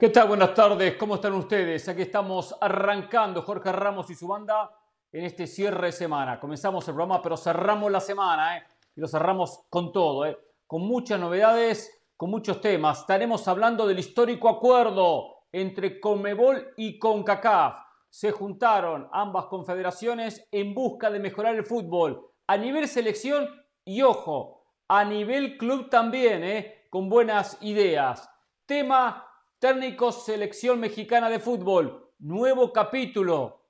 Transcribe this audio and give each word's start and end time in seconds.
¿Qué 0.00 0.10
tal? 0.10 0.28
Buenas 0.28 0.54
tardes, 0.54 0.94
¿cómo 0.94 1.16
están 1.16 1.32
ustedes? 1.32 1.88
Aquí 1.88 2.02
estamos 2.02 2.56
arrancando 2.60 3.42
Jorge 3.42 3.72
Ramos 3.72 4.08
y 4.10 4.14
su 4.14 4.28
banda 4.28 4.70
en 5.10 5.24
este 5.24 5.48
cierre 5.48 5.86
de 5.86 5.92
semana. 5.92 6.38
Comenzamos 6.38 6.86
el 6.86 6.94
programa, 6.94 7.20
pero 7.20 7.36
cerramos 7.36 7.90
la 7.90 7.98
semana, 7.98 8.58
¿eh? 8.58 8.62
Y 8.94 9.00
lo 9.00 9.08
cerramos 9.08 9.64
con 9.68 9.90
todo, 9.90 10.24
¿eh? 10.24 10.38
Con 10.68 10.82
muchas 10.82 11.18
novedades, 11.18 12.04
con 12.16 12.30
muchos 12.30 12.60
temas. 12.60 13.00
Estaremos 13.00 13.48
hablando 13.48 13.88
del 13.88 13.98
histórico 13.98 14.48
acuerdo 14.48 15.46
entre 15.50 15.98
Conmebol 15.98 16.74
y 16.76 16.96
CONCACAF. 16.96 17.78
Se 18.08 18.30
juntaron 18.30 19.08
ambas 19.10 19.46
confederaciones 19.46 20.46
en 20.52 20.74
busca 20.74 21.10
de 21.10 21.18
mejorar 21.18 21.56
el 21.56 21.66
fútbol 21.66 22.24
a 22.46 22.56
nivel 22.56 22.86
selección 22.86 23.48
y, 23.84 24.02
ojo, 24.02 24.62
a 24.86 25.04
nivel 25.04 25.58
club 25.58 25.90
también, 25.90 26.44
¿eh? 26.44 26.86
Con 26.88 27.08
buenas 27.08 27.58
ideas. 27.62 28.30
Tema 28.64 29.27
Técnicos 29.58 30.24
Selección 30.24 30.78
Mexicana 30.78 31.28
de 31.28 31.40
Fútbol, 31.40 32.12
nuevo 32.20 32.72
capítulo. 32.72 33.64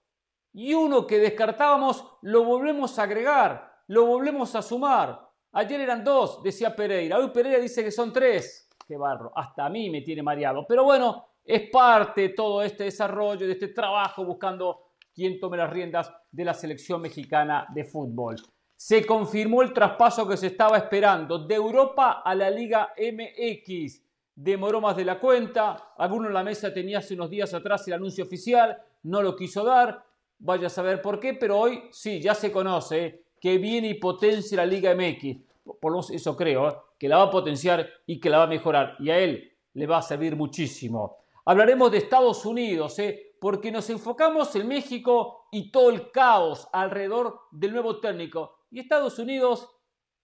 Y 0.52 0.74
uno 0.74 1.06
que 1.06 1.18
descartábamos 1.18 2.04
lo 2.20 2.44
volvemos 2.44 2.98
a 2.98 3.04
agregar, 3.04 3.72
lo 3.86 4.04
volvemos 4.04 4.54
a 4.54 4.60
sumar. 4.60 5.18
Ayer 5.52 5.80
eran 5.80 6.04
dos, 6.04 6.42
decía 6.42 6.76
Pereira. 6.76 7.16
Hoy 7.16 7.30
Pereira 7.30 7.58
dice 7.58 7.82
que 7.82 7.90
son 7.90 8.12
tres. 8.12 8.68
Qué 8.86 8.98
barro, 8.98 9.32
hasta 9.34 9.64
a 9.64 9.70
mí 9.70 9.88
me 9.88 10.02
tiene 10.02 10.22
mareado. 10.22 10.66
Pero 10.68 10.84
bueno, 10.84 11.24
es 11.42 11.70
parte 11.70 12.20
de 12.20 12.28
todo 12.30 12.62
este 12.62 12.84
desarrollo, 12.84 13.46
de 13.46 13.54
este 13.54 13.68
trabajo 13.68 14.26
buscando 14.26 14.90
quién 15.14 15.40
tome 15.40 15.56
las 15.56 15.70
riendas 15.70 16.12
de 16.30 16.44
la 16.44 16.52
selección 16.52 17.00
mexicana 17.00 17.66
de 17.72 17.84
fútbol. 17.84 18.36
Se 18.76 19.06
confirmó 19.06 19.62
el 19.62 19.72
traspaso 19.72 20.28
que 20.28 20.36
se 20.36 20.48
estaba 20.48 20.76
esperando 20.76 21.38
de 21.46 21.54
Europa 21.54 22.20
a 22.22 22.34
la 22.34 22.50
Liga 22.50 22.92
MX 22.98 24.07
demoró 24.40 24.80
más 24.80 24.96
de 24.96 25.04
la 25.04 25.18
cuenta, 25.18 25.94
alguno 25.96 26.28
en 26.28 26.34
la 26.34 26.44
mesa 26.44 26.72
tenía 26.72 26.98
hace 26.98 27.14
unos 27.14 27.28
días 27.28 27.52
atrás 27.54 27.88
el 27.88 27.94
anuncio 27.94 28.24
oficial, 28.24 28.80
no 29.02 29.20
lo 29.20 29.34
quiso 29.34 29.64
dar, 29.64 30.04
vaya 30.38 30.68
a 30.68 30.70
saber 30.70 31.02
por 31.02 31.18
qué, 31.18 31.34
pero 31.34 31.58
hoy 31.58 31.88
sí, 31.90 32.20
ya 32.20 32.36
se 32.36 32.52
conoce 32.52 33.04
¿eh? 33.04 33.24
que 33.40 33.58
viene 33.58 33.88
y 33.88 33.94
potencia 33.94 34.58
la 34.58 34.64
Liga 34.64 34.94
MX, 34.94 35.38
por 35.80 35.90
lo 35.90 35.98
eso 36.08 36.36
creo, 36.36 36.68
¿eh? 36.68 36.74
que 36.96 37.08
la 37.08 37.16
va 37.16 37.24
a 37.24 37.30
potenciar 37.32 37.84
y 38.06 38.20
que 38.20 38.30
la 38.30 38.38
va 38.38 38.44
a 38.44 38.48
mejorar, 38.48 38.94
y 39.00 39.10
a 39.10 39.18
él 39.18 39.52
le 39.74 39.86
va 39.88 39.98
a 39.98 40.02
servir 40.02 40.36
muchísimo. 40.36 41.16
Hablaremos 41.44 41.90
de 41.90 41.98
Estados 41.98 42.46
Unidos, 42.46 42.96
¿eh? 43.00 43.34
porque 43.40 43.72
nos 43.72 43.90
enfocamos 43.90 44.54
en 44.54 44.68
México 44.68 45.48
y 45.50 45.72
todo 45.72 45.90
el 45.90 46.12
caos 46.12 46.68
alrededor 46.72 47.40
del 47.50 47.72
nuevo 47.72 47.98
técnico, 47.98 48.58
y 48.70 48.78
Estados 48.78 49.18
Unidos 49.18 49.68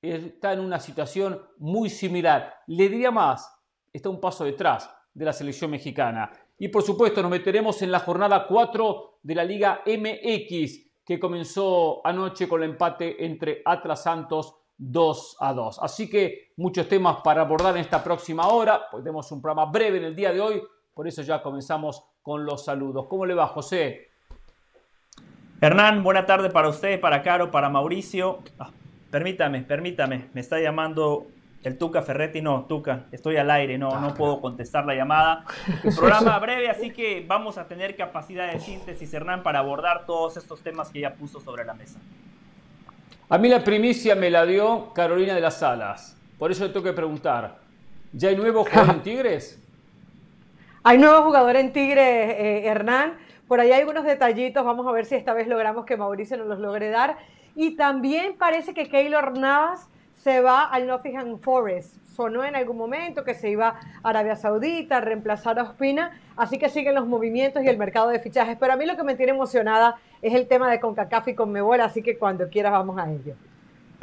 está 0.00 0.52
en 0.52 0.60
una 0.60 0.78
situación 0.78 1.42
muy 1.58 1.90
similar. 1.90 2.54
Le 2.68 2.88
diría 2.88 3.10
más, 3.10 3.53
está 3.94 4.10
un 4.10 4.20
paso 4.20 4.44
detrás 4.44 4.90
de 5.14 5.24
la 5.24 5.32
selección 5.32 5.70
mexicana. 5.70 6.30
Y 6.58 6.68
por 6.68 6.82
supuesto 6.82 7.22
nos 7.22 7.30
meteremos 7.30 7.80
en 7.82 7.92
la 7.92 8.00
jornada 8.00 8.46
4 8.46 9.20
de 9.22 9.34
la 9.34 9.44
Liga 9.44 9.82
MX 9.86 10.84
que 11.04 11.20
comenzó 11.20 12.04
anoche 12.06 12.48
con 12.48 12.62
el 12.62 12.70
empate 12.70 13.24
entre 13.24 13.62
Atlas 13.64 14.02
Santos 14.02 14.56
2 14.76 15.36
a 15.40 15.52
2. 15.52 15.78
Así 15.80 16.10
que 16.10 16.52
muchos 16.56 16.88
temas 16.88 17.18
para 17.22 17.42
abordar 17.42 17.76
en 17.76 17.82
esta 17.82 18.02
próxima 18.02 18.48
hora. 18.48 18.88
Pues 18.90 19.04
tenemos 19.04 19.30
un 19.30 19.40
programa 19.40 19.70
breve 19.70 19.98
en 19.98 20.04
el 20.04 20.16
día 20.16 20.32
de 20.32 20.40
hoy, 20.40 20.62
por 20.92 21.06
eso 21.06 21.22
ya 21.22 21.42
comenzamos 21.42 22.02
con 22.22 22.44
los 22.44 22.64
saludos. 22.64 23.06
¿Cómo 23.08 23.26
le 23.26 23.34
va, 23.34 23.46
José? 23.48 24.08
Hernán, 25.60 26.02
buena 26.02 26.26
tarde 26.26 26.50
para 26.50 26.68
usted, 26.68 27.00
para 27.00 27.22
Caro, 27.22 27.50
para 27.50 27.68
Mauricio. 27.68 28.40
Ah, 28.58 28.70
permítame, 29.10 29.62
permítame, 29.62 30.30
me 30.32 30.40
está 30.40 30.58
llamando 30.58 31.26
el 31.64 31.78
Tuca 31.78 32.02
Ferretti, 32.02 32.42
no, 32.42 32.66
Tuca, 32.66 33.06
estoy 33.10 33.38
al 33.38 33.50
aire, 33.50 33.78
no, 33.78 33.98
no 33.98 34.14
puedo 34.14 34.40
contestar 34.40 34.84
la 34.84 34.94
llamada. 34.94 35.46
Programa 35.96 36.38
breve, 36.38 36.68
así 36.68 36.90
que 36.90 37.24
vamos 37.26 37.56
a 37.56 37.66
tener 37.66 37.96
capacidad 37.96 38.52
de 38.52 38.60
síntesis, 38.60 39.12
Hernán, 39.14 39.42
para 39.42 39.60
abordar 39.60 40.04
todos 40.04 40.36
estos 40.36 40.60
temas 40.60 40.90
que 40.90 41.00
ya 41.00 41.14
puso 41.14 41.40
sobre 41.40 41.64
la 41.64 41.72
mesa. 41.72 41.98
A 43.30 43.38
mí 43.38 43.48
la 43.48 43.64
primicia 43.64 44.14
me 44.14 44.28
la 44.28 44.44
dio 44.44 44.92
Carolina 44.92 45.34
de 45.34 45.40
las 45.40 45.62
Alas. 45.62 46.18
Por 46.38 46.52
eso 46.52 46.66
le 46.66 46.72
tengo 46.72 46.84
que 46.84 46.92
preguntar, 46.92 47.56
¿ya 48.12 48.28
hay 48.28 48.36
nuevo 48.36 48.64
jugador 48.64 48.96
en 48.96 49.02
Tigres? 49.02 49.60
Hay 50.86 50.98
nuevo 50.98 51.22
jugador 51.22 51.56
en 51.56 51.72
Tigres, 51.72 52.04
eh, 52.04 52.66
Hernán. 52.66 53.16
Por 53.48 53.58
ahí 53.58 53.72
hay 53.72 53.80
algunos 53.80 54.04
detallitos, 54.04 54.62
vamos 54.66 54.86
a 54.86 54.92
ver 54.92 55.06
si 55.06 55.14
esta 55.14 55.32
vez 55.32 55.48
logramos 55.48 55.86
que 55.86 55.96
Mauricio 55.96 56.36
nos 56.36 56.46
los 56.46 56.58
logre 56.58 56.90
dar. 56.90 57.16
Y 57.56 57.76
también 57.76 58.36
parece 58.36 58.74
que 58.74 58.90
Keylor 58.90 59.38
Navas 59.38 59.88
se 60.24 60.40
va 60.40 60.64
al 60.64 60.86
Nottingham 60.86 61.38
Forest. 61.38 61.96
Sonó 62.06 62.44
en 62.44 62.56
algún 62.56 62.78
momento 62.78 63.24
que 63.24 63.34
se 63.34 63.50
iba 63.50 63.78
a 64.02 64.08
Arabia 64.08 64.36
Saudita 64.36 64.96
a 64.96 65.00
reemplazar 65.02 65.58
a 65.58 65.64
Ospina, 65.64 66.18
así 66.34 66.58
que 66.58 66.70
siguen 66.70 66.94
los 66.94 67.06
movimientos 67.06 67.62
y 67.62 67.68
el 67.68 67.76
mercado 67.76 68.08
de 68.08 68.18
fichajes. 68.18 68.56
Pero 68.58 68.72
a 68.72 68.76
mí 68.76 68.86
lo 68.86 68.96
que 68.96 69.02
me 69.02 69.16
tiene 69.16 69.32
emocionada 69.32 69.96
es 70.22 70.32
el 70.32 70.48
tema 70.48 70.70
de 70.70 70.80
CONCACAF 70.80 71.28
y 71.28 71.34
CONMEBOL, 71.34 71.82
así 71.82 72.02
que 72.02 72.16
cuando 72.16 72.48
quieras 72.48 72.72
vamos 72.72 72.98
a 72.98 73.10
ello. 73.10 73.34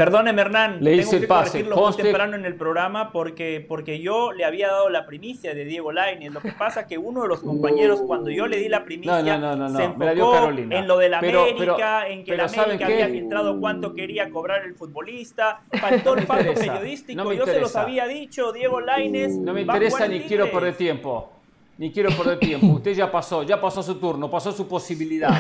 Perdóneme, 0.01 0.41
Hernán, 0.41 0.77
le 0.81 0.97
tengo 0.97 1.11
que 1.11 1.27
pase. 1.27 1.63
muy 1.63 1.93
temprano 1.95 2.35
en 2.35 2.43
el 2.43 2.55
programa 2.55 3.11
porque, 3.11 3.63
porque 3.67 3.99
yo 3.99 4.31
le 4.31 4.45
había 4.45 4.67
dado 4.67 4.89
la 4.89 5.05
primicia 5.05 5.53
de 5.53 5.63
Diego 5.63 5.91
Lainez. 5.91 6.33
Lo 6.33 6.41
que 6.41 6.51
pasa 6.53 6.87
que 6.87 6.97
uno 6.97 7.21
de 7.21 7.27
los 7.27 7.41
compañeros, 7.41 8.01
cuando 8.01 8.31
yo 8.31 8.47
le 8.47 8.57
di 8.57 8.67
la 8.67 8.83
primicia, 8.83 9.21
se 9.21 9.83
enfocó 9.83 10.49
en 10.49 10.87
lo 10.87 10.97
de 10.97 11.07
la 11.09 11.19
América, 11.19 12.07
en 12.07 12.23
que 12.23 12.35
la 12.35 12.45
América 12.45 12.85
había 12.87 13.09
filtrado 13.09 13.59
cuánto 13.59 13.93
quería 13.93 14.31
cobrar 14.31 14.65
el 14.65 14.73
futbolista. 14.73 15.61
Faltó 15.79 16.15
el 16.15 16.25
pacto 16.25 16.55
periodístico. 16.55 17.33
yo 17.33 17.45
se 17.45 17.59
los 17.59 17.75
había 17.75 18.07
dicho, 18.07 18.51
Diego 18.53 18.81
Lainez. 18.81 19.33
No 19.37 19.53
me 19.53 19.61
interesa 19.61 20.07
ni 20.07 20.21
quiero 20.21 20.51
perder 20.51 20.75
tiempo 20.77 21.29
ni 21.77 21.91
quiero 21.91 22.11
perder 22.11 22.37
tiempo. 22.37 22.67
Usted 22.67 22.93
ya 22.93 23.11
pasó, 23.11 23.41
ya 23.41 23.59
pasó 23.59 23.81
su 23.81 23.95
turno, 23.95 24.29
pasó 24.29 24.51
su 24.51 24.67
posibilidad. 24.67 25.33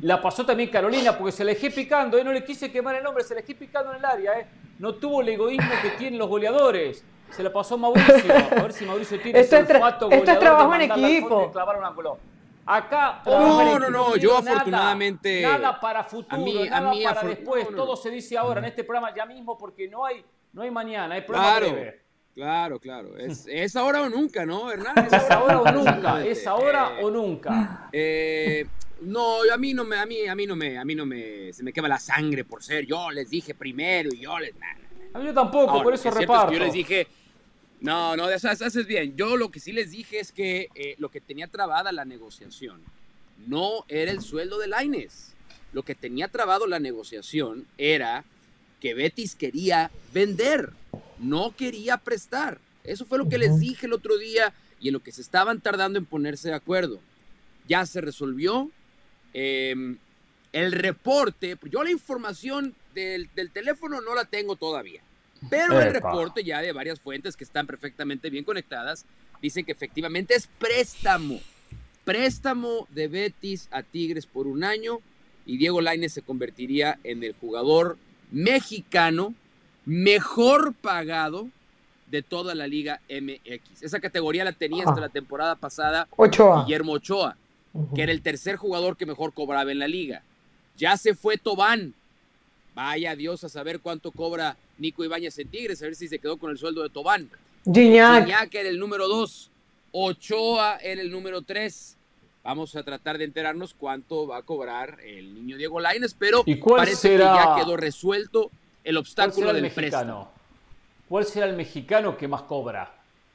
La 0.00 0.20
pasó 0.20 0.46
también 0.46 0.70
Carolina 0.70 1.16
porque 1.16 1.32
se 1.32 1.44
le 1.44 1.54
dejé 1.54 1.70
picando, 1.70 2.16
¿eh? 2.16 2.24
no 2.24 2.32
le 2.32 2.44
quise 2.44 2.72
quemar 2.72 2.94
el 2.96 3.04
nombre, 3.04 3.22
se 3.22 3.34
le 3.34 3.42
dejé 3.42 3.54
picando 3.54 3.90
en 3.90 3.98
el 3.98 4.04
área. 4.04 4.38
¿eh? 4.38 4.46
No 4.78 4.94
tuvo 4.94 5.20
el 5.20 5.28
egoísmo 5.28 5.70
que 5.82 5.90
tienen 5.90 6.18
los 6.18 6.28
goleadores. 6.28 7.04
Se 7.30 7.42
la 7.42 7.52
pasó 7.52 7.76
Mauricio. 7.76 8.34
A 8.34 8.62
ver 8.62 8.72
si 8.72 8.84
Mauricio 8.84 9.20
tiene 9.20 9.40
esto 9.40 9.56
ese 9.56 9.74
olfato 9.74 10.10
Esto 10.10 10.30
es 10.30 10.38
trabajo 10.38 10.74
en 10.74 10.82
equipo. 10.82 11.52
Acá, 12.66 13.20
no, 13.26 13.78
no, 13.78 13.90
no, 13.90 14.16
yo 14.16 14.38
afortunadamente. 14.38 15.42
Nada 15.42 15.78
para 15.78 16.02
futuro, 16.02 16.64
nada 16.64 16.92
para 17.02 17.28
después. 17.28 17.68
Todo 17.74 17.96
se 17.96 18.10
dice 18.10 18.38
ahora 18.38 18.60
en 18.60 18.66
este 18.66 18.84
programa 18.84 19.14
ya 19.14 19.26
mismo 19.26 19.58
porque 19.58 19.88
no 19.88 20.04
hay, 20.04 20.24
no 20.52 20.62
hay 20.62 20.70
mañana, 20.70 21.14
hay 21.14 21.22
programa 21.22 21.56
breve. 21.58 22.00
Claro, 22.34 22.80
claro. 22.80 23.16
Es, 23.18 23.46
es, 23.48 23.76
ahora 23.76 24.02
o 24.02 24.08
nunca, 24.08 24.44
¿no, 24.44 24.70
Hernán? 24.70 24.94
Es 25.06 25.30
ahora 25.30 25.60
o 25.60 25.72
nunca. 25.72 26.24
Es 26.24 26.46
ahora 26.46 26.98
o 27.00 27.10
nunca. 27.10 27.88
Eh, 27.92 28.66
no, 29.02 29.38
a 29.52 29.56
mí 29.56 29.74
no 29.74 29.84
me, 29.84 29.96
a 29.96 30.06
mí, 30.06 30.26
a 30.26 30.34
mí 30.34 30.46
no 30.46 30.56
me, 30.56 30.78
a 30.78 30.84
mí 30.84 30.94
no 30.94 31.06
me, 31.06 31.52
se 31.52 31.62
me 31.62 31.72
quema 31.72 31.88
la 31.88 31.98
sangre 31.98 32.44
por 32.44 32.62
ser. 32.62 32.86
Yo 32.86 33.10
les 33.10 33.28
dije 33.30 33.54
primero 33.54 34.10
y 34.12 34.20
yo 34.20 34.38
les. 34.38 34.52
A 35.12 35.18
mí 35.18 35.26
yo 35.26 35.34
tampoco, 35.34 35.82
por 35.82 35.94
eso 35.94 36.10
reparto. 36.10 36.52
yo 36.52 36.58
les 36.58 36.72
dije, 36.72 37.06
no, 37.80 38.16
no, 38.16 38.24
haces 38.24 38.86
bien. 38.86 39.16
Yo 39.16 39.36
lo 39.36 39.50
que 39.50 39.60
sí 39.60 39.72
les 39.72 39.90
dije 39.90 40.20
es 40.20 40.32
que 40.32 40.68
eh, 40.74 40.94
lo 40.98 41.08
que 41.08 41.20
tenía 41.20 41.46
trabada 41.46 41.92
la 41.92 42.04
negociación 42.04 42.80
no 43.46 43.84
era 43.88 44.10
el 44.10 44.20
sueldo 44.20 44.58
de 44.58 44.68
Laines. 44.68 45.34
Lo 45.72 45.82
que 45.82 45.94
tenía 45.94 46.28
trabado 46.28 46.66
la 46.66 46.78
negociación 46.78 47.66
era 47.78 48.24
que 48.80 48.94
Betis 48.94 49.34
quería 49.34 49.90
vender 50.12 50.72
no 51.18 51.54
quería 51.56 51.96
prestar. 51.96 52.58
Eso 52.82 53.06
fue 53.06 53.18
lo 53.18 53.28
que 53.28 53.38
les 53.38 53.58
dije 53.58 53.86
el 53.86 53.92
otro 53.92 54.18
día 54.18 54.52
y 54.80 54.88
en 54.88 54.94
lo 54.94 55.00
que 55.00 55.12
se 55.12 55.22
estaban 55.22 55.60
tardando 55.60 55.98
en 55.98 56.04
ponerse 56.04 56.48
de 56.48 56.54
acuerdo. 56.54 57.00
Ya 57.66 57.86
se 57.86 58.00
resolvió. 58.00 58.70
Em, 59.34 59.98
el 60.52 60.70
reporte, 60.70 61.58
yo 61.64 61.82
la 61.82 61.90
información 61.90 62.74
del, 62.94 63.28
teléfono 63.52 64.00
no 64.00 64.14
la 64.14 64.24
tengo 64.24 64.54
todavía, 64.54 65.02
pero 65.50 65.80
el 65.80 65.92
reporte 65.92 66.44
ya 66.44 66.60
de 66.62 66.72
varias 66.72 67.00
fuentes 67.00 67.36
que 67.36 67.42
están 67.42 67.66
perfectamente 67.66 68.30
bien 68.30 68.44
conectadas 68.44 69.04
dicen 69.42 69.64
que 69.64 69.72
efectivamente 69.72 70.34
es 70.34 70.46
préstamo. 70.58 71.40
Préstamo 72.04 72.86
de 72.90 73.08
Betis 73.08 73.68
a 73.72 73.82
Tigres 73.82 74.26
por 74.26 74.46
un 74.46 74.62
año 74.62 75.00
y 75.44 75.56
Diego 75.56 75.80
Lainez 75.80 76.12
se 76.12 76.22
convertiría 76.22 76.98
en 77.02 77.24
el 77.24 77.34
jugador 77.34 77.98
mexicano 78.30 79.34
mejor 79.84 80.72
pagado 80.74 81.48
de 82.10 82.22
toda 82.22 82.54
la 82.54 82.66
Liga 82.66 83.00
MX. 83.10 83.82
Esa 83.82 84.00
categoría 84.00 84.44
la 84.44 84.52
tenía 84.52 84.84
hasta 84.86 85.00
la 85.00 85.08
temporada 85.08 85.56
pasada 85.56 86.06
Guillermo 86.16 86.92
Ochoa, 86.92 87.36
que 87.94 88.02
era 88.02 88.12
el 88.12 88.22
tercer 88.22 88.56
jugador 88.56 88.96
que 88.96 89.06
mejor 89.06 89.32
cobraba 89.32 89.72
en 89.72 89.78
la 89.78 89.88
liga. 89.88 90.22
Ya 90.76 90.96
se 90.96 91.14
fue 91.14 91.36
Tobán. 91.36 91.94
Vaya 92.74 93.14
Dios 93.14 93.44
a 93.44 93.48
saber 93.48 93.80
cuánto 93.80 94.10
cobra 94.10 94.56
Nico 94.78 95.04
Ibáñez 95.04 95.38
en 95.38 95.48
Tigres, 95.48 95.80
a 95.82 95.86
ver 95.86 95.94
si 95.94 96.08
se 96.08 96.18
quedó 96.18 96.36
con 96.36 96.50
el 96.50 96.58
sueldo 96.58 96.82
de 96.82 96.90
Tobán. 96.90 97.30
Gignac. 97.64 98.24
Gignac 98.24 98.54
era 98.54 98.68
el 98.68 98.78
número 98.78 99.06
dos. 99.06 99.50
Ochoa 99.92 100.78
era 100.78 101.00
el 101.00 101.10
número 101.10 101.42
tres. 101.42 101.96
Vamos 102.42 102.74
a 102.76 102.82
tratar 102.82 103.16
de 103.16 103.24
enterarnos 103.24 103.74
cuánto 103.74 104.26
va 104.26 104.38
a 104.38 104.42
cobrar 104.42 104.98
el 105.02 105.34
niño 105.34 105.56
Diego 105.56 105.80
Lainez, 105.80 106.14
pero 106.18 106.44
parece 106.76 107.10
que 107.10 107.18
ya 107.18 107.54
quedó 107.56 107.76
resuelto 107.76 108.50
el 108.84 108.98
obstáculo 108.98 109.52
del 109.52 109.62
mexicano? 109.62 110.28
¿Cuál 111.08 111.24
será 111.24 111.46
el 111.46 111.56
mexicano 111.56 112.16
que 112.16 112.28
más 112.28 112.42
cobra? 112.42 112.93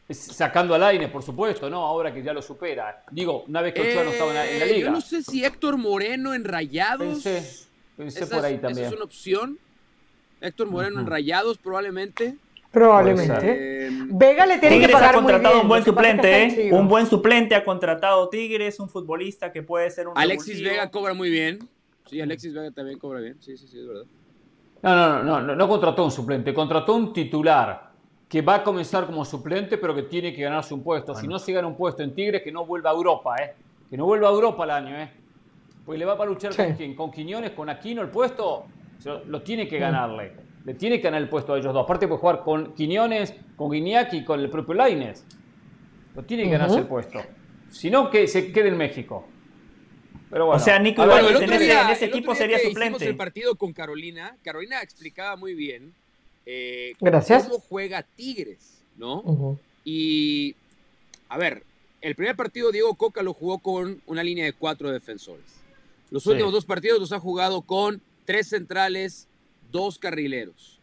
Sacando 0.09 0.73
al 0.73 0.83
aire, 0.83 1.07
por 1.07 1.21
supuesto, 1.21 1.69
¿no? 1.69 1.85
Ahora 1.85 2.11
que 2.11 2.23
ya 2.23 2.33
lo 2.33 2.41
supera. 2.41 3.03
Digo, 3.11 3.43
una 3.47 3.61
vez 3.61 3.75
que 3.75 3.81
Ochoa 3.81 4.03
no 4.03 4.09
estaba 4.09 4.29
en 4.31 4.35
la, 4.35 4.47
eh, 4.47 4.73
liga. 4.73 4.87
Yo 4.87 4.91
no 4.91 5.01
sé 5.01 5.21
si 5.21 5.45
Héctor 5.45 5.77
Moreno 5.77 6.33
en 6.33 6.45
Rayados. 6.45 7.21
Pensé, 7.23 7.67
pensé 7.95 8.25
por 8.25 8.43
ahí 8.43 8.57
también. 8.57 8.85
Esa 8.85 8.87
es 8.87 8.95
una 8.95 9.05
opción. 9.05 9.59
Héctor 10.41 10.67
Moreno 10.67 10.99
en 10.99 11.05
Rayados, 11.05 11.59
probablemente. 11.59 12.37
Probablemente. 12.71 13.87
Eh, 13.87 13.89
Vega 14.09 14.47
le 14.47 14.57
tiene 14.57 14.79
que 14.79 14.89
pagar 14.89 15.15
ha 15.15 15.17
contratado 15.17 15.55
muy 15.55 15.61
un 15.63 15.67
buen 15.69 15.83
suplente, 15.83 16.43
¿eh? 16.43 16.73
Un 16.73 16.87
buen 16.87 17.05
suplente 17.05 17.53
ha 17.55 17.63
contratado 17.63 18.29
Tigres, 18.29 18.79
un 18.79 18.89
futbolista 18.89 19.51
que 19.51 19.61
puede 19.61 19.91
ser 19.91 20.07
un. 20.07 20.17
Alexis 20.17 20.63
Vega 20.63 20.89
cobra 20.89 21.13
muy 21.13 21.29
bien. 21.29 21.59
Sí, 22.05 22.19
Alexis 22.19 22.53
Vega 22.53 22.71
también 22.71 22.97
cobra 22.97 23.19
bien. 23.19 23.37
Sí, 23.41 23.57
sí, 23.57 23.67
sí, 23.67 23.79
es 23.79 23.87
verdad. 23.87 24.05
No, 24.81 24.95
no, 24.95 25.23
no, 25.23 25.41
no, 25.41 25.55
no 25.55 25.67
contrató 25.67 26.05
un 26.05 26.11
suplente, 26.11 26.53
contrató 26.53 26.95
un 26.95 27.11
titular 27.11 27.88
que 28.29 28.43
va 28.43 28.55
a 28.55 28.63
comenzar 28.63 29.07
como 29.07 29.25
suplente, 29.25 29.79
pero 29.79 29.95
que 29.95 30.03
tiene 30.03 30.33
que 30.33 30.43
ganarse 30.43 30.73
un 30.73 30.83
puesto. 30.83 31.15
Si 31.15 31.27
no 31.27 31.39
se 31.39 31.51
gana 31.51 31.67
un 31.67 31.75
puesto 31.75 32.03
en 32.03 32.13
Tigres, 32.13 32.43
que 32.43 32.51
no 32.51 32.63
vuelva 32.63 32.91
a 32.91 32.93
Europa, 32.93 33.35
¿eh? 33.41 33.55
Que 33.89 33.97
no 33.97 34.05
vuelva 34.05 34.29
a 34.29 34.31
Europa 34.31 34.63
el 34.65 34.69
año, 34.69 34.95
¿eh? 34.95 35.09
Pues 35.83 35.97
le 35.97 36.05
va 36.05 36.13
a 36.13 36.25
luchar 36.25 36.55
con 36.55 36.73
quién? 36.73 36.95
Con 36.95 37.11
Quiñones, 37.11 37.51
con 37.51 37.67
Aquino, 37.69 38.03
el 38.03 38.09
puesto 38.09 38.65
lo, 39.25 39.41
tiene 39.41 39.67
que 39.67 39.79
ganarle. 39.79 40.33
Le 40.63 40.75
tiene 40.75 40.97
que 40.97 41.03
ganar 41.03 41.23
el 41.23 41.27
puesto 41.27 41.53
a 41.53 41.57
ellos 41.57 41.73
dos. 41.73 41.83
Aparte 41.83 42.07
puede 42.07 42.19
jugar 42.19 42.43
con 42.43 42.75
Quiñones, 42.75 43.33
con 43.55 43.71
Guiñaki 43.71 44.17
y 44.17 44.23
con 44.23 44.39
el 44.39 44.49
propio 44.51 44.75
Laines. 44.75 45.25
Lo 46.15 46.23
tiene 46.23 46.43
que 46.43 46.49
ganarse 46.51 46.77
el 46.77 46.85
puesto. 46.85 47.19
Si 47.71 47.89
no, 47.89 48.11
que 48.11 48.27
se 48.27 48.51
quede 48.51 48.67
en 48.67 48.77
México. 48.77 49.25
Pero 50.29 50.45
bueno. 50.45 50.61
O 50.61 50.63
sea, 50.63 50.77
Nico 50.77 51.03
Ibáñez 51.03 51.41
en, 51.41 51.53
ese, 51.53 52.05
equipo 52.05 52.35
sería 52.35 52.59
suplente. 52.59 53.07
el 53.07 53.15
partido 53.15 53.55
con 53.55 53.73
Carolina, 53.73 54.37
Carolina 54.43 54.83
explicaba 54.83 55.35
muy 55.35 55.55
bien 55.55 55.95
eh, 56.45 56.93
Gracias. 56.99 57.47
cómo 57.47 57.59
juega 57.59 58.03
Tigres, 58.03 58.81
¿no? 58.97 59.57
Y, 59.83 60.55
a 61.27 61.37
ver, 61.37 61.63
el 62.01 62.15
primer 62.15 62.35
partido 62.35 62.71
Diego 62.71 62.95
Coca 62.95 63.21
lo 63.23 63.33
jugó 63.33 63.59
con 63.59 64.01
una 64.05 64.23
línea 64.23 64.45
de 64.45 64.53
cuatro 64.53 64.91
defensores. 64.91 65.45
Los 66.11 66.25
últimos 66.25 66.51
dos 66.51 66.65
partidos 66.65 66.99
los 66.99 67.11
ha 67.11 67.19
jugado 67.19 67.61
con 67.61 68.01
tres 68.25 68.47
centrales, 68.47 69.27
dos 69.71 69.99
carrileros. 69.99 70.79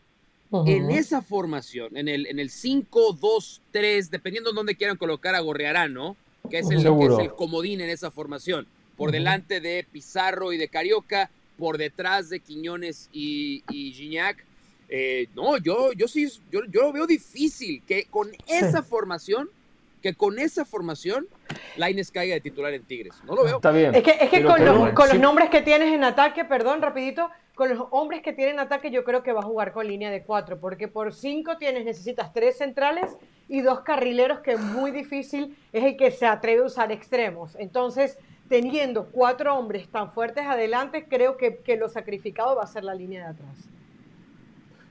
En 0.65 0.91
esa 0.91 1.23
formación, 1.23 1.97
en 1.97 2.09
el, 2.09 2.27
en 2.27 2.39
el 2.39 2.51
5-2-3, 2.51 4.09
dependiendo 4.09 4.51
de 4.51 4.57
dónde 4.57 4.77
quieran 4.77 4.97
colocar 4.97 5.35
a 5.35 5.41
Gorrearán, 5.41 5.93
¿no? 5.93 6.17
Que 6.49 6.61
es, 6.61 6.71
el, 6.71 6.83
que 6.83 7.05
es 7.07 7.19
el 7.19 7.35
comodín 7.35 7.81
en 7.81 7.91
esa 7.91 8.11
formación. 8.11 8.67
Por 8.97 9.11
delante 9.11 9.61
de 9.61 9.85
Pizarro 9.91 10.53
y 10.53 10.57
de 10.57 10.69
Carioca, 10.69 11.29
por 11.59 11.77
detrás 11.77 12.31
de 12.31 12.41
Quiñones 12.41 13.09
y, 13.13 13.65
y 13.69 13.93
Gignac 13.93 14.45
eh, 14.89 15.29
no, 15.35 15.57
yo, 15.59 15.93
yo 15.93 16.09
sí, 16.09 16.29
yo, 16.51 16.61
yo 16.69 16.83
lo 16.83 16.93
veo 16.93 17.07
difícil 17.07 17.83
que 17.87 18.05
con 18.05 18.31
esa 18.47 18.83
formación, 18.83 19.51
que 20.03 20.15
con 20.15 20.39
esa 20.39 20.65
formación, 20.65 21.27
Laines 21.77 22.11
caiga 22.11 22.35
de 22.35 22.41
titular 22.41 22.73
en 22.73 22.85
Tigres. 22.85 23.15
No 23.25 23.35
lo 23.35 23.45
veo. 23.45 23.57
Está 23.57 23.73
bien. 23.73 23.95
Es 23.95 24.03
que, 24.03 24.13
es 24.21 24.31
que 24.31 24.45
con, 24.45 24.65
los, 24.65 24.93
con 24.93 25.09
los 25.09 25.19
nombres 25.19 25.51
que 25.51 25.63
tienes 25.63 25.93
en 25.93 26.05
ataque, 26.05 26.45
perdón, 26.45 26.81
rapidito, 26.81 27.29
con 27.55 27.71
los 27.71 27.89
hombres 27.91 28.23
que 28.23 28.33
tienen 28.33 28.61
ataque, 28.61 28.91
yo 28.91 29.03
creo 29.03 29.23
que 29.23 29.33
va 29.33 29.41
a 29.41 29.45
jugar 29.45 29.73
con 29.73 29.89
línea 29.89 30.11
de 30.11 30.23
cuatro, 30.23 30.61
porque 30.61 30.89
por 30.89 31.15
cinco 31.15 31.57
tienes, 31.57 31.85
necesitas 31.85 32.33
tres 32.33 32.59
centrales 32.59 33.17
y 33.49 33.63
dos 33.63 33.81
carrileros, 33.81 34.41
que 34.41 34.53
es 34.53 34.61
muy 34.61 34.91
difícil, 34.91 35.57
es 35.73 35.83
el 35.83 35.97
que 35.97 36.11
se 36.11 36.27
atreve 36.27 36.63
a 36.63 36.67
usar 36.67 36.93
extremos. 36.93 37.57
Entonces, 37.59 38.19
teniendo 38.49 39.07
cuatro 39.07 39.57
hombres 39.57 39.89
tan 39.89 40.13
fuertes 40.13 40.45
adelante, 40.45 41.07
creo 41.09 41.37
que, 41.37 41.57
que 41.57 41.77
lo 41.77 41.89
sacrificado 41.89 42.57
va 42.57 42.65
a 42.65 42.67
ser 42.67 42.85
la 42.85 42.95
línea 42.95 43.25
de 43.25 43.31
atrás. 43.31 43.69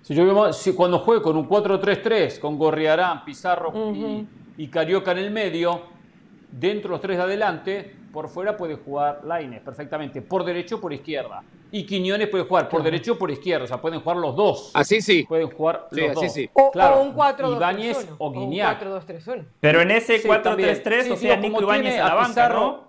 Si 0.05 0.13
yo 0.13 0.53
si 0.53 0.73
cuando 0.73 0.99
juegue 0.99 1.23
con 1.23 1.35
un 1.35 1.49
4-3-3, 1.49 2.37
con 2.37 2.59
Gorriarán, 2.59 3.25
Pizarro 3.25 3.73
y, 4.55 4.67
Carioca 4.67 5.13
en 5.13 5.17
el 5.17 5.31
medio, 5.31 5.81
dentro 6.51 6.91
los 6.91 7.01
tres 7.01 7.17
de 7.17 7.23
adelante, 7.23 7.95
por 8.13 8.29
fuera 8.29 8.55
puede 8.55 8.75
jugar 8.75 9.21
Laines 9.25 9.61
perfectamente, 9.61 10.21
por 10.21 10.45
derecho 10.45 10.75
o 10.75 10.79
por 10.79 10.93
izquierda. 10.93 11.41
Y 11.71 11.87
Quiñones 11.87 12.27
puede 12.27 12.43
jugar 12.43 12.69
por 12.69 12.83
derecho 12.83 13.13
o 13.13 13.17
por 13.17 13.31
izquierda, 13.31 13.63
o 13.63 13.67
sea, 13.67 13.81
pueden 13.81 13.99
jugar 13.99 14.17
los 14.17 14.35
dos. 14.35 14.69
Así 14.75 15.01
sí. 15.01 15.25
Pueden 15.27 15.49
jugar 15.49 15.87
los 15.89 16.13
dos. 16.13 16.31
Sí. 16.31 16.47
O, 16.53 16.69
claro, 16.69 17.01
un 17.01 17.13
4 17.13 17.49
2 17.49 17.57
Ibáñez 17.57 18.07
o 18.19 18.31
Guiñac. 18.31 18.85
Pero 19.59 19.81
en 19.81 19.89
ese 19.89 20.21
4-3-3, 20.21 21.13
o 21.13 21.15
sea, 21.15 21.35
Nico 21.35 21.63
Ibáñez 21.63 21.99
a 21.99 22.09
la 22.09 22.13
banca, 22.13 22.49
¿no? 22.49 22.85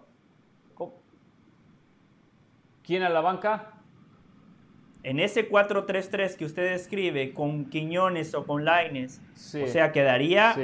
¿Quién 2.83 3.05
a 3.05 3.09
la 3.09 3.23
banca? 3.23 3.76
En 5.07 5.21
ese 5.21 5.49
4-3-3 5.49 6.35
que 6.35 6.45
usted 6.45 6.69
describe 6.73 7.33
con 7.33 7.67
Quiñones 7.67 8.35
o 8.35 8.45
con 8.45 8.65
Laines, 8.65 9.23
o 9.35 9.69
sea, 9.69 9.93
quedaría 9.93 10.57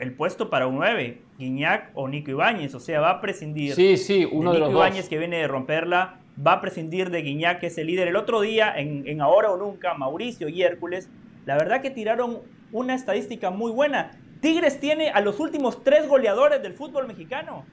el 0.00 0.12
puesto 0.14 0.50
para 0.50 0.66
un 0.66 0.74
9, 0.74 1.22
Guiñac 1.38 1.92
o 1.94 2.08
Nico 2.08 2.32
Ibáñez, 2.32 2.74
o 2.74 2.80
sea, 2.80 3.00
va 3.00 3.10
a 3.10 3.20
prescindir 3.20 3.74
sí, 3.74 3.96
sí, 3.96 4.28
uno 4.30 4.52
de, 4.52 4.58
Nico 4.58 4.72
Ibáñez 4.72 5.08
que 5.08 5.16
viene 5.16 5.36
de 5.38 5.46
romperla, 5.46 6.18
va 6.44 6.54
a 6.54 6.60
prescindir 6.60 7.10
de 7.10 7.22
Guiñac 7.22 7.60
que 7.60 7.68
es 7.68 7.78
el 7.78 7.86
líder. 7.86 8.08
El 8.08 8.16
otro 8.16 8.40
día, 8.40 8.74
en, 8.76 9.06
en 9.06 9.20
Ahora 9.20 9.52
o 9.52 9.56
Nunca, 9.56 9.94
Mauricio 9.94 10.48
y 10.48 10.60
Hércules, 10.60 11.08
la 11.46 11.56
verdad 11.56 11.80
que 11.80 11.90
tiraron 11.90 12.38
una 12.72 12.96
estadística 12.96 13.50
muy 13.50 13.70
buena. 13.70 14.10
Tigres 14.40 14.80
tiene 14.80 15.10
a 15.10 15.20
los 15.20 15.38
últimos 15.38 15.84
tres 15.84 16.08
goleadores 16.08 16.60
del 16.64 16.74
fútbol 16.74 17.06
mexicano. 17.06 17.64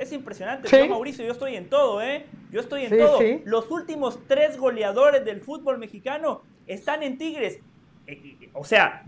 Es 0.00 0.12
impresionante. 0.12 0.66
Yo, 0.66 0.88
Mauricio, 0.88 1.26
yo 1.26 1.32
estoy 1.32 1.56
en 1.56 1.68
todo, 1.68 2.00
¿eh? 2.00 2.24
Yo 2.50 2.60
estoy 2.60 2.86
en 2.86 2.96
todo. 2.96 3.18
Los 3.44 3.70
últimos 3.70 4.18
tres 4.26 4.56
goleadores 4.56 5.26
del 5.26 5.42
fútbol 5.42 5.76
mexicano 5.76 6.40
están 6.66 7.02
en 7.02 7.18
Tigres. 7.18 7.60
Eh, 8.06 8.36
eh, 8.40 8.48
o 8.54 8.64
sea, 8.64 9.04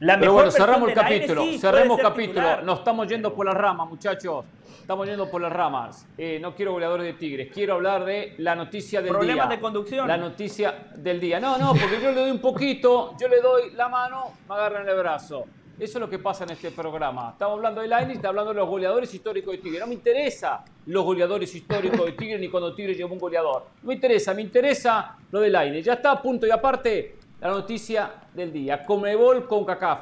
la 0.00 0.18
Pero 0.18 0.32
bueno, 0.32 0.50
cerramos 0.50 0.88
el 0.88 0.94
capítulo. 0.94 1.44
cerremos 1.58 2.00
capítulo. 2.00 2.62
Nos 2.62 2.78
estamos 2.78 3.06
yendo 3.06 3.34
por 3.34 3.44
las 3.44 3.54
ramas, 3.54 3.86
muchachos. 3.86 4.46
Estamos 4.80 5.06
yendo 5.06 5.30
por 5.30 5.42
las 5.42 5.52
ramas. 5.52 6.06
Eh, 6.16 6.38
no 6.40 6.54
quiero 6.54 6.72
goleadores 6.72 7.04
de 7.04 7.12
Tigres. 7.12 7.50
Quiero 7.52 7.74
hablar 7.74 8.06
de 8.06 8.34
la 8.38 8.54
noticia 8.54 9.02
del 9.02 9.10
día. 9.10 9.18
Problemas 9.18 9.50
de 9.50 9.60
conducción. 9.60 10.08
La 10.08 10.16
noticia 10.16 10.86
del 10.96 11.20
día. 11.20 11.38
No, 11.38 11.58
no, 11.58 11.72
porque 11.72 12.00
yo 12.02 12.12
le 12.12 12.20
doy 12.22 12.30
un 12.30 12.40
poquito, 12.40 13.14
yo 13.20 13.28
le 13.28 13.42
doy 13.42 13.72
la 13.72 13.90
mano, 13.90 14.32
me 14.48 14.54
agarran 14.54 14.88
el 14.88 14.96
brazo. 14.96 15.44
Eso 15.78 15.98
es 15.98 16.00
lo 16.00 16.10
que 16.10 16.18
pasa 16.18 16.42
en 16.42 16.50
este 16.50 16.72
programa. 16.72 17.30
Estamos 17.32 17.56
hablando 17.56 17.80
de 17.80 17.86
Line 17.86 18.14
y 18.14 18.16
está 18.16 18.28
hablando 18.28 18.52
de 18.52 18.58
los 18.58 18.68
goleadores 18.68 19.14
históricos 19.14 19.52
de 19.52 19.58
Tigre. 19.58 19.78
No 19.78 19.86
me 19.86 19.94
interesa 19.94 20.64
los 20.86 21.04
goleadores 21.04 21.54
históricos 21.54 22.04
de 22.04 22.12
Tigre 22.12 22.36
ni 22.40 22.48
cuando 22.48 22.74
Tigre 22.74 22.94
llevó 22.94 23.12
un 23.12 23.20
goleador. 23.20 23.66
No 23.82 23.88
me 23.88 23.94
interesa, 23.94 24.34
me 24.34 24.42
interesa 24.42 25.16
lo 25.30 25.38
de 25.38 25.50
Line. 25.50 25.80
Ya 25.80 25.92
está, 25.92 26.20
punto 26.20 26.48
y 26.48 26.50
aparte, 26.50 27.16
la 27.40 27.50
noticia 27.50 28.12
del 28.34 28.52
día. 28.52 28.82
Comebol 28.82 29.46
con 29.46 29.64
CACAF. 29.64 30.00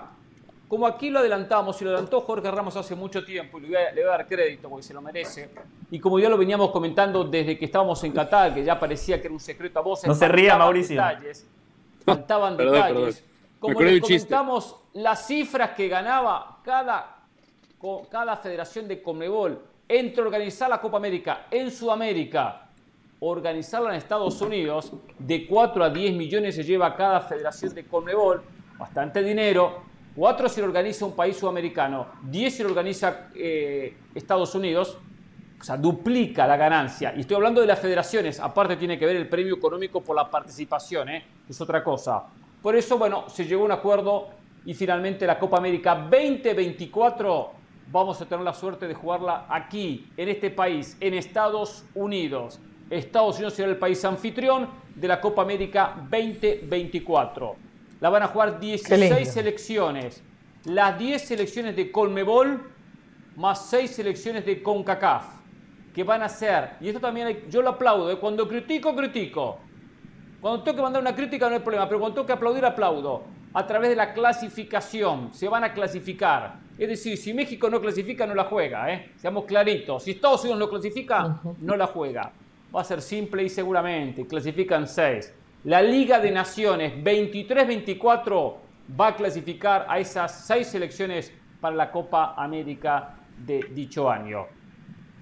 Como 0.67 0.87
aquí 0.87 1.11
lo 1.11 1.19
adelantamos 1.19 1.81
y 1.83 1.85
lo 1.85 1.91
adelantó 1.91 2.23
Jorge 2.23 2.51
Ramos 2.51 2.75
hace 2.75 2.95
mucho 2.95 3.23
tiempo, 3.23 3.59
y 3.59 3.63
le 3.63 3.69
voy, 3.69 3.77
a, 3.77 3.93
le 3.93 4.01
voy 4.01 4.09
a 4.09 4.17
dar 4.17 4.27
crédito 4.27 4.69
porque 4.69 4.83
se 4.83 4.95
lo 4.95 5.01
merece, 5.01 5.49
y 5.93 6.01
como 6.01 6.19
ya 6.19 6.29
lo 6.29 6.37
veníamos 6.37 6.73
comentando 6.73 7.23
desde 7.23 7.57
que 7.57 7.67
estábamos 7.67 8.03
en 8.03 8.11
Qatar, 8.11 8.53
que 8.53 8.65
ya 8.65 8.77
parecía 8.77 9.21
que 9.21 9.29
era 9.29 9.35
un 9.35 9.39
secreto 9.39 9.79
a 9.79 9.83
voces. 9.83 10.09
No 10.09 10.15
se 10.17 10.27
ría, 10.27 10.59
Mauricio. 10.59 10.97
Detalles, 10.97 11.47
faltaban 12.05 12.57
detalles. 12.57 13.23
Como 13.61 13.81
le 13.81 14.01
comentamos, 14.01 14.77
las 14.97 15.27
cifras 15.27 15.73
que 15.73 15.89
ganaba 15.89 16.59
cada, 16.65 17.19
cada 18.11 18.37
federación 18.37 18.89
de 18.89 19.03
Conmebol 19.03 19.63
entre 19.87 20.23
organizar 20.23 20.71
la 20.71 20.81
Copa 20.81 20.97
América 20.97 21.47
en 21.51 21.71
Sudamérica, 21.71 22.69
organizarla 23.21 23.91
en 23.91 23.97
Estados 23.97 24.41
Unidos, 24.41 24.93
de 25.19 25.47
4 25.47 25.85
a 25.85 25.91
10 25.91 26.15
millones 26.15 26.55
se 26.55 26.65
lleva 26.65 26.97
cada 26.97 27.21
federación 27.21 27.75
de 27.75 27.85
Conmebol, 27.85 28.43
bastante 28.79 29.23
dinero. 29.23 29.83
4 30.17 30.49
si 30.49 30.61
lo 30.63 30.67
organiza 30.67 31.05
un 31.05 31.15
país 31.15 31.37
sudamericano, 31.37 32.07
10 32.23 32.55
si 32.55 32.63
lo 32.63 32.71
organiza 32.71 33.29
eh, 33.35 33.99
Estados 34.15 34.55
Unidos, 34.55 34.97
o 35.61 35.63
sea, 35.63 35.77
duplica 35.77 36.47
la 36.47 36.57
ganancia. 36.57 37.13
Y 37.15 37.21
estoy 37.21 37.37
hablando 37.37 37.61
de 37.61 37.67
las 37.67 37.79
federaciones, 37.79 38.41
aparte 38.41 38.77
tiene 38.77 38.99
que 38.99 39.05
ver 39.05 39.17
el 39.17 39.29
premio 39.29 39.57
económico 39.57 40.01
por 40.01 40.17
la 40.17 40.31
participación, 40.31 41.11
¿eh? 41.11 41.25
es 41.47 41.61
otra 41.61 41.85
cosa. 41.85 42.25
Por 42.63 42.75
eso, 42.75 42.97
bueno, 42.97 43.29
se 43.29 43.45
llegó 43.45 43.63
a 43.63 43.67
un 43.67 43.73
acuerdo 43.73 44.46
y 44.67 44.75
finalmente 44.75 45.27
la 45.27 45.39
Copa 45.39 45.59
América 45.59 45.95
2024 45.95 47.53
vamos 47.91 48.21
a 48.21 48.27
tener 48.27 48.45
la 48.45 48.53
suerte 48.53 48.89
de 48.89 48.95
jugarla 48.95 49.47
aquí, 49.49 50.09
en 50.17 50.29
este 50.29 50.51
país, 50.51 50.97
en 51.01 51.15
Estados 51.15 51.85
Unidos. 51.95 52.59
Estados 52.91 53.37
Unidos 53.37 53.55
será 53.55 53.69
el 53.69 53.79
país 53.79 54.05
anfitrión 54.05 54.69
de 54.95 55.07
la 55.07 55.21
Copa 55.21 55.43
América 55.43 55.95
2024. 56.11 57.55
La 58.01 58.11
van 58.11 58.25
a 58.25 58.27
jugar 58.27 58.59
16 58.59 59.33
selecciones, 59.33 60.23
las 60.65 60.99
10 60.99 61.23
selecciones 61.23 61.77
de 61.77 61.93
Colmebol 61.93 62.73
más 63.37 63.67
6 63.67 63.91
selecciones 63.91 64.45
de 64.45 64.63
CONCACAF, 64.63 65.27
que 65.95 66.03
van 66.03 66.23
a 66.23 66.29
ser, 66.29 66.73
y 66.81 66.89
esto 66.89 67.01
también 67.01 67.45
yo 67.49 67.63
lo 67.63 67.71
aplaudo, 67.71 68.11
¿eh? 68.11 68.19
cuando 68.19 68.49
critico, 68.49 68.97
critico, 68.97 69.59
cuando 70.41 70.65
tengo 70.65 70.77
que 70.77 70.83
mandar 70.83 71.03
una 71.03 71.15
crítica 71.15 71.49
no 71.49 71.55
hay 71.55 71.61
problema, 71.61 71.87
pero 71.87 72.01
cuando 72.01 72.15
tengo 72.17 72.27
que 72.27 72.33
aplaudir, 72.33 72.65
aplaudo. 72.65 73.36
A 73.57 73.67
través 73.67 73.89
de 73.89 73.97
la 73.97 74.13
clasificación, 74.13 75.33
se 75.33 75.49
van 75.49 75.65
a 75.65 75.73
clasificar. 75.73 76.57
Es 76.77 76.89
decir, 76.91 77.17
si 77.17 77.33
México 77.33 77.71
no 77.71 77.81
clasifica, 77.81 78.27
no 78.27 78.35
la 78.35 78.45
juega, 78.45 78.93
¿eh? 78.93 79.13
Seamos 79.17 79.47
claritos. 79.47 80.03
Si 80.03 80.11
Estados 80.11 80.43
Unidos 80.43 80.59
no 80.59 80.69
clasifica, 80.69 81.41
no 81.63 81.75
la 81.75 81.87
juega. 81.87 82.31
Va 82.75 82.83
a 82.83 82.85
ser 82.85 83.01
simple 83.01 83.45
y 83.45 83.49
seguramente. 83.49 84.27
Clasifican 84.27 84.87
seis. 84.87 85.33
La 85.65 85.81
Liga 85.81 86.21
de 86.21 86.33
Naciones 86.33 87.03
23-24 87.03 88.55
va 89.01 89.07
a 89.07 89.17
clasificar 89.17 89.87
a 89.89 89.99
esas 90.01 90.45
seis 90.47 90.67
selecciones 90.67 91.33
para 91.59 91.75
la 91.75 91.91
Copa 91.91 92.35
América 92.37 93.15
de 93.39 93.61
dicho 93.73 94.11
año. 94.11 94.45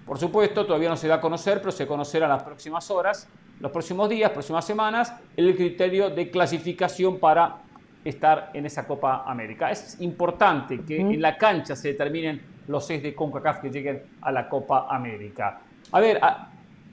Por 0.04 0.18
supuesto, 0.18 0.66
todavía 0.66 0.88
no 0.88 0.96
se 0.96 1.06
da 1.06 1.14
a 1.14 1.20
conocer, 1.20 1.60
pero 1.60 1.70
se 1.70 1.86
conocerá 1.86 2.26
en 2.26 2.32
las 2.32 2.42
próximas 2.42 2.90
horas, 2.90 3.28
los 3.60 3.70
próximos 3.70 4.08
días, 4.08 4.32
próximas 4.32 4.64
semanas, 4.64 5.14
el 5.36 5.54
criterio 5.54 6.10
de 6.10 6.32
clasificación 6.32 7.20
para 7.20 7.63
estar 8.04 8.50
en 8.52 8.66
esa 8.66 8.86
Copa 8.86 9.24
América. 9.26 9.70
Es 9.70 10.00
importante 10.00 10.80
que 10.84 11.00
en 11.00 11.20
la 11.20 11.36
cancha 11.38 11.74
se 11.74 11.88
determinen 11.88 12.40
los 12.68 12.86
seis 12.86 13.02
de 13.02 13.14
CONCACAF 13.14 13.60
que 13.60 13.70
lleguen 13.70 14.02
a 14.20 14.30
la 14.30 14.48
Copa 14.48 14.86
América. 14.88 15.60
A 15.92 16.00
ver, 16.00 16.20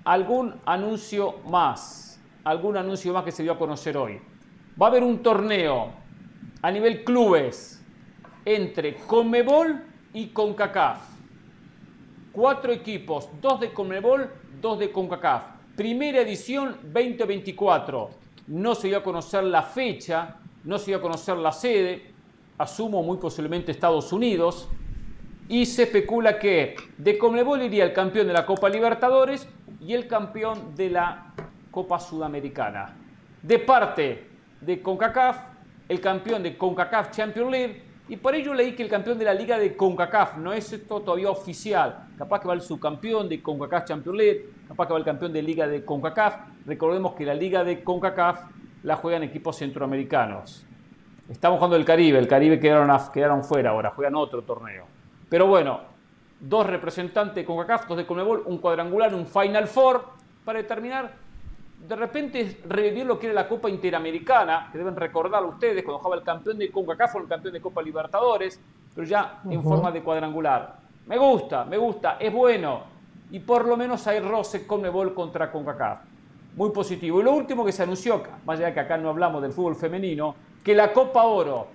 algún 0.04 0.56
anuncio 0.66 1.40
más, 1.48 2.20
algún 2.44 2.78
anuncio 2.78 3.14
más 3.14 3.24
que 3.24 3.32
se 3.32 3.44
dio 3.44 3.54
a 3.54 3.58
conocer 3.58 3.98
hoy. 3.98 4.20
Va 4.82 4.88
a 4.88 4.90
haber 4.90 5.04
un 5.04 5.22
torneo 5.22 5.90
a 6.62 6.72
nivel 6.72 7.04
clubes 7.04 7.84
entre 8.46 8.96
Conmebol 8.96 9.84
y 10.14 10.28
CONCACAF. 10.28 11.10
Cuatro 12.32 12.72
equipos, 12.72 13.30
dos 13.42 13.60
de 13.60 13.74
Conmebol, 13.74 14.30
dos 14.62 14.80
de 14.80 14.92
CONCACAF. 14.92 15.44
Primera 15.76 16.22
edición 16.22 16.78
2024. 16.84 18.10
No 18.48 18.76
se 18.76 18.88
dio 18.88 18.98
a 18.98 19.04
conocer 19.04 19.44
la 19.44 19.62
fecha, 19.64 20.38
no 20.64 20.78
se 20.78 20.88
dio 20.88 20.98
a 20.98 21.02
conocer 21.02 21.38
la 21.38 21.52
sede, 21.52 22.12
asumo 22.58 23.02
muy 23.04 23.18
posiblemente 23.18 23.72
Estados 23.72 24.12
Unidos, 24.14 24.70
y 25.50 25.66
se 25.66 25.84
especula 25.84 26.40
que 26.40 26.76
de 26.98 27.18
Conmebol 27.18 27.62
iría 27.62 27.84
el 27.84 27.94
campeón 27.94 28.28
de 28.28 28.34
la 28.34 28.46
Copa 28.46 28.70
Libertadores 28.70 29.48
y 29.82 29.94
el 29.94 30.08
campeón 30.08 30.76
de 30.76 30.90
la 30.90 31.34
Copa 31.72 32.00
Sudamericana. 32.00 32.96
De 33.42 33.60
parte 33.60 34.28
de 34.62 34.82
CONCACAF, 34.82 35.38
el 35.90 36.00
campeón 36.00 36.44
de 36.44 36.56
CONCACAF 36.58 37.12
Champions 37.12 37.52
League, 37.52 37.84
y 38.08 38.18
por 38.18 38.36
ello 38.36 38.54
leí 38.54 38.76
que 38.76 38.84
el 38.84 38.90
campeón 38.90 39.18
de 39.18 39.26
la 39.26 39.34
Liga 39.34 39.58
de 39.58 39.76
CONCACAF, 39.76 40.38
no 40.38 40.54
es 40.54 40.72
esto 40.72 41.02
todavía 41.02 41.30
oficial, 41.30 42.08
capaz 42.18 42.42
que 42.42 42.48
va 42.48 42.54
el 42.54 42.62
subcampeón 42.62 43.28
de 43.28 43.42
CONCACAF 43.42 43.86
Champions 43.86 44.18
League, 44.18 44.50
capaz 44.68 44.88
que 44.88 44.94
va 44.94 45.00
el 45.00 45.06
campeón 45.06 45.34
de 45.34 45.42
Liga 45.42 45.68
de 45.68 45.84
CONCACAF. 45.84 46.36
Recordemos 46.66 47.14
que 47.14 47.26
la 47.26 47.34
Liga 47.34 47.64
de 47.64 47.84
CONCACAF 47.84 48.44
la 48.84 48.96
juegan 48.96 49.24
equipos 49.24 49.58
centroamericanos. 49.58 50.66
Estamos 51.30 51.58
jugando 51.58 51.76
el 51.76 51.86
Caribe, 51.86 52.20
el 52.20 52.28
Caribe 52.28 52.60
quedaron, 52.60 52.90
quedaron 53.14 53.44
fuera 53.44 53.70
ahora, 53.70 53.92
juegan 53.92 54.16
otro 54.16 54.42
torneo. 54.42 54.86
Pero 55.30 55.48
bueno, 55.48 55.80
dos 56.40 56.66
representantes 56.66 57.46
con 57.46 57.58
CACAF, 57.58 57.88
dos 57.88 57.98
de 57.98 58.06
Conmebol, 58.06 58.44
un 58.46 58.58
cuadrangular, 58.58 59.14
un 59.14 59.26
Final 59.26 59.68
Four, 59.68 60.04
para 60.44 60.60
determinar, 60.60 61.12
de 61.88 61.96
repente 61.96 62.62
revivir 62.68 63.06
lo 63.06 63.18
que 63.18 63.28
era 63.28 63.36
la 63.36 63.48
Copa 63.48 63.70
Interamericana, 63.70 64.70
que 64.72 64.78
deben 64.78 64.96
recordarlo 64.96 65.50
ustedes, 65.50 65.84
cuando 65.84 66.00
jugaba 66.00 66.16
el 66.16 66.24
campeón 66.24 66.58
de 66.58 66.72
CONCACAF 66.72 67.16
o 67.16 67.20
el 67.20 67.28
campeón 67.28 67.54
de 67.54 67.62
Copa 67.62 67.82
Libertadores, 67.82 68.60
pero 68.94 69.08
ya 69.08 69.42
en 69.50 69.64
forma 69.64 69.92
de 69.92 70.02
cuadrangular. 70.02 70.76
Me 71.08 71.18
gusta, 71.18 71.64
me 71.66 71.78
gusta, 71.78 72.18
es 72.20 72.34
bueno. 72.34 72.84
Y 73.32 73.40
por 73.40 73.66
lo 73.66 73.78
menos 73.78 74.06
hay 74.08 74.20
roce 74.20 74.68
Conmebol 74.68 75.14
contra 75.14 75.50
CONCACAF. 75.50 76.11
Muy 76.56 76.72
positivo. 76.72 77.22
Y 77.22 77.24
lo 77.24 77.34
último 77.34 77.64
que 77.66 77.72
se 77.72 77.84
anunció, 77.84 78.24
más 78.46 78.58
allá 78.58 78.68
de 78.68 78.74
que 78.74 78.80
acá 78.82 78.98
no 78.98 79.10
hablamos 79.10 79.42
del 79.42 79.54
fútbol 79.54 79.76
femenino, 79.76 80.36
que 80.64 80.76
la 80.76 80.92
Copa 80.92 81.24
Oro 81.24 81.68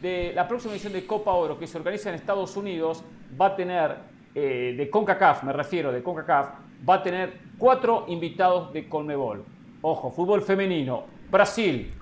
de 0.00 0.32
la 0.34 0.48
próxima 0.48 0.74
edición 0.74 0.92
de 0.92 1.06
Copa 1.06 1.32
Oro 1.32 1.58
que 1.58 1.66
se 1.66 1.78
organiza 1.78 2.08
en 2.08 2.16
Estados 2.16 2.56
Unidos 2.56 3.04
va 3.40 3.46
a 3.46 3.56
tener, 3.56 3.96
eh, 4.34 4.74
de 4.76 4.90
CONCACAF, 4.90 5.44
me 5.44 5.52
refiero, 5.52 5.92
de 5.92 6.02
CONCACAF, 6.02 6.48
va 6.88 6.94
a 6.94 7.02
tener 7.02 7.38
cuatro 7.56 8.06
invitados 8.08 8.72
de 8.72 8.88
Conmebol. 8.88 9.44
Ojo, 9.80 10.10
fútbol 10.10 10.42
femenino, 10.42 11.04
Brasil, 11.30 11.92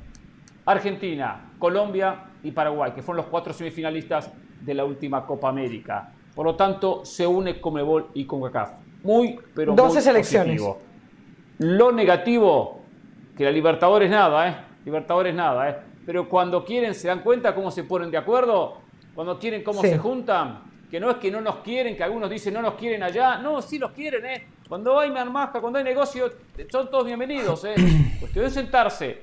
Argentina, 0.65 1.53
Colombia 1.59 2.25
y 2.43 2.51
Paraguay, 2.51 2.93
que 2.93 3.03
fueron 3.03 3.19
los 3.19 3.31
cuatro 3.31 3.53
semifinalistas 3.53 4.33
de 4.61 4.75
la 4.75 4.85
última 4.85 5.27
Copa 5.27 5.49
América. 5.49 6.13
Por 6.35 6.47
lo 6.47 6.57
tanto, 6.57 7.05
se 7.05 7.27
une 7.27 7.61
Conmebol 7.61 8.09
y 8.15 8.25
CONCACAF. 8.25 8.73
Muy, 9.03 9.39
pero 9.55 9.75
12 9.75 9.93
muy 9.93 10.03
selecciones. 10.03 10.63
Lo 11.61 11.93
negativo, 11.93 12.81
que 13.37 13.45
la 13.45 13.51
Libertadores 13.51 14.11
nada, 14.11 14.49
¿eh? 14.49 14.57
Libertadores 14.83 15.35
nada, 15.35 15.69
¿eh? 15.69 15.77
pero 16.07 16.27
cuando 16.27 16.65
quieren 16.65 16.95
se 16.95 17.09
dan 17.09 17.21
cuenta 17.21 17.55
cómo 17.55 17.71
se 17.71 17.85
ponen 17.85 18.11
de 18.11 18.17
acuerdo, 18.17 18.79
cuando 19.15 19.39
quieren 19.39 19.63
cómo 19.63 19.83
se 19.83 19.99
juntan, 19.99 20.63
que 20.91 20.99
no 20.99 21.11
es 21.11 21.19
que 21.19 21.31
no 21.31 21.43
nos 21.43 21.57
quieren, 21.57 21.99
que 21.99 22.03
algunos 22.03 22.31
dicen 22.31 22.55
no 22.55 22.63
nos 22.63 22.77
quieren 22.77 23.03
allá, 23.03 23.37
no, 23.37 23.61
sí 23.61 23.79
los 23.79 23.91
quieren, 23.91 24.25
¿eh? 24.25 24.47
Cuando 24.71 24.99
hay 24.99 25.11
marmaja, 25.11 25.61
cuando 25.61 25.79
hay 25.79 25.85
negocio, 25.85 26.33
son 26.73 26.91
todos 26.91 27.05
bienvenidos, 27.05 27.63
¿eh? 27.67 27.75
Cuestión 28.21 28.47
de 28.47 28.51
sentarse 28.51 29.23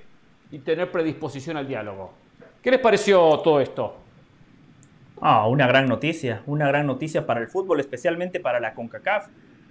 y 0.51 0.59
tener 0.59 0.91
predisposición 0.91 1.57
al 1.57 1.67
diálogo. 1.67 2.13
¿Qué 2.61 2.69
les 2.69 2.79
pareció 2.79 3.39
todo 3.39 3.59
esto? 3.59 3.95
Ah, 5.21 5.47
una 5.47 5.65
gran 5.65 5.87
noticia, 5.87 6.43
una 6.45 6.67
gran 6.67 6.85
noticia 6.85 7.25
para 7.25 7.39
el 7.39 7.47
fútbol, 7.47 7.79
especialmente 7.79 8.39
para 8.39 8.59
la 8.59 8.75
CONCACAF. 8.75 9.27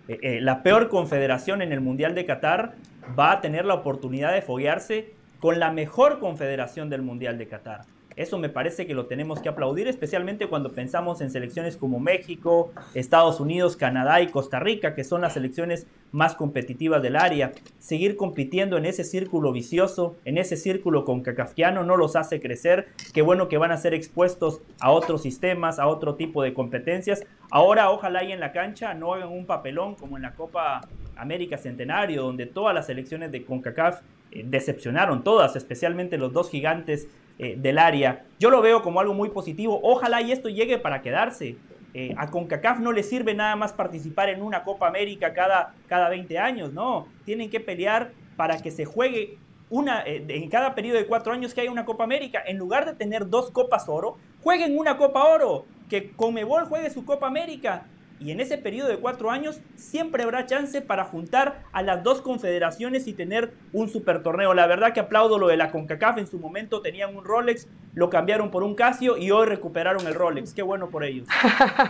Eh, 0.09 0.19
eh, 0.23 0.41
la 0.41 0.63
peor 0.63 0.89
confederación 0.89 1.63
en 1.63 1.73
el 1.73 1.81
Mundial 1.81 2.15
de 2.15 2.25
Qatar 2.27 2.75
va 3.19 3.33
a 3.33 3.41
tener 3.41 3.65
la 3.65 3.75
oportunidad 3.75 4.33
de 4.33 4.43
foguearse 4.43 5.15
con 5.41 5.59
la 5.59 5.73
mejor 5.73 6.19
confederación 6.19 6.91
del 6.91 7.03
Mundial 7.03 7.39
de 7.39 7.49
Qatar. 7.49 7.83
Eso 8.17 8.39
me 8.39 8.49
parece 8.49 8.87
que 8.87 8.95
lo 8.95 9.05
tenemos 9.07 9.41
que 9.41 9.51
aplaudir, 9.51 9.89
especialmente 9.89 10.49
cuando 10.49 10.73
pensamos 10.73 11.21
en 11.21 11.31
selecciones 11.31 11.77
como 11.77 12.01
México, 12.01 12.73
Estados 12.95 13.41
Unidos, 13.41 13.77
Canadá 13.77 14.23
y 14.23 14.29
Costa 14.29 14.59
Rica, 14.59 14.95
que 14.95 15.05
son 15.05 15.21
las 15.21 15.35
selecciones 15.35 15.87
más 16.13 16.35
competitivas 16.35 17.03
del 17.03 17.17
área. 17.17 17.53
Seguir 17.79 18.17
compitiendo 18.17 18.79
en 18.79 18.87
ese 18.87 19.05
círculo 19.05 19.53
vicioso, 19.53 20.17
en 20.25 20.39
ese 20.39 20.57
círculo 20.57 21.05
con 21.05 21.21
cacafiano, 21.21 21.85
no 21.85 21.99
los 21.99 22.17
hace 22.17 22.41
crecer. 22.41 22.89
Qué 23.13 23.21
bueno 23.21 23.49
que 23.49 23.59
van 23.59 23.71
a 23.71 23.77
ser 23.77 23.93
expuestos 23.93 24.63
a 24.81 24.93
otros 24.93 25.21
sistemas, 25.21 25.79
a 25.79 25.87
otro 25.87 26.15
tipo 26.15 26.43
de 26.43 26.55
competencias. 26.55 27.23
Ahora, 27.51 27.91
ojalá 27.91 28.25
y 28.25 28.33
en 28.33 28.41
la 28.41 28.53
cancha 28.53 28.95
no 28.95 29.13
hagan 29.13 29.29
un 29.29 29.45
papelón 29.45 29.95
como 29.95 30.17
en 30.17 30.23
la 30.23 30.33
Copa 30.33 30.81
América 31.17 31.59
Centenario, 31.59 32.23
donde 32.23 32.47
todas 32.47 32.75
las 32.75 32.87
selecciones 32.87 33.31
de 33.31 33.45
CONCACAF 33.45 34.01
eh, 34.31 34.43
decepcionaron, 34.47 35.23
todas, 35.23 35.55
especialmente 35.55 36.17
los 36.17 36.33
dos 36.33 36.51
gigantes 36.51 37.09
eh, 37.39 37.55
del 37.59 37.79
área. 37.79 38.25
Yo 38.39 38.51
lo 38.51 38.63
veo 38.63 38.83
como 38.83 39.01
algo 39.01 39.15
muy 39.15 39.31
positivo. 39.31 39.79
Ojalá 39.83 40.23
y 40.23 40.33
esto 40.33 40.49
llegue 40.49 40.79
para 40.79 41.03
quedarse. 41.03 41.57
Eh, 41.95 42.15
a 42.19 42.31
CONCACAF 42.31 42.79
no 42.81 42.93
le 42.93 43.03
sirve 43.03 43.35
nada 43.35 43.57
más 43.57 43.73
participar 43.73 44.29
en 44.29 44.43
una 44.43 44.65
Copa 44.65 44.87
América 44.87 45.33
cada, 45.33 45.75
cada 45.87 46.09
20 46.11 46.39
años, 46.39 46.73
no. 46.73 47.09
Tienen 47.25 47.49
que 47.49 47.59
pelear 47.59 48.13
para 48.37 48.59
que 48.59 48.71
se 48.71 48.85
juegue 48.85 49.39
una, 49.71 50.03
eh, 50.03 50.25
en 50.29 50.49
cada 50.51 50.75
periodo 50.75 50.99
de 50.99 51.07
cuatro 51.07 51.33
años 51.33 51.55
que 51.55 51.63
haya 51.63 51.71
una 51.71 51.87
Copa 51.87 52.05
América. 52.05 52.43
En 52.47 52.59
lugar 52.59 52.85
de 52.85 52.95
tener 52.95 53.29
dos 53.29 53.51
Copas 53.51 53.89
Oro, 53.89 54.19
jueguen 54.43 54.79
una 54.79 54.97
Copa 54.97 55.25
Oro. 55.25 55.65
Que 55.89 56.11
Comebol 56.11 56.65
juegue 56.65 56.91
su 56.91 57.05
Copa 57.05 57.29
América 57.29 57.87
y 58.19 58.31
en 58.31 58.41
ese 58.41 58.57
periodo 58.57 58.89
de 58.89 58.99
cuatro 58.99 59.31
años 59.31 59.61
siempre 59.77 60.23
habrá 60.23 60.47
chance 60.47 60.81
para 60.81 61.05
juntar 61.05 61.63
a 61.73 61.83
las 61.83 62.03
dos 62.03 62.23
confederaciones 62.23 63.07
y 63.07 63.13
tener 63.13 63.53
un 63.73 63.89
super 63.89 64.23
torneo. 64.23 64.55
La 64.55 64.67
verdad 64.67 64.93
que 64.93 65.01
aplaudo 65.01 65.39
lo 65.39 65.49
de 65.49 65.57
la 65.57 65.71
CONCACAF, 65.71 66.19
en 66.19 66.27
su 66.27 66.39
momento 66.39 66.81
tenían 66.81 67.15
un 67.15 67.25
Rolex, 67.25 67.69
lo 67.95 68.09
cambiaron 68.09 68.51
por 68.51 68.63
un 68.63 68.75
Casio 68.75 69.17
y 69.17 69.31
hoy 69.31 69.47
recuperaron 69.47 70.07
el 70.07 70.15
Rolex. 70.15 70.55
Qué 70.55 70.63
bueno 70.63 70.89
por 70.89 71.05
ellos. 71.05 71.29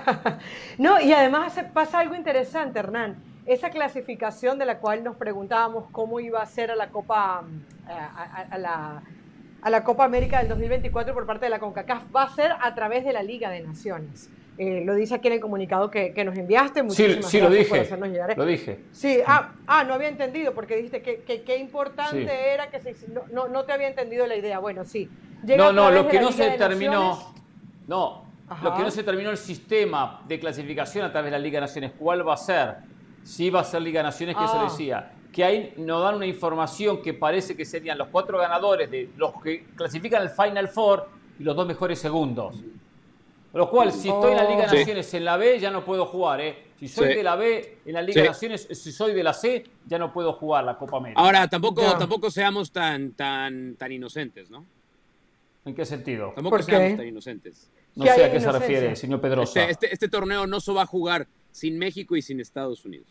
no, 0.78 1.00
y 1.00 1.12
además 1.12 1.58
pasa 1.72 2.00
algo 2.00 2.14
interesante, 2.14 2.78
Hernán. 2.80 3.16
Esa 3.46 3.70
clasificación 3.70 4.58
de 4.58 4.66
la 4.66 4.78
cual 4.78 5.04
nos 5.04 5.16
preguntábamos 5.16 5.84
cómo 5.92 6.18
iba 6.18 6.42
a 6.42 6.46
ser 6.46 6.72
a 6.72 6.74
la 6.74 6.88
Copa, 6.88 7.44
a 7.86 8.58
la, 8.58 9.02
a 9.62 9.70
la 9.70 9.84
Copa 9.84 10.04
América 10.04 10.38
del 10.38 10.48
2024 10.48 11.14
por 11.14 11.26
parte 11.26 11.46
de 11.46 11.50
la 11.50 11.60
CONCACAF, 11.60 12.14
va 12.14 12.24
a 12.24 12.34
ser 12.34 12.50
a 12.60 12.74
través 12.74 13.04
de 13.04 13.12
la 13.12 13.22
Liga 13.22 13.48
de 13.50 13.60
Naciones. 13.60 14.30
Eh, 14.58 14.82
lo 14.86 14.94
dice 14.94 15.14
aquí 15.14 15.28
en 15.28 15.34
el 15.34 15.40
comunicado 15.40 15.90
que, 15.90 16.14
que 16.14 16.24
nos 16.24 16.36
enviaste. 16.36 16.82
Muchísimas 16.82 17.26
sí, 17.26 17.38
sí, 17.38 17.40
lo 17.40 17.50
dije. 17.50 17.88
Lo 18.36 18.46
dije. 18.46 18.80
Sí, 18.90 19.18
ah, 19.26 19.52
ah, 19.66 19.84
no 19.84 19.94
había 19.94 20.08
entendido 20.08 20.54
porque 20.54 20.76
dijiste 20.76 21.02
que 21.02 21.42
qué 21.42 21.58
importante 21.58 22.54
era 22.54 22.70
que 22.70 22.80
se, 22.80 22.94
no, 23.32 23.48
no, 23.48 23.64
te 23.64 23.72
había 23.72 23.88
entendido 23.88 24.26
la 24.26 24.36
idea. 24.36 24.58
Bueno, 24.58 24.84
sí. 24.84 25.10
no, 25.44 25.72
no, 25.72 25.90
lo 25.90 26.08
que 26.08 26.20
no 26.20 26.32
se 26.32 26.52
terminó. 26.52 27.34
No, 27.86 28.24
lo 28.62 28.74
que 28.74 28.82
no 28.82 28.90
se 28.90 29.02
terminó 29.02 29.30
el 29.30 29.36
sistema 29.36 30.22
de 30.26 30.40
clasificación 30.40 31.04
a 31.04 31.12
través 31.12 31.30
de 31.30 31.38
la 31.38 31.42
Liga 31.42 31.58
de 31.58 31.66
Naciones. 31.66 31.92
¿Cuál 31.98 32.26
va 32.26 32.34
a 32.34 32.38
ser? 32.38 32.76
Sí 33.24 33.50
va 33.50 33.60
a 33.60 33.64
ser 33.64 33.82
Liga 33.82 34.00
de 34.00 34.04
Naciones, 34.04 34.36
que 34.36 34.44
eso 34.44 34.58
ah. 34.58 34.64
decía. 34.64 35.12
Que 35.32 35.44
ahí 35.44 35.74
nos 35.76 36.02
dan 36.02 36.14
una 36.14 36.26
información 36.26 37.02
que 37.02 37.12
parece 37.12 37.54
que 37.54 37.66
serían 37.66 37.98
los 37.98 38.08
cuatro 38.08 38.38
ganadores 38.38 38.90
de 38.90 39.10
los 39.18 39.34
que 39.42 39.66
clasifican 39.76 40.22
el 40.22 40.30
Final 40.30 40.68
Four 40.68 41.08
y 41.38 41.42
los 41.42 41.54
dos 41.54 41.66
mejores 41.66 41.98
segundos 41.98 42.62
lo 43.56 43.70
cual, 43.70 43.90
si 43.92 44.08
estoy 44.08 44.32
en 44.32 44.36
la 44.36 44.44
Liga 44.44 44.66
de 44.66 44.78
Naciones 44.78 45.14
en 45.14 45.24
la 45.24 45.36
B, 45.36 45.58
ya 45.58 45.70
no 45.70 45.84
puedo 45.84 46.04
jugar. 46.06 46.40
¿eh? 46.40 46.64
Si 46.78 46.88
soy 46.88 47.14
de 47.14 47.22
la 47.22 47.36
B 47.36 47.78
en 47.86 47.92
la 47.94 48.02
Liga 48.02 48.22
de 48.22 48.28
Naciones, 48.28 48.68
si 48.70 48.92
soy 48.92 49.14
de 49.14 49.22
la 49.22 49.32
C, 49.32 49.64
ya 49.86 49.98
no 49.98 50.12
puedo 50.12 50.34
jugar 50.34 50.64
la 50.64 50.76
Copa 50.76 50.98
América. 50.98 51.20
Ahora, 51.20 51.48
tampoco, 51.48 51.82
tampoco 51.96 52.30
seamos 52.30 52.70
tan, 52.70 53.12
tan, 53.12 53.76
tan 53.76 53.92
inocentes, 53.92 54.50
¿no? 54.50 54.64
¿En 55.64 55.74
qué 55.74 55.84
sentido? 55.86 56.32
Tampoco 56.34 56.62
seamos 56.62 56.98
tan 56.98 57.06
inocentes. 57.06 57.70
No 57.94 58.04
sé 58.04 58.24
a 58.24 58.30
qué 58.30 58.40
se 58.40 58.52
refiere, 58.52 58.94
señor 58.94 59.20
Pedrosa. 59.22 59.60
Este, 59.60 59.72
este, 59.72 59.94
este, 59.94 60.08
torneo 60.08 60.46
no 60.46 60.60
se 60.60 60.72
va 60.72 60.82
a 60.82 60.86
jugar 60.86 61.26
sin 61.50 61.78
México 61.78 62.14
y 62.14 62.20
sin 62.20 62.40
Estados 62.40 62.84
Unidos. 62.84 63.08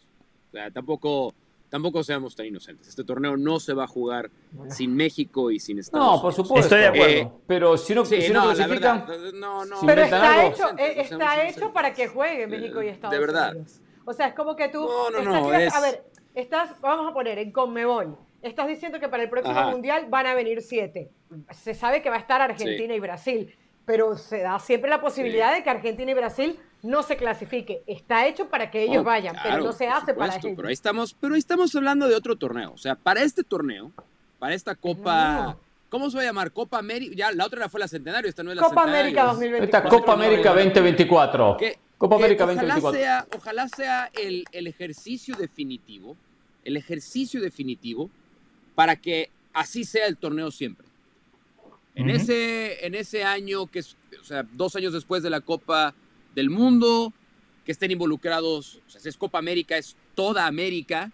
O 0.49 0.51
sea, 0.51 0.69
tampoco, 0.69 1.33
tampoco 1.75 2.01
seamos 2.05 2.33
tan 2.37 2.45
inocentes. 2.45 2.87
Este 2.87 3.03
torneo 3.03 3.35
no 3.35 3.59
se 3.59 3.73
va 3.73 3.83
a 3.83 3.87
jugar 3.87 4.31
sin 4.69 4.95
México 4.95 5.51
y 5.51 5.59
sin 5.59 5.77
Estados 5.77 6.05
Unidos. 6.05 6.17
No, 6.17 6.21
por 6.21 6.33
supuesto. 6.33 6.73
Estoy 6.73 6.79
de 6.79 6.87
acuerdo. 6.87 7.13
Eh, 7.13 7.31
pero 7.45 7.77
si 7.77 7.93
no, 7.93 8.05
si 8.05 8.29
no, 8.29 8.43
clasifican, 8.43 9.05
no, 9.33 9.65
no. 9.65 9.81
Pero 9.85 10.03
está 10.03 10.45
hecho, 10.45 10.69
eh, 10.77 11.01
está 11.01 11.45
hecho 11.45 11.73
para 11.73 11.93
que 11.93 12.07
juegue 12.07 12.47
México 12.47 12.81
y 12.81 12.87
Estados 12.87 13.13
Unidos. 13.13 13.33
De 13.33 13.39
verdad. 13.39 13.67
O 14.05 14.13
sea, 14.13 14.27
es 14.27 14.35
como 14.35 14.55
que 14.55 14.69
tú. 14.69 14.87
No, 14.87 15.09
no, 15.09 15.21
no. 15.21 15.49
A 15.49 15.81
ver, 15.81 16.05
estás, 16.33 16.79
vamos 16.79 17.11
a 17.11 17.13
poner 17.13 17.39
en 17.39 17.51
Conmebol. 17.51 18.17
Estás 18.41 18.69
diciendo 18.69 19.01
que 19.01 19.09
para 19.09 19.23
el 19.23 19.29
próximo 19.29 19.71
mundial 19.71 20.05
van 20.07 20.27
a 20.27 20.33
venir 20.33 20.61
siete. 20.61 21.11
Se 21.51 21.73
sabe 21.73 22.01
que 22.01 22.09
va 22.09 22.15
a 22.15 22.19
estar 22.19 22.39
Argentina 22.41 22.95
y 22.95 23.01
Brasil, 23.01 23.53
pero 23.83 24.15
se 24.15 24.39
da 24.39 24.59
siempre 24.59 24.89
la 24.89 25.01
posibilidad 25.01 25.53
de 25.53 25.61
que 25.61 25.69
Argentina 25.69 26.09
y 26.09 26.13
Brasil 26.13 26.57
no 26.85 27.03
se 27.03 27.17
clasifique. 27.17 27.81
Está 27.87 28.27
hecho 28.27 28.47
para 28.47 28.69
que 28.69 28.83
ellos 28.83 29.01
oh, 29.01 29.03
vayan, 29.03 29.35
pero 29.41 29.63
no 29.63 29.73
se 29.73 29.87
hace 29.87 30.13
para 30.13 30.35
ellos. 30.35 30.53
Pero 30.55 30.67
ahí, 30.67 30.73
estamos, 30.73 31.15
pero 31.19 31.33
ahí 31.33 31.39
estamos 31.39 31.75
hablando 31.75 32.07
de 32.07 32.15
otro 32.15 32.35
torneo. 32.35 32.71
O 32.73 32.77
sea, 32.77 32.95
para 32.95 33.21
este 33.21 33.43
torneo, 33.43 33.91
para 34.39 34.53
esta 34.53 34.75
Copa... 34.75 35.57
¿Cómo 35.87 36.09
se 36.09 36.17
va 36.17 36.23
a 36.23 36.25
llamar? 36.25 36.51
Copa 36.51 36.79
América. 36.79 37.13
Ya, 37.15 37.31
la 37.31 37.45
otra 37.45 37.69
fue 37.69 37.79
la 37.79 37.87
Centenario, 37.87 38.27
esta 38.27 38.43
no 38.43 38.49
es 38.49 38.57
la 38.57 38.63
Copa 38.63 38.83
América 38.83 39.25
2024. 39.27 39.65
Esta 39.65 39.89
Copa 39.89 40.13
América 40.13 40.49
2024. 40.49 41.57
Copa 41.97 42.15
América 42.15 42.45
2024. 42.45 42.99
Sea, 42.99 43.27
ojalá 43.33 43.69
sea 43.69 44.11
el, 44.13 44.43
el, 44.51 44.67
ejercicio 44.67 45.35
definitivo, 45.37 46.17
el 46.65 46.75
ejercicio 46.75 47.39
definitivo 47.39 48.09
para 48.73 48.97
que 48.97 49.29
así 49.53 49.85
sea 49.85 50.07
el 50.07 50.17
torneo 50.17 50.51
siempre. 50.51 50.85
En, 51.93 52.09
ese, 52.09 52.85
en 52.85 52.93
ese 52.95 53.23
año, 53.23 53.67
que 53.67 53.79
es, 53.79 53.95
o 54.19 54.23
sea, 54.25 54.43
dos 54.51 54.75
años 54.75 54.91
después 54.91 55.23
de 55.23 55.29
la 55.29 55.39
Copa 55.39 55.93
del 56.35 56.49
mundo, 56.49 57.13
que 57.65 57.71
estén 57.71 57.91
involucrados, 57.91 58.81
o 58.87 58.89
sea, 58.89 59.01
si 59.01 59.09
es 59.09 59.17
Copa 59.17 59.39
América, 59.39 59.77
es 59.77 59.95
toda 60.13 60.45
América, 60.45 61.11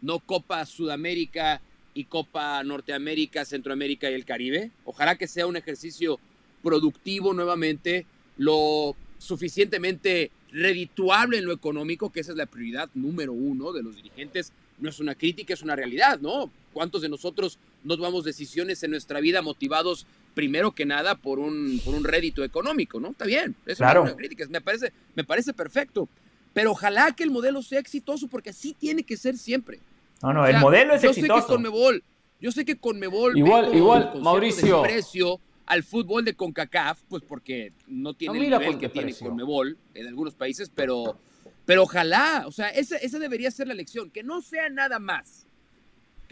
no 0.00 0.20
Copa 0.20 0.64
Sudamérica 0.64 1.60
y 1.94 2.04
Copa 2.04 2.62
Norteamérica, 2.64 3.44
Centroamérica 3.44 4.10
y 4.10 4.14
el 4.14 4.24
Caribe. 4.24 4.70
Ojalá 4.84 5.16
que 5.16 5.26
sea 5.26 5.46
un 5.46 5.56
ejercicio 5.56 6.18
productivo 6.62 7.34
nuevamente, 7.34 8.06
lo 8.38 8.96
suficientemente 9.18 10.30
redituable 10.50 11.38
en 11.38 11.44
lo 11.44 11.52
económico, 11.52 12.10
que 12.10 12.20
esa 12.20 12.32
es 12.32 12.38
la 12.38 12.46
prioridad 12.46 12.88
número 12.94 13.32
uno 13.32 13.72
de 13.72 13.82
los 13.82 13.96
dirigentes. 13.96 14.52
No 14.78 14.88
es 14.88 15.00
una 15.00 15.14
crítica, 15.14 15.54
es 15.54 15.62
una 15.62 15.76
realidad, 15.76 16.20
¿no? 16.20 16.50
¿Cuántos 16.72 17.02
de 17.02 17.08
nosotros 17.08 17.58
no 17.84 17.96
tomamos 17.96 18.24
decisiones 18.24 18.82
en 18.82 18.92
nuestra 18.92 19.20
vida 19.20 19.42
motivados 19.42 20.06
primero 20.34 20.72
que 20.72 20.86
nada 20.86 21.14
por 21.14 21.38
un, 21.38 21.80
por 21.84 21.94
un 21.94 22.04
rédito 22.04 22.44
económico, 22.44 23.00
¿no? 23.00 23.10
Está 23.10 23.24
bien, 23.24 23.54
eso 23.66 23.84
es 23.84 23.96
una 23.96 24.16
crítica, 24.16 24.46
me 24.48 24.60
parece, 24.60 24.92
me 25.14 25.24
parece 25.24 25.52
perfecto. 25.52 26.08
Pero 26.52 26.72
ojalá 26.72 27.12
que 27.12 27.22
el 27.22 27.30
modelo 27.30 27.62
sea 27.62 27.80
exitoso, 27.80 28.28
porque 28.28 28.50
así 28.50 28.74
tiene 28.74 29.04
que 29.04 29.16
ser 29.16 29.38
siempre. 29.38 29.80
No, 30.22 30.32
no, 30.32 30.46
el 30.46 30.58
modelo 30.58 30.94
es 30.94 31.04
exitoso. 31.04 31.34
Yo 31.34 31.40
sé 31.40 31.46
que 31.46 31.46
Conmebol, 31.46 32.02
yo 32.40 32.52
sé 32.52 32.64
que 32.64 32.76
Conmebol 32.76 33.38
igual, 33.38 33.74
igual, 33.74 34.12
Mauricio, 34.20 34.82
desprecio 34.82 35.40
al 35.64 35.82
fútbol 35.82 36.24
de 36.24 36.34
CONCACAF, 36.34 37.00
pues 37.08 37.22
porque 37.22 37.72
no 37.86 38.14
tiene 38.14 38.38
el 38.38 38.50
nivel 38.50 38.78
que 38.78 38.88
tiene 38.88 39.14
Conmebol 39.14 39.78
en 39.94 40.06
algunos 40.06 40.34
países, 40.34 40.70
pero, 40.74 41.18
pero 41.64 41.84
ojalá, 41.84 42.44
o 42.46 42.52
sea, 42.52 42.68
esa, 42.68 42.96
esa 42.96 43.18
debería 43.18 43.50
ser 43.50 43.68
la 43.68 43.74
lección, 43.74 44.10
que 44.10 44.22
no 44.22 44.42
sea 44.42 44.68
nada 44.68 44.98
más 44.98 45.46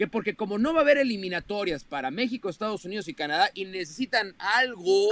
que 0.01 0.07
porque 0.07 0.35
como 0.35 0.57
no 0.57 0.73
va 0.73 0.79
a 0.79 0.81
haber 0.81 0.97
eliminatorias 0.97 1.83
para 1.83 2.09
México, 2.09 2.49
Estados 2.49 2.85
Unidos 2.85 3.07
y 3.07 3.13
Canadá 3.13 3.51
y 3.53 3.65
necesitan 3.65 4.33
algo 4.39 5.09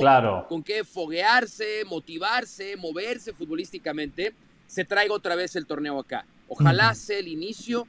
con 0.47 0.63
que 0.63 0.83
foguearse, 0.83 1.85
motivarse, 1.85 2.75
moverse 2.75 3.33
futbolísticamente, 3.33 4.33
se 4.65 4.85
traiga 4.85 5.13
otra 5.13 5.35
vez 5.35 5.55
el 5.55 5.67
torneo 5.67 5.99
acá. 5.99 6.25
Ojalá 6.47 6.95
sea 6.95 7.19
el 7.19 7.27
inicio 7.27 7.85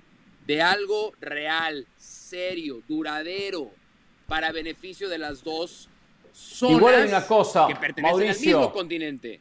de 0.47 0.61
algo 0.61 1.15
real, 1.23 1.87
serio, 1.97 2.83
duradero, 2.87 3.71
para 4.27 4.53
beneficio 4.53 5.09
de 5.09 5.17
las 5.17 5.43
dos 5.43 5.89
zonas 6.35 6.77
Igual 6.77 6.95
hay 6.97 7.09
una 7.09 7.27
cosa, 7.27 7.67
que 7.67 7.77
pertenecen 7.77 8.29
al 8.29 8.39
mismo 8.39 8.73
continente. 8.73 9.41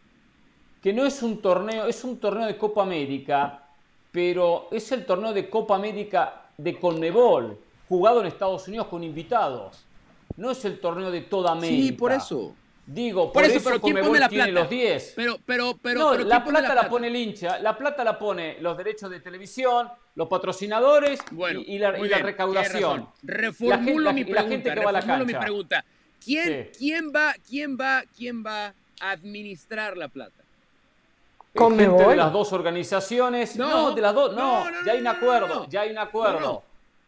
Que 0.82 0.94
no 0.94 1.06
es 1.06 1.22
un 1.22 1.42
torneo, 1.42 1.88
es 1.88 2.06
un 2.06 2.22
torneo 2.22 2.46
de 2.46 2.58
Copa 2.58 2.84
América, 2.84 3.68
pero 4.14 4.70
es 4.72 4.94
el 4.94 5.06
torneo 5.06 5.34
de 5.34 5.50
Copa 5.50 5.76
América 5.76 6.46
de 6.60 6.78
Conmebol, 6.78 7.58
jugado 7.88 8.20
en 8.20 8.28
Estados 8.28 8.68
Unidos 8.68 8.88
con 8.88 9.04
invitados. 9.04 9.86
No 10.36 10.52
es 10.52 10.64
el 10.66 10.80
torneo 10.80 11.10
de 11.10 11.22
toda 11.22 11.52
América. 11.54 11.84
Sí, 11.84 11.92
por 11.94 12.12
eso. 12.12 12.54
Digo, 12.86 13.32
por, 13.32 13.44
eso, 13.44 13.62
pero 13.64 13.80
¿quién 13.80 14.00
pone 14.00 14.20
la 14.20 14.30
plata? 14.30 14.52
los 14.52 14.70
10. 14.70 15.14
Pero, 15.16 15.38
pero, 15.46 15.78
pero, 15.82 16.00
no, 16.00 16.18
la, 16.18 16.44
plata 16.44 16.74
la, 16.74 16.90
pone 16.90 17.08
el 17.08 17.16
hincha, 17.16 17.60
la 17.60 17.78
plata 17.78 18.04
la 18.04 18.18
pone 18.18 18.58
los 18.62 18.76
derechos 18.76 19.12
de 19.12 19.20
televisión, 19.20 19.88
los 20.16 20.28
patrocinadores 20.28 21.20
y, 21.68 21.78
la, 21.78 21.92
recaudación. 21.92 23.08
Reformulo 23.22 24.12
mi 24.12 24.26
pregunta. 24.26 24.74
reformulo 24.74 25.26
mi 25.26 25.34
pregunta. 25.34 25.86
¿Quién, 26.24 26.72
¿quién, 26.78 27.14
va, 27.16 27.36
quién, 27.48 27.78
va, 27.80 28.04
¿Quién 28.18 28.44
va 28.44 28.74
a 29.02 29.12
administrar 29.12 29.96
la 29.96 30.08
plata? 30.08 30.44
Gente 31.60 32.10
de 32.10 32.16
las 32.16 32.32
dos 32.32 32.54
organizaciones. 32.54 33.56
No, 33.56 33.92
de 33.92 34.02
las 34.02 34.14
dos. 34.14 34.34
No, 34.34 34.64
ya 34.86 34.94
hay 34.94 35.00
un 35.00 35.08
acuerdo. 35.08 35.66
Ya 35.68 35.82
hay 35.82 35.92
un 35.92 35.98
acuerdo. 35.98 36.64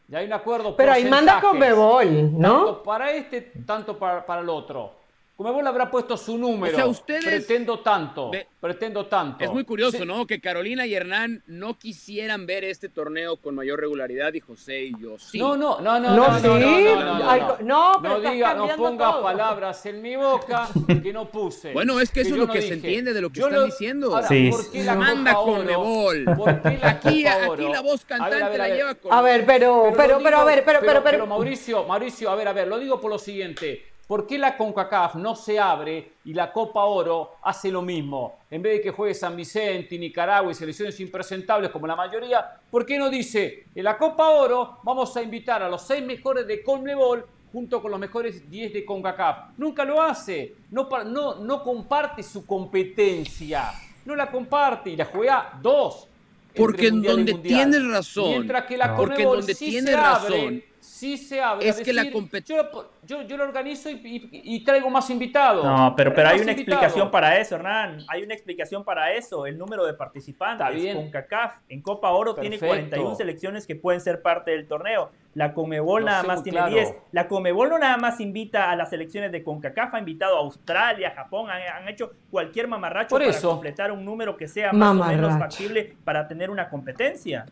Ya 0.07 0.19
hay 0.19 0.25
un 0.25 0.33
acuerdo. 0.33 0.75
Pero 0.75 0.91
ahí 0.91 1.05
manda 1.05 1.39
Conmebol, 1.39 2.37
¿no? 2.37 2.65
Tanto 2.65 2.83
para 2.83 3.11
este, 3.11 3.41
tanto 3.65 3.97
para, 3.97 4.25
para 4.25 4.41
el 4.41 4.49
otro. 4.49 5.00
Conmebol 5.41 5.65
habrá 5.65 5.89
puesto 5.89 6.15
su 6.17 6.37
número. 6.37 6.73
O 6.73 6.75
sea, 6.75 6.85
ustedes. 6.85 7.25
Pretendo 7.25 7.79
tanto. 7.79 8.29
pretendo 8.59 9.07
tanto. 9.07 9.43
Es 9.43 9.51
muy 9.51 9.63
curioso, 9.63 10.05
¿no? 10.05 10.27
Que 10.27 10.39
Carolina 10.39 10.85
y 10.85 10.93
Hernán 10.93 11.41
no 11.47 11.79
quisieran 11.79 12.45
ver 12.45 12.63
este 12.63 12.89
torneo 12.89 13.37
con 13.37 13.55
mayor 13.55 13.79
regularidad 13.79 14.33
y 14.35 14.39
José 14.39 14.83
y 14.83 14.93
yo 15.01 15.17
sí. 15.17 15.39
No, 15.39 15.57
no, 15.57 15.81
no, 15.81 15.99
no. 15.99 16.15
No, 16.15 16.39
no, 16.39 16.59
no, 16.59 17.57
no, 17.59 18.01
no, 18.01 18.19
diga, 18.19 18.53
no 18.53 18.67
ponga 18.75 19.19
palabras 19.19 19.83
en 19.87 20.03
mi 20.03 20.15
boca 20.15 20.69
que 21.01 21.11
no 21.11 21.27
puse. 21.27 21.73
Bueno, 21.73 21.99
es 21.99 22.11
que 22.11 22.21
eso 22.21 22.35
es 22.35 22.37
lo 22.37 22.47
que 22.47 22.61
se 22.61 22.73
entiende 22.73 23.11
de 23.11 23.21
lo 23.21 23.31
que 23.31 23.39
están 23.39 23.65
diciendo. 23.65 24.13
Ahora, 24.13 24.27
sí. 24.27 24.51
¿por 24.51 24.71
qué 24.71 24.83
la 24.83 24.95
manda 24.95 25.33
Conmebol? 25.33 26.25
Aquí, 26.83 27.25
aquí 27.25 27.67
la 27.67 27.81
voz 27.81 28.05
cantante 28.05 28.57
la 28.59 28.69
lleva 28.69 28.93
con. 28.93 29.11
A 29.11 29.23
ver, 29.23 29.43
pero, 29.45 29.91
pero, 29.97 30.19
pero, 30.21 30.37
a 30.37 30.43
ver, 30.43 30.63
pero, 30.63 30.79
pero, 30.81 31.03
pero. 31.03 31.25
Mauricio, 31.25 31.83
Mauricio, 31.85 32.29
a 32.29 32.35
ver, 32.35 32.47
a 32.47 32.53
ver, 32.53 32.67
lo 32.67 32.77
digo 32.77 33.01
por 33.01 33.09
lo 33.09 33.17
siguiente. 33.17 33.90
¿Por 34.11 34.27
qué 34.27 34.37
la 34.37 34.57
CONCACAF 34.57 35.15
no 35.15 35.37
se 35.37 35.57
abre 35.57 36.15
y 36.25 36.33
la 36.33 36.51
Copa 36.51 36.83
Oro 36.83 37.35
hace 37.43 37.71
lo 37.71 37.81
mismo? 37.81 38.39
En 38.51 38.61
vez 38.61 38.73
de 38.73 38.81
que 38.81 38.91
juegue 38.91 39.13
San 39.13 39.37
Vicente, 39.37 39.97
Nicaragua 39.97 40.51
y 40.51 40.53
selecciones 40.53 40.99
impresentables 40.99 41.71
como 41.71 41.87
la 41.87 41.95
mayoría, 41.95 42.45
¿por 42.69 42.85
qué 42.85 42.97
no 42.97 43.09
dice 43.09 43.67
en 43.73 43.85
la 43.85 43.97
Copa 43.97 44.31
Oro 44.31 44.79
vamos 44.83 45.15
a 45.15 45.23
invitar 45.23 45.63
a 45.63 45.69
los 45.69 45.83
seis 45.83 46.05
mejores 46.05 46.45
de 46.45 46.61
Conmebol 46.61 47.25
junto 47.53 47.81
con 47.81 47.89
los 47.89 47.97
mejores 48.01 48.51
10 48.51 48.73
de 48.73 48.83
CONCACAF? 48.83 49.57
Nunca 49.57 49.85
lo 49.85 50.01
hace, 50.01 50.55
no, 50.71 50.89
no, 51.05 51.35
no 51.35 51.63
comparte 51.63 52.21
su 52.21 52.45
competencia, 52.45 53.71
no 54.03 54.13
la 54.13 54.29
comparte 54.29 54.89
y 54.89 54.97
la 54.97 55.05
juega 55.05 55.57
dos. 55.61 56.09
Porque 56.53 56.87
en 56.87 57.01
donde 57.01 57.35
tienes 57.35 57.87
razón. 57.87 58.31
Mientras 58.31 58.65
que 58.65 58.75
la 58.75 58.93
Porque 58.93 59.21
en 59.21 59.29
donde 59.29 59.55
tienes 59.55 59.95
razón 59.95 60.61
sí 61.01 61.17
se 61.17 61.41
abre. 61.41 61.67
Es 61.67 61.81
que 61.81 61.91
la 61.91 62.11
competencia. 62.11 62.69
Yo, 63.03 63.23
yo, 63.23 63.35
lo 63.37 63.43
organizo 63.43 63.89
y, 63.89 64.63
traigo 64.63 64.87
más 64.91 65.09
invitados. 65.09 65.65
No, 65.65 65.95
pero, 65.97 66.13
pero 66.13 66.29
hay 66.29 66.39
una 66.39 66.51
explicación 66.51 67.09
para 67.09 67.39
eso, 67.39 67.55
Hernán. 67.55 68.03
Hay 68.07 68.21
una 68.21 68.35
explicación 68.35 68.83
para 68.83 69.11
eso. 69.11 69.47
El 69.47 69.57
número 69.57 69.83
de 69.85 69.95
participantes. 69.95 70.67
Está 70.67 70.77
bien. 70.77 70.95
Con 70.95 71.09
CACAF 71.09 71.55
en 71.69 71.81
Copa 71.81 72.11
Oro 72.11 72.35
tiene 72.35 72.59
41 72.59 73.15
selecciones 73.15 73.65
que 73.65 73.75
pueden 73.75 73.99
ser 73.99 74.21
parte 74.21 74.51
del 74.51 74.67
torneo. 74.67 75.09
La 75.33 75.53
Comebol 75.53 76.05
nada 76.05 76.21
más 76.21 76.43
tiene 76.43 76.69
10. 76.69 76.93
La 77.11 77.27
Comebol 77.27 77.69
no 77.69 77.79
nada 77.79 77.97
más 77.97 78.19
invita 78.19 78.69
a 78.69 78.75
las 78.75 78.91
selecciones 78.91 79.31
de 79.31 79.43
CONCACAF, 79.43 79.95
ha 79.95 79.99
invitado 79.99 80.35
a 80.35 80.39
Australia, 80.39 81.13
Japón, 81.15 81.49
han, 81.49 81.87
hecho 81.87 82.11
cualquier 82.29 82.67
mamarracho 82.67 83.15
para 83.17 83.41
completar 83.41 83.91
un 83.91 84.03
número 84.03 84.35
que 84.37 84.47
sea 84.47 84.71
más 84.73 84.91
o 84.91 85.05
menos 85.05 85.39
factible 85.39 85.95
para 86.03 86.27
tener 86.27 86.49
una 86.49 86.69
competencia. 86.69 87.45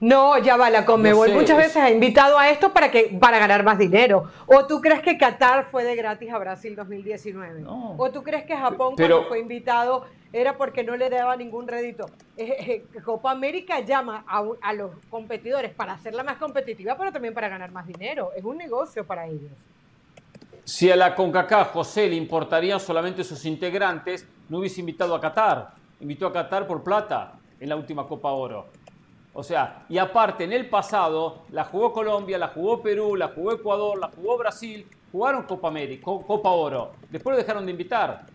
No, 0.00 0.38
ya 0.38 0.56
va, 0.56 0.70
la 0.70 0.84
Conmebol 0.84 1.32
muchas 1.32 1.56
veces 1.56 1.76
ha 1.76 1.90
invitado 1.90 2.38
a 2.38 2.50
esto 2.50 2.72
para, 2.72 2.90
que, 2.90 3.18
para 3.20 3.38
ganar 3.38 3.64
más 3.64 3.78
dinero. 3.78 4.30
¿O 4.46 4.64
tú 4.64 4.80
crees 4.80 5.02
que 5.02 5.18
Qatar 5.18 5.66
fue 5.70 5.82
de 5.82 5.96
gratis 5.96 6.32
a 6.32 6.38
Brasil 6.38 6.76
2019? 6.76 7.64
¿O 7.66 8.10
tú 8.12 8.22
crees 8.22 8.44
que 8.44 8.56
Japón 8.56 8.94
cuando 8.96 9.24
fue 9.24 9.40
invitado 9.40 10.06
era 10.32 10.56
porque 10.56 10.84
no 10.84 10.96
le 10.96 11.10
daba 11.10 11.34
ningún 11.36 11.66
rédito? 11.66 12.06
Eh, 12.36 12.84
eh, 12.94 13.00
Copa 13.02 13.32
América 13.32 13.80
llama 13.80 14.24
a, 14.28 14.72
los 14.72 14.92
competidores 15.10 15.74
para 15.74 15.94
hacerla 15.94 16.22
más 16.22 16.36
competitiva, 16.36 16.96
pero 16.96 17.10
también 17.10 17.34
para 17.34 17.48
ganar 17.48 17.72
más 17.72 17.86
dinero. 17.86 18.30
Es 18.36 18.44
un 18.44 18.56
negocio 18.56 19.04
para 19.04 19.26
ellos. 19.26 19.50
Si 20.62 20.88
a 20.92 20.94
la 20.94 21.16
CONCACAF 21.16 21.72
José 21.72 22.08
le 22.08 22.14
importarían 22.14 22.78
solamente 22.78 23.24
sus 23.24 23.44
integrantes, 23.46 24.28
no 24.48 24.58
hubiese 24.58 24.78
invitado 24.78 25.16
a 25.16 25.20
Qatar. 25.20 25.70
Invitó 26.00 26.28
a 26.28 26.32
Qatar 26.32 26.68
por 26.68 26.84
plata 26.84 27.32
en 27.58 27.68
la 27.68 27.74
última 27.74 28.06
Copa 28.06 28.30
Oro. 28.30 28.66
O 29.32 29.42
sea, 29.42 29.84
y 29.88 29.98
aparte, 29.98 30.44
en 30.44 30.52
el 30.52 30.68
pasado 30.68 31.44
la 31.50 31.64
jugó 31.64 31.92
Colombia, 31.92 32.38
la 32.38 32.48
jugó 32.48 32.82
Perú, 32.82 33.14
la 33.14 33.28
jugó 33.28 33.52
Ecuador, 33.52 33.98
la 33.98 34.08
jugó 34.08 34.38
Brasil, 34.38 34.86
jugaron 35.12 35.44
Copa 35.44 35.68
América, 35.68 36.04
Copa 36.04 36.50
Oro. 36.50 36.92
Después 37.10 37.34
lo 37.34 37.38
dejaron 37.38 37.64
de 37.64 37.72
invitar. 37.72 38.26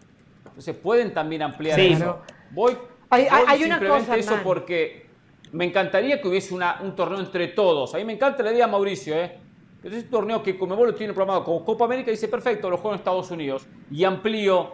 Entonces 0.46 0.76
pueden 0.76 1.14
también 1.14 1.42
ampliar 1.42 1.80
eso. 1.80 2.20
Voy, 2.52 2.78
hay, 3.10 3.28
hay 3.30 3.64
una 3.64 3.80
cosa, 3.86 4.16
eso 4.16 4.38
porque 4.44 5.08
me 5.52 5.66
encantaría 5.66 6.22
que 6.22 6.28
hubiese 6.28 6.54
una, 6.54 6.80
un 6.82 6.96
torneo 6.96 7.20
entre 7.20 7.50
todos. 7.50 7.94
A 7.94 7.98
mí 7.98 8.06
me 8.06 8.14
encanta 8.14 8.44
la 8.44 8.52
idea, 8.52 8.68
Mauricio, 8.68 9.16
¿eh? 9.16 9.40
Es 9.84 9.94
un 9.94 10.10
torneo 10.10 10.42
que 10.42 10.58
Comebol 10.58 10.88
lo 10.88 10.96
tiene 10.96 11.14
programado 11.14 11.44
como 11.44 11.66
Copa 11.66 11.86
América 11.86 12.10
y 12.10 12.14
dice, 12.14 12.30
perfecto, 12.30 12.70
lo 12.70 12.78
juego 12.78 12.92
en 12.92 13.00
Estados 13.00 13.30
Unidos 13.32 13.68
y 13.92 14.04
amplío 14.06 14.72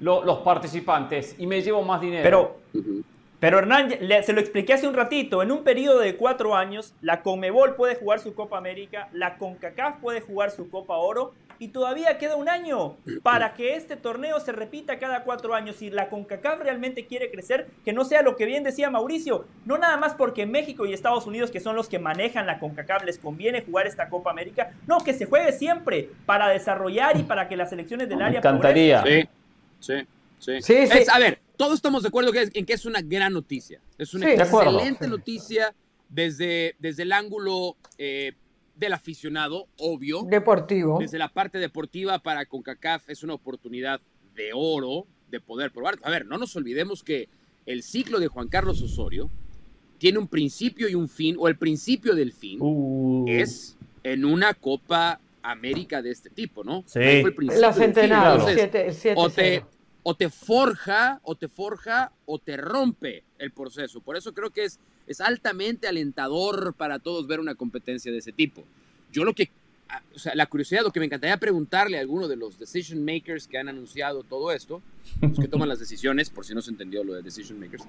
los 0.00 0.38
participantes 0.38 1.36
y 1.38 1.46
me 1.46 1.60
llevo 1.62 1.82
más 1.82 2.00
dinero. 2.00 2.22
Pero, 2.22 3.02
pero 3.42 3.58
Hernán, 3.58 3.90
se 4.22 4.32
lo 4.32 4.40
expliqué 4.40 4.74
hace 4.74 4.86
un 4.86 4.94
ratito, 4.94 5.42
en 5.42 5.50
un 5.50 5.64
periodo 5.64 5.98
de 5.98 6.14
cuatro 6.14 6.54
años, 6.54 6.94
la 7.00 7.22
Comebol 7.22 7.74
puede 7.74 7.96
jugar 7.96 8.20
su 8.20 8.36
Copa 8.36 8.56
América, 8.56 9.08
la 9.12 9.36
CONCACAF 9.36 9.96
puede 9.96 10.20
jugar 10.20 10.52
su 10.52 10.70
Copa 10.70 10.94
Oro 10.94 11.34
y 11.58 11.68
todavía 11.68 12.18
queda 12.18 12.36
un 12.36 12.48
año 12.48 12.98
para 13.24 13.54
que 13.54 13.74
este 13.74 13.96
torneo 13.96 14.38
se 14.38 14.52
repita 14.52 15.00
cada 15.00 15.24
cuatro 15.24 15.56
años. 15.56 15.74
Si 15.74 15.90
la 15.90 16.08
CONCACAF 16.08 16.60
realmente 16.60 17.06
quiere 17.06 17.32
crecer, 17.32 17.66
que 17.84 17.92
no 17.92 18.04
sea 18.04 18.22
lo 18.22 18.36
que 18.36 18.46
bien 18.46 18.62
decía 18.62 18.90
Mauricio, 18.90 19.44
no 19.64 19.76
nada 19.76 19.96
más 19.96 20.14
porque 20.14 20.46
México 20.46 20.86
y 20.86 20.92
Estados 20.92 21.26
Unidos, 21.26 21.50
que 21.50 21.58
son 21.58 21.74
los 21.74 21.88
que 21.88 21.98
manejan 21.98 22.46
la 22.46 22.60
CONCACAF, 22.60 23.02
les 23.02 23.18
conviene 23.18 23.62
jugar 23.62 23.88
esta 23.88 24.08
Copa 24.08 24.30
América, 24.30 24.70
no, 24.86 24.98
que 25.00 25.14
se 25.14 25.26
juegue 25.26 25.50
siempre 25.50 26.10
para 26.26 26.48
desarrollar 26.48 27.16
y 27.18 27.24
para 27.24 27.48
que 27.48 27.56
las 27.56 27.70
selecciones 27.70 28.08
del 28.08 28.22
área... 28.22 28.40
Me 28.40 28.48
encantaría. 28.48 29.02
Sí, 29.02 29.26
sí, 29.80 30.60
sí. 30.60 30.86
sí, 30.86 31.04
a 31.12 31.18
ver, 31.18 31.40
todos 31.62 31.74
estamos 31.76 32.02
de 32.02 32.08
acuerdo 32.08 32.32
en 32.34 32.66
que 32.66 32.72
es 32.72 32.84
una 32.86 33.00
gran 33.02 33.32
noticia. 33.32 33.80
Es 33.96 34.14
una 34.14 34.32
excelente 34.32 35.06
noticia 35.06 35.72
desde, 36.08 36.74
desde 36.80 37.04
el 37.04 37.12
ángulo 37.12 37.76
eh, 37.98 38.32
del 38.74 38.92
aficionado, 38.92 39.68
obvio. 39.78 40.24
Deportivo. 40.24 40.98
Desde 40.98 41.18
la 41.18 41.28
parte 41.28 41.58
deportiva 41.58 42.18
para 42.18 42.46
CONCACAF 42.46 43.08
es 43.08 43.22
una 43.22 43.34
oportunidad 43.34 44.00
de 44.34 44.50
oro 44.52 45.06
de 45.30 45.38
poder 45.38 45.70
probar. 45.70 46.00
A 46.02 46.10
ver, 46.10 46.26
no 46.26 46.36
nos 46.36 46.56
olvidemos 46.56 47.04
que 47.04 47.28
el 47.64 47.84
ciclo 47.84 48.18
de 48.18 48.26
Juan 48.26 48.48
Carlos 48.48 48.82
Osorio 48.82 49.30
tiene 49.98 50.18
un 50.18 50.26
principio 50.26 50.88
y 50.88 50.96
un 50.96 51.08
fin, 51.08 51.36
o 51.38 51.46
el 51.46 51.56
principio 51.56 52.16
del 52.16 52.32
fin 52.32 52.58
uh. 52.60 53.24
es 53.28 53.76
en 54.02 54.24
una 54.24 54.52
Copa 54.54 55.20
América 55.44 56.02
de 56.02 56.10
este 56.10 56.28
tipo, 56.28 56.64
¿no? 56.64 56.82
Sí. 56.86 56.98
la 57.38 57.72
centenario. 57.72 58.44
o, 59.14 59.30
te, 59.30 59.64
o 60.02 60.14
te 60.14 60.30
forja, 60.30 61.20
o 61.22 61.34
te 61.34 61.48
forja, 61.48 62.12
o 62.26 62.38
te 62.38 62.56
rompe 62.56 63.24
el 63.38 63.52
proceso. 63.52 64.00
Por 64.00 64.16
eso 64.16 64.34
creo 64.34 64.50
que 64.50 64.64
es 64.64 64.78
es 65.06 65.20
altamente 65.20 65.88
alentador 65.88 66.74
para 66.74 66.98
todos 66.98 67.26
ver 67.26 67.40
una 67.40 67.54
competencia 67.54 68.12
de 68.12 68.18
ese 68.18 68.32
tipo. 68.32 68.64
Yo 69.10 69.24
lo 69.24 69.34
que, 69.34 69.50
ah, 69.88 70.02
o 70.14 70.18
sea, 70.18 70.34
la 70.34 70.46
curiosidad, 70.46 70.82
lo 70.82 70.90
que 70.90 71.00
me 71.00 71.06
encantaría 71.06 71.36
preguntarle 71.36 71.98
a 71.98 72.00
alguno 72.00 72.28
de 72.28 72.36
los 72.36 72.58
decision 72.58 73.04
makers 73.04 73.46
que 73.46 73.58
han 73.58 73.68
anunciado 73.68 74.22
todo 74.22 74.52
esto, 74.52 74.82
los 75.20 75.38
que 75.38 75.48
toman 75.48 75.68
las 75.68 75.78
decisiones, 75.78 76.30
por 76.30 76.44
si 76.44 76.54
no 76.54 76.62
se 76.62 76.70
entendió 76.70 77.04
lo 77.04 77.14
de 77.14 77.22
decision 77.22 77.58
makers, 77.58 77.84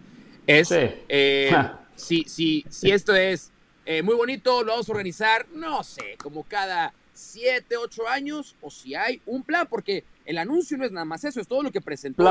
es 0.47 0.69
eh, 0.71 1.52
si, 1.95 2.23
si, 2.26 2.65
si 2.69 2.91
esto 2.91 3.15
es 3.15 3.52
eh, 3.86 4.02
muy 4.02 4.15
bonito, 4.15 4.63
lo 4.63 4.71
vamos 4.71 4.89
a 4.89 4.91
organizar, 4.91 5.47
no 5.54 5.84
sé, 5.84 6.15
como 6.17 6.43
cada 6.43 6.93
siete, 7.13 7.78
ocho 7.78 8.08
años, 8.08 8.56
o 8.62 8.71
si 8.71 8.95
hay 8.95 9.21
un 9.26 9.43
plan, 9.43 9.67
porque 9.69 10.04
el 10.26 10.38
anuncio 10.38 10.78
no 10.78 10.86
es 10.86 10.92
nada 10.92 11.06
más 11.06 11.24
eso, 11.24 11.42
es 11.42 11.48
todo 11.48 11.64
lo 11.64 11.72
que 11.72 11.82
presentó. 11.82 12.24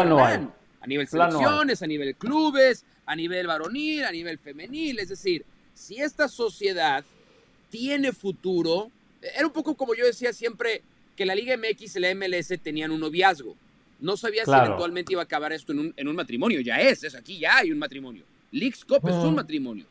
A 0.80 0.86
nivel 0.86 1.06
selecciones, 1.06 1.82
a 1.82 1.86
nivel 1.86 2.14
clubes, 2.16 2.84
a 3.06 3.14
nivel 3.14 3.46
varonil, 3.46 4.04
a 4.04 4.10
nivel 4.10 4.38
femenil. 4.38 4.98
Es 4.98 5.10
decir, 5.10 5.44
si 5.74 5.98
esta 5.98 6.28
sociedad 6.28 7.04
tiene 7.70 8.12
futuro, 8.12 8.90
era 9.36 9.46
un 9.46 9.52
poco 9.52 9.74
como 9.76 9.94
yo 9.94 10.04
decía 10.04 10.32
siempre 10.32 10.82
que 11.16 11.24
la 11.24 11.34
Liga 11.34 11.56
MX 11.56 11.96
y 11.96 12.00
la 12.00 12.14
MLS 12.14 12.52
tenían 12.62 12.90
un 12.90 13.00
noviazgo. 13.00 13.56
No 14.00 14.16
sabía 14.16 14.44
si 14.44 14.50
eventualmente 14.50 15.12
iba 15.12 15.22
a 15.22 15.24
acabar 15.24 15.52
esto 15.52 15.70
en 15.72 15.78
un, 15.78 15.94
en 15.96 16.08
un 16.08 16.16
matrimonio. 16.16 16.60
Ya 16.60 16.80
es, 16.80 17.04
es 17.04 17.14
aquí 17.14 17.38
ya 17.38 17.58
hay 17.58 17.70
un 17.70 17.78
matrimonio. 17.78 18.24
Leagues 18.50 18.84
Cup 18.84 19.08
es 19.08 19.14
un 19.14 19.36
matrimonio. 19.36 19.86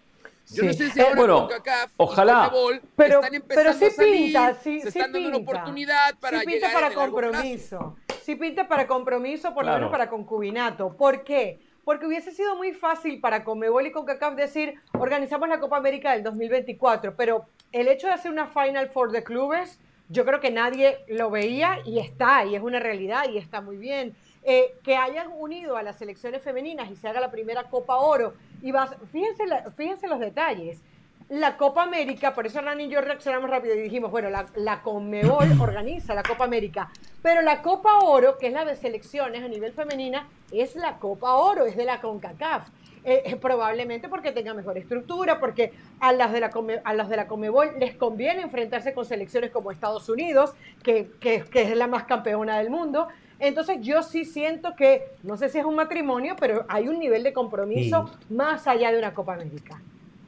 Yo 0.53 0.63
no 0.63 0.73
sé 0.73 0.89
si 0.89 0.99
ahora 0.99 1.15
bueno, 1.15 1.47
CONCACAF 1.47 1.91
ojalá. 1.97 2.51
pero, 2.95 3.15
están 3.15 3.35
empezando 3.35 3.71
pero 3.71 3.73
sí 3.73 3.85
a 3.85 3.91
salir, 3.91 4.23
pinta, 4.23 4.53
sí, 4.55 4.81
se 4.81 4.89
están 4.89 5.11
dando 5.11 5.29
una 5.29 5.37
oportunidad 5.37 6.17
para 6.19 6.39
sí 6.39 6.45
pinta 6.45 6.73
para 6.73 6.93
compromiso. 6.93 7.95
Sí 8.21 8.35
pinta 8.35 8.67
para 8.67 8.87
compromiso, 8.87 9.53
por 9.53 9.65
lo 9.65 9.73
menos 9.73 9.91
para 9.91 10.09
concubinato. 10.09 10.95
¿Por 10.95 11.23
qué? 11.23 11.59
Porque 11.83 12.05
hubiese 12.05 12.31
sido 12.31 12.55
muy 12.55 12.73
fácil 12.73 13.19
para 13.19 13.43
Comebol 13.43 13.87
y 13.87 13.91
CONCACAF 13.91 14.35
decir, 14.35 14.75
organizamos 14.93 15.49
la 15.49 15.59
Copa 15.59 15.77
América 15.77 16.11
del 16.11 16.23
2024, 16.23 17.15
pero 17.15 17.45
el 17.71 17.87
hecho 17.87 18.07
de 18.07 18.13
hacer 18.13 18.31
una 18.31 18.47
Final 18.47 18.89
Four 18.89 19.11
de 19.11 19.23
clubes, 19.23 19.79
yo 20.09 20.25
creo 20.25 20.39
que 20.39 20.51
nadie 20.51 20.99
lo 21.07 21.29
veía 21.29 21.79
y 21.85 21.99
está, 21.99 22.45
y 22.45 22.55
es 22.55 22.61
una 22.61 22.79
realidad 22.79 23.23
y 23.29 23.37
está 23.37 23.61
muy 23.61 23.77
bien. 23.77 24.15
Eh, 24.43 24.73
que 24.83 24.95
hayan 24.95 25.31
unido 25.31 25.77
a 25.77 25.83
las 25.83 25.97
selecciones 25.97 26.41
femeninas 26.41 26.89
y 26.89 26.95
se 26.95 27.07
haga 27.07 27.21
la 27.21 27.29
primera 27.29 27.69
Copa 27.69 27.97
Oro. 27.97 28.33
Y 28.61 28.71
vas, 28.71 28.95
fíjense, 29.11 29.43
fíjense 29.75 30.07
los 30.07 30.19
detalles. 30.19 30.81
La 31.29 31.55
Copa 31.55 31.83
América, 31.83 32.33
por 32.33 32.45
eso 32.45 32.59
Hernán 32.59 32.81
y 32.81 32.89
yo 32.89 32.99
reaccionamos 32.99 33.49
rápido 33.49 33.73
y 33.75 33.81
dijimos, 33.81 34.11
bueno, 34.11 34.29
la, 34.29 34.47
la 34.55 34.81
Conmebol 34.81 35.47
organiza 35.61 36.13
la 36.13 36.23
Copa 36.23 36.43
América, 36.43 36.89
pero 37.21 37.41
la 37.41 37.61
Copa 37.61 37.99
Oro, 37.99 38.37
que 38.37 38.47
es 38.47 38.53
la 38.53 38.65
de 38.65 38.75
selecciones 38.75 39.41
a 39.41 39.47
nivel 39.47 39.71
femenina, 39.71 40.27
es 40.51 40.75
la 40.75 40.97
Copa 40.97 41.35
Oro, 41.35 41.65
es 41.65 41.77
de 41.77 41.85
la 41.85 42.01
CONCACAF. 42.01 42.67
Eh, 43.03 43.23
eh, 43.25 43.35
probablemente 43.35 44.09
porque 44.09 44.31
tenga 44.31 44.53
mejor 44.53 44.77
estructura, 44.77 45.39
porque 45.39 45.73
a 45.99 46.11
las, 46.13 46.31
de 46.31 46.39
la 46.39 46.51
a 46.83 46.93
los 46.93 47.09
de 47.09 47.17
la 47.17 47.27
Comebol 47.27 47.71
les 47.79 47.95
conviene 47.95 48.43
enfrentarse 48.43 48.93
con 48.93 49.05
selecciones 49.05 49.49
como 49.49 49.71
Estados 49.71 50.07
Unidos, 50.07 50.53
que, 50.83 51.09
que, 51.19 51.43
que 51.45 51.63
es 51.63 51.75
la 51.75 51.87
más 51.87 52.03
campeona 52.03 52.59
del 52.59 52.69
mundo. 52.69 53.07
Entonces 53.41 53.79
yo 53.81 54.03
sí 54.03 54.23
siento 54.23 54.75
que, 54.75 55.15
no 55.23 55.35
sé 55.35 55.49
si 55.49 55.57
es 55.57 55.65
un 55.65 55.75
matrimonio, 55.75 56.35
pero 56.39 56.63
hay 56.69 56.87
un 56.87 56.99
nivel 56.99 57.23
de 57.23 57.33
compromiso 57.33 58.09
más 58.29 58.67
allá 58.67 58.91
de 58.91 58.99
una 58.99 59.15
Copa 59.15 59.33
América. 59.33 59.81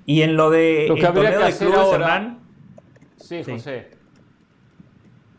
Y 0.08 0.24
en 0.24 0.36
lo 0.36 0.50
de 0.50 0.88
lo 0.90 0.96
que 0.96 1.06
habría 1.06 1.38
que 1.38 1.44
hacer 1.44 1.74
ahora, 1.76 2.38
sí, 3.18 3.44
José. 3.44 3.92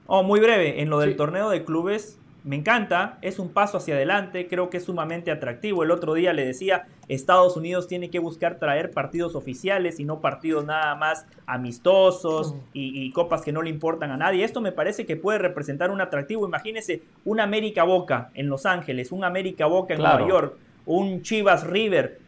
Oh, 0.07 0.23
muy 0.23 0.39
breve, 0.39 0.83
en 0.83 0.89
lo 0.89 1.01
del 1.01 1.17
torneo 1.17 1.51
de 1.51 1.65
clubes, 1.65 2.21
me 2.45 2.57
encanta, 2.57 3.17
es 3.23 3.39
un 3.39 3.49
paso 3.49 3.79
hacia 3.79 3.95
adelante, 3.95 4.47
creo 4.49 4.69
que 4.69 4.77
es 4.77 4.85
sumamente 4.85 5.31
atractivo. 5.31 5.83
El 5.83 5.91
otro 5.91 6.13
día 6.13 6.35
le 6.35 6.45
decía, 6.45 6.87
Estados 7.09 7.57
Unidos 7.57 7.89
tiene 7.89 8.11
que 8.11 8.19
buscar 8.19 8.59
traer 8.59 8.91
partidos 8.91 9.35
oficiales 9.35 9.99
y 9.99 10.05
no 10.05 10.21
partidos 10.21 10.67
nada 10.67 10.95
más 10.95 11.27
amistosos 11.47 12.55
y, 12.75 13.11
copas 13.13 13.41
que 13.41 13.51
no 13.51 13.63
le 13.63 13.71
importan 13.71 14.11
a 14.11 14.19
nadie. 14.19 14.45
Esto 14.45 14.61
me 14.61 14.73
parece 14.73 15.07
que 15.07 15.17
puede 15.17 15.39
representar 15.39 15.91
un 15.91 16.03
atractivo. 16.03 16.47
Imagínese 16.47 17.01
un 17.25 17.41
América 17.41 17.83
Boca 17.85 18.31
en 18.35 18.51
Los 18.51 18.67
Ángeles, 18.67 19.11
un 19.11 19.25
América 19.25 19.65
Boca 19.65 19.95
en 19.95 20.01
Nueva 20.01 20.29
York, 20.29 20.59
un 20.85 21.23
Chivas 21.23 21.67
River. 21.67 22.21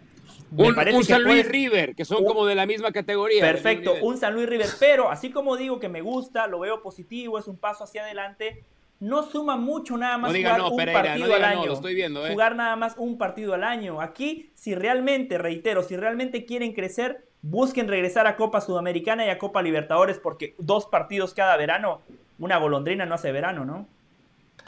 un, 0.56 1.04
San 1.04 1.24
Luis 1.24 1.46
River, 1.46 1.94
que 1.94 2.06
son 2.06 2.24
como 2.24 2.46
de 2.46 2.54
la 2.54 2.64
misma 2.64 2.90
categoría. 2.90 3.42
Perfecto, 3.42 3.92
un 4.00 4.16
San 4.16 4.32
Luis 4.32 4.48
River. 4.48 4.68
Pero 4.80 5.10
así 5.10 5.28
como 5.28 5.58
digo 5.58 5.78
que 5.78 5.90
me 5.90 6.00
gusta, 6.00 6.46
lo 6.46 6.60
veo 6.60 6.80
positivo, 6.82 7.38
es 7.38 7.46
un 7.48 7.58
paso 7.58 7.84
hacia 7.84 8.02
adelante 8.02 8.64
no 9.00 9.22
suma 9.22 9.56
mucho 9.56 9.96
nada 9.96 10.18
más 10.18 10.34
jugar 10.34 10.60
un 10.60 10.76
partido 10.76 11.34
al 11.34 11.44
año. 11.44 11.72
estoy 11.72 11.94
viendo, 11.94 12.26
¿eh? 12.26 12.32
Jugar 12.32 12.56
nada 12.56 12.76
más 12.76 12.94
un 12.96 13.18
partido 13.18 13.54
al 13.54 13.64
año. 13.64 14.00
Aquí, 14.00 14.50
si 14.54 14.74
realmente, 14.74 15.38
reitero, 15.38 15.82
si 15.82 15.96
realmente 15.96 16.44
quieren 16.44 16.72
crecer, 16.72 17.26
busquen 17.42 17.88
regresar 17.88 18.26
a 18.26 18.36
Copa 18.36 18.60
Sudamericana 18.60 19.26
y 19.26 19.28
a 19.28 19.38
Copa 19.38 19.62
Libertadores, 19.62 20.18
porque 20.18 20.54
dos 20.58 20.86
partidos 20.86 21.34
cada 21.34 21.56
verano, 21.56 22.00
una 22.38 22.56
golondrina 22.58 23.04
no 23.06 23.14
hace 23.14 23.32
verano, 23.32 23.64
¿no? 23.64 23.86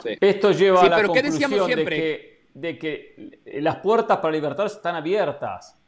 Esto 0.03 0.51
lleva 0.51 0.81
a 0.81 0.89
la 0.89 1.03
conclusión 1.03 1.51
de 1.51 1.85
que, 1.85 2.41
de 2.53 2.77
que 2.77 3.39
las 3.61 3.77
puertas 3.77 4.17
para 4.17 4.31
Libertadores 4.31 4.73
están 4.73 4.95
abiertas 4.95 5.78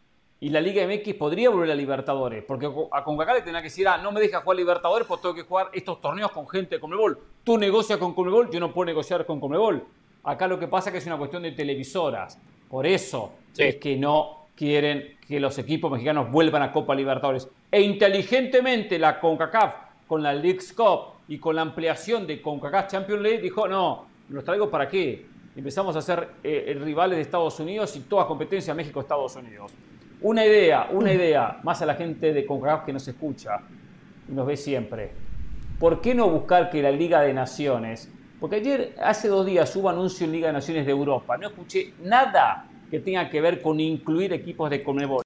y 0.43 0.49
la 0.49 0.59
Liga 0.59 0.85
MX 0.87 1.13
podría 1.13 1.51
volver 1.51 1.69
a 1.69 1.75
Libertadores, 1.75 2.43
porque 2.43 2.67
a 2.91 3.03
Concacaf 3.03 3.35
le 3.35 3.41
tenía 3.43 3.61
que 3.61 3.65
decir, 3.65 3.87
ah, 3.87 3.99
no 3.99 4.11
me 4.11 4.19
dejas 4.19 4.43
jugar 4.43 4.57
Libertadores, 4.57 5.07
pues 5.07 5.21
tengo 5.21 5.35
que 5.35 5.43
jugar 5.43 5.69
estos 5.71 6.01
torneos 6.01 6.31
con 6.31 6.49
gente 6.49 6.75
de 6.75 6.81
Conmebol. 6.81 7.19
Tú 7.43 7.59
negocias 7.59 7.99
con 7.99 8.15
Conmebol, 8.15 8.49
yo 8.49 8.59
no 8.59 8.73
puedo 8.73 8.87
negociar 8.87 9.23
con 9.27 9.39
Conmebol. 9.39 9.85
Acá 10.23 10.47
lo 10.47 10.57
que 10.57 10.67
pasa 10.67 10.89
es 10.89 10.93
que 10.93 10.97
es 10.97 11.05
una 11.05 11.19
cuestión 11.19 11.43
de 11.43 11.51
televisoras. 11.51 12.39
Por 12.67 12.87
eso 12.87 13.33
es 13.55 13.75
que 13.75 13.95
no 13.95 14.47
quieren 14.55 15.19
que 15.27 15.39
los 15.39 15.59
equipos 15.59 15.91
mexicanos 15.91 16.31
vuelvan 16.31 16.63
a 16.63 16.71
Copa 16.71 16.95
Libertadores. 16.95 17.47
E 17.71 17.79
inteligentemente 17.81 18.97
la 18.97 19.19
CONCACAF, 19.19 19.75
con 20.07 20.23
la 20.23 20.33
League's 20.33 20.73
Cup 20.73 21.21
y 21.27 21.37
con 21.37 21.55
la 21.55 21.61
ampliación 21.61 22.25
de 22.25 22.41
CONCACAF 22.41 22.87
Champions 22.87 23.21
League, 23.21 23.41
dijo, 23.41 23.67
no, 23.67 24.07
¿los 24.29 24.43
traigo 24.43 24.71
para 24.71 24.89
qué? 24.89 25.23
Empezamos 25.55 25.95
a 25.95 26.01
ser 26.01 26.29
eh, 26.43 26.75
rivales 26.81 27.17
de 27.17 27.21
Estados 27.21 27.59
Unidos 27.59 27.95
y 27.95 27.99
toda 27.99 28.25
competencia 28.25 28.73
México-Estados 28.73 29.35
Unidos. 29.35 29.71
Una 30.23 30.45
idea, 30.45 30.87
una 30.91 31.11
idea, 31.11 31.59
más 31.63 31.81
a 31.81 31.85
la 31.87 31.95
gente 31.95 32.31
de 32.31 32.45
CONCACAF 32.45 32.85
que 32.85 32.93
nos 32.93 33.07
escucha 33.07 33.59
y 34.29 34.31
nos 34.31 34.45
ve 34.45 34.55
siempre. 34.55 35.11
¿Por 35.79 35.99
qué 35.99 36.13
no 36.13 36.29
buscar 36.29 36.69
que 36.69 36.79
la 36.83 36.91
Liga 36.91 37.21
de 37.21 37.33
Naciones, 37.33 38.07
porque 38.39 38.57
ayer, 38.57 38.93
hace 39.01 39.29
dos 39.29 39.47
días, 39.47 39.75
hubo 39.75 39.89
anuncio 39.89 40.27
en 40.27 40.31
Liga 40.31 40.47
de 40.47 40.53
Naciones 40.53 40.85
de 40.85 40.91
Europa, 40.91 41.37
no 41.37 41.47
escuché 41.47 41.93
nada 42.03 42.67
que 42.91 42.99
tenga 42.99 43.31
que 43.31 43.41
ver 43.41 43.63
con 43.63 43.79
incluir 43.79 44.31
equipos 44.31 44.69
de 44.69 44.83
Conmebol. 44.83 45.23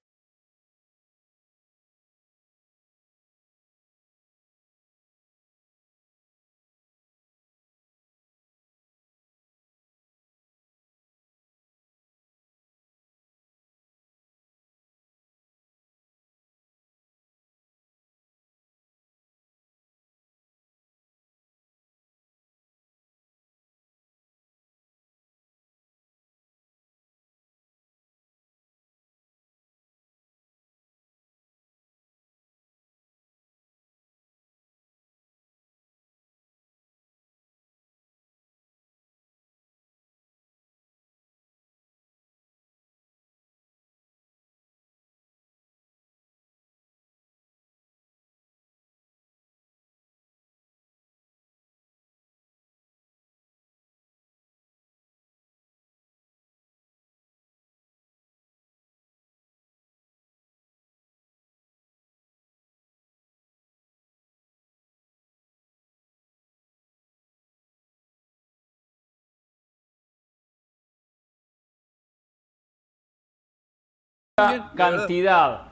Cantidad 74.75 75.67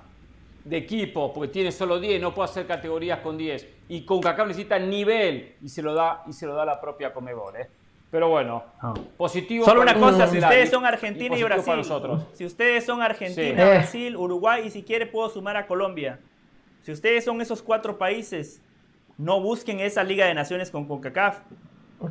de 0.64 0.78
equipos, 0.78 1.32
porque 1.34 1.52
tiene 1.52 1.72
solo 1.72 2.00
10, 2.00 2.22
no 2.22 2.34
puede 2.34 2.50
hacer 2.50 2.66
categorías 2.66 3.20
con 3.20 3.38
10. 3.38 3.68
Y 3.90 4.06
con 4.06 4.22
CACAF 4.22 4.48
necesita 4.48 4.80
nivel 4.80 5.56
y 5.62 5.68
se 5.68 5.82
lo 5.82 5.94
da, 5.94 6.24
y 6.28 6.32
se 6.32 6.46
lo 6.48 6.56
da 6.56 6.64
la 6.64 6.80
propia 6.80 7.14
Comebol. 7.14 7.58
¿eh? 7.58 7.70
Pero 8.10 8.30
bueno, 8.30 8.64
ah. 8.82 8.94
positivo. 9.18 9.66
Solo 9.66 9.82
una 9.82 9.96
cosa, 9.96 10.28
si 10.28 10.38
ustedes 10.38 10.70
son 10.70 10.86
Argentina 10.86 11.38
y, 11.38 11.44
Brasil, 11.44 11.84
si 12.34 12.46
ustedes 12.46 12.86
son 12.86 13.02
Argentina, 13.02 13.66
Brasil, 13.66 14.16
Uruguay 14.16 14.68
y 14.68 14.70
si 14.70 14.84
quiere 14.84 15.08
puedo 15.08 15.28
sumar 15.30 15.58
a 15.58 15.68
Colombia. 15.68 16.20
Si 16.84 16.92
ustedes 16.94 17.26
son 17.26 17.42
esos 17.42 17.62
cuatro 17.62 17.98
países, 17.98 18.62
no 19.18 19.42
busquen 19.42 19.82
esa 19.82 20.06
Liga 20.06 20.26
de 20.26 20.34
Naciones 20.34 20.72
con 20.72 20.86
CONCACAF. 20.86 21.40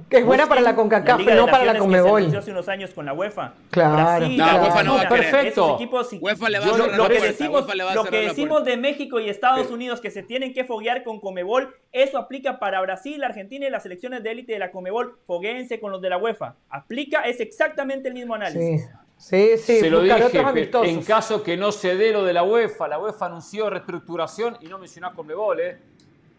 Que 0.09 0.19
es 0.19 0.27
buena 0.27 0.49
para 0.49 0.61
la 0.61 0.75
CONCACAF, 0.75 1.21
no 1.21 1.47
para 1.47 1.65
la 1.65 1.79
CONMEBOL. 1.79 2.31
Que 2.31 2.37
hace 2.37 2.51
unos 2.51 2.69
años 2.69 2.91
con 2.91 3.07
la 3.07 3.13
UEFA. 3.13 3.55
Claro. 3.71 4.29
no, 4.29 4.47
la 4.47 4.63
UEFA 4.63 4.83
no, 4.83 4.99
perfecto. 5.09 5.79
UEFA 6.21 6.49
le 6.51 6.59
va 6.59 6.65
a 6.65 6.77
lo, 6.77 6.87
lo 6.97 7.09
que 7.09 7.21
decimos, 7.21 7.67
lo 7.95 8.05
que 8.05 8.21
decimos 8.23 8.65
de 8.65 8.77
México 8.77 9.21
y 9.21 9.29
Estados 9.29 9.71
Unidos 9.71 10.01
que 10.01 10.11
se 10.11 10.23
tienen 10.23 10.53
que 10.55 10.65
foguear 10.65 11.03
con 11.05 11.21
CONMEBOL, 11.21 11.75
eso 11.93 12.19
aplica 12.19 12.59
para 12.59 12.81
Brasil, 12.81 13.23
Argentina 13.23 13.67
y 13.67 13.71
las 13.71 13.83
selecciones 13.83 14.23
de 14.23 14.31
élite 14.31 14.53
de 14.53 14.59
la 14.59 14.71
CONMEBOL. 14.71 15.19
Foguéense 15.27 15.81
con 15.81 15.93
los 15.93 16.01
de 16.01 16.11
la 16.11 16.19
UEFA. 16.19 16.57
Aplica, 16.69 17.23
es 17.23 17.41
exactamente 17.41 18.09
el 18.09 18.15
mismo 18.15 18.35
análisis. 18.35 18.83
Sí. 18.83 18.89
Sí, 19.23 19.57
se 19.57 19.89
lo 19.89 20.01
dije, 20.01 20.43
en 20.83 21.01
caso 21.05 21.45
que 21.45 21.57
no 21.57 21.71
se 21.71 21.95
dé 21.95 22.11
lo 22.11 22.25
de 22.25 22.33
la 22.33 22.43
UEFA, 22.43 22.89
la 22.89 22.99
UEFA 22.99 23.27
anunció 23.27 23.71
reestructuración 23.71 24.57
y 24.61 24.67
no 24.67 24.81
mencionó 24.81 25.07
a 25.07 25.13
Conmebol, 25.13 25.61
¿eh? 25.61 25.79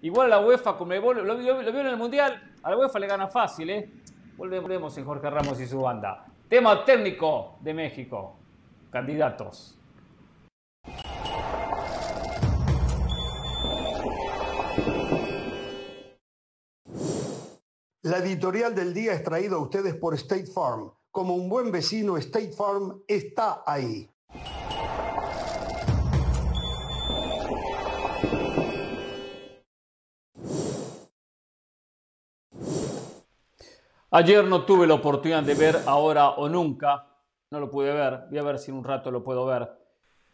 Igual 0.03 0.29
la 0.29 0.39
UEFA, 0.41 0.75
Conmebol, 0.75 1.15
lo, 1.15 1.23
lo, 1.23 1.61
lo 1.61 1.71
vio 1.71 1.79
en 1.79 1.87
el 1.87 1.95
Mundial, 1.95 2.57
a 2.61 2.69
la 2.71 2.77
UEFA 2.77 2.99
le 2.99 3.07
gana 3.07 3.29
fácil, 3.29 3.69
¿eh? 3.69 3.89
Volvemos 4.35 4.97
en 4.97 5.05
Jorge 5.05 5.29
Ramos 5.29 5.61
y 5.61 5.65
su 5.65 5.79
banda. 5.79 6.25
Tema 6.49 6.83
técnico 6.83 7.55
de 7.61 7.73
México. 7.73 8.35
Candidatos. 8.91 9.79
La 18.01 18.17
editorial 18.17 18.75
del 18.75 18.93
día 18.93 19.13
es 19.13 19.23
traída 19.23 19.55
a 19.55 19.59
ustedes 19.59 19.95
por 19.95 20.15
State 20.15 20.47
Farm. 20.47 20.91
Como 21.11 21.33
un 21.33 21.47
buen 21.47 21.71
vecino, 21.71 22.17
State 22.17 22.51
Farm 22.51 23.01
está 23.07 23.63
ahí. 23.65 24.09
Ayer 34.15 34.45
no 34.45 34.61
tuve 34.61 34.85
la 34.85 34.93
oportunidad 34.93 35.41
de 35.41 35.55
ver 35.55 35.75
Ahora 35.87 36.29
o 36.29 36.47
Nunca, 36.47 37.03
no 37.49 37.59
lo 37.59 37.71
pude 37.71 37.91
ver, 37.91 38.25
voy 38.29 38.37
a 38.37 38.43
ver 38.43 38.59
si 38.59 38.69
en 38.69 38.77
un 38.77 38.83
rato 38.83 39.09
lo 39.09 39.23
puedo 39.23 39.43
ver. 39.47 39.67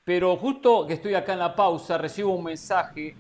Pero 0.04 0.36
justo 0.36 0.86
que 0.86 0.96
estoy 0.96 1.14
acá 1.14 1.32
en 1.32 1.40
la 1.40 1.56
pausa, 1.56 1.98
recibo 1.98 2.36
un 2.36 2.44
mensaje 2.44 3.16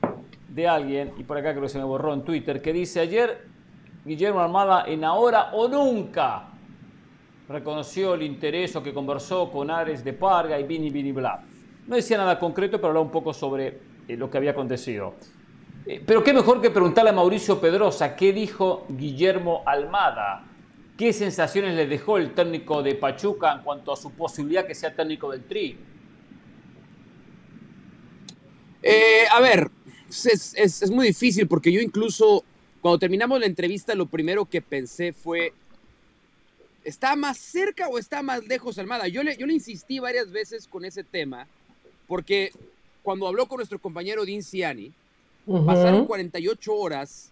de 0.50 0.68
alguien, 0.68 1.14
y 1.18 1.24
por 1.24 1.38
acá 1.38 1.52
creo 1.52 1.62
que 1.62 1.70
se 1.70 1.78
me 1.78 1.86
borró 1.86 2.14
en 2.14 2.26
Twitter, 2.26 2.62
que 2.62 2.74
dice 2.74 3.00
ayer 3.00 3.48
Guillermo 4.04 4.42
Armada 4.42 4.84
en 4.86 5.06
Ahora 5.06 5.52
o 5.54 5.70
Nunca 5.70 6.50
reconoció 7.48 8.16
el 8.16 8.24
interés 8.24 8.76
o 8.76 8.84
que 8.84 8.94
conversó 8.94 9.50
con 9.50 9.72
Ares 9.72 10.04
de 10.04 10.12
Parga 10.12 10.60
y 10.60 10.64
Vini 10.64 10.90
Vini 10.90 11.14
Bla. 11.14 11.42
No 11.88 11.96
decía 11.96 12.18
nada 12.18 12.38
concreto, 12.38 12.80
pero 12.80 12.90
hablaba 12.90 13.06
un 13.06 13.14
poco 13.14 13.34
sobre 13.34 13.80
eh, 14.10 14.18
lo 14.18 14.30
que 14.30 14.38
había 14.38 14.52
acontecido. 14.52 15.14
Eh, 15.86 16.04
pero 16.06 16.22
qué 16.22 16.34
mejor 16.34 16.60
que 16.60 16.70
preguntarle 16.70 17.12
a 17.12 17.14
Mauricio 17.14 17.62
Pedrosa 17.62 18.14
qué 18.14 18.34
dijo 18.34 18.86
Guillermo 18.90 19.64
Almada 19.66 20.48
¿Qué 21.00 21.14
sensaciones 21.14 21.78
le 21.78 21.88
dejó 21.88 22.18
el 22.18 22.34
técnico 22.34 22.84
de 22.84 22.94
Pachuca 22.94 23.54
en 23.54 23.62
cuanto 23.62 23.94
a 23.94 23.96
su 23.96 24.12
posibilidad 24.12 24.68
que 24.68 24.76
sea 24.76 24.94
técnico 24.94 25.32
del 25.32 25.46
Tri? 25.46 25.78
Eh, 28.84 29.24
a 29.32 29.40
ver, 29.40 29.72
es, 30.10 30.92
muy 30.92 31.08
difícil 31.08 31.48
porque 31.48 31.72
yo 31.72 31.80
incluso 31.80 32.44
cuando 32.82 33.00
terminamos 33.00 33.40
la 33.40 33.46
entrevista 33.46 33.96
lo 33.96 34.08
primero 34.08 34.44
que 34.44 34.62
pensé 34.62 35.14
fue, 35.14 35.54
¿está 36.84 37.16
más 37.16 37.38
cerca 37.38 37.88
o 37.88 37.98
está 37.98 38.22
más 38.22 38.46
lejos 38.46 38.78
Almada? 38.78 39.08
Yo 39.08 39.24
le, 39.24 39.38
yo 39.38 39.46
le 39.46 39.54
insistí 39.54 40.00
varias 40.00 40.30
veces 40.30 40.68
con 40.68 40.84
ese 40.84 41.06
tema 41.06 41.48
porque 42.10 42.52
cuando 43.04 43.26
habló 43.26 43.48
con 43.48 43.60
nuestro 43.60 43.80
compañero 43.80 44.26
Dean 44.26 44.44
Ciani, 44.44 44.92
pasaron 45.66 46.06
48 46.06 46.74
horas 46.74 47.32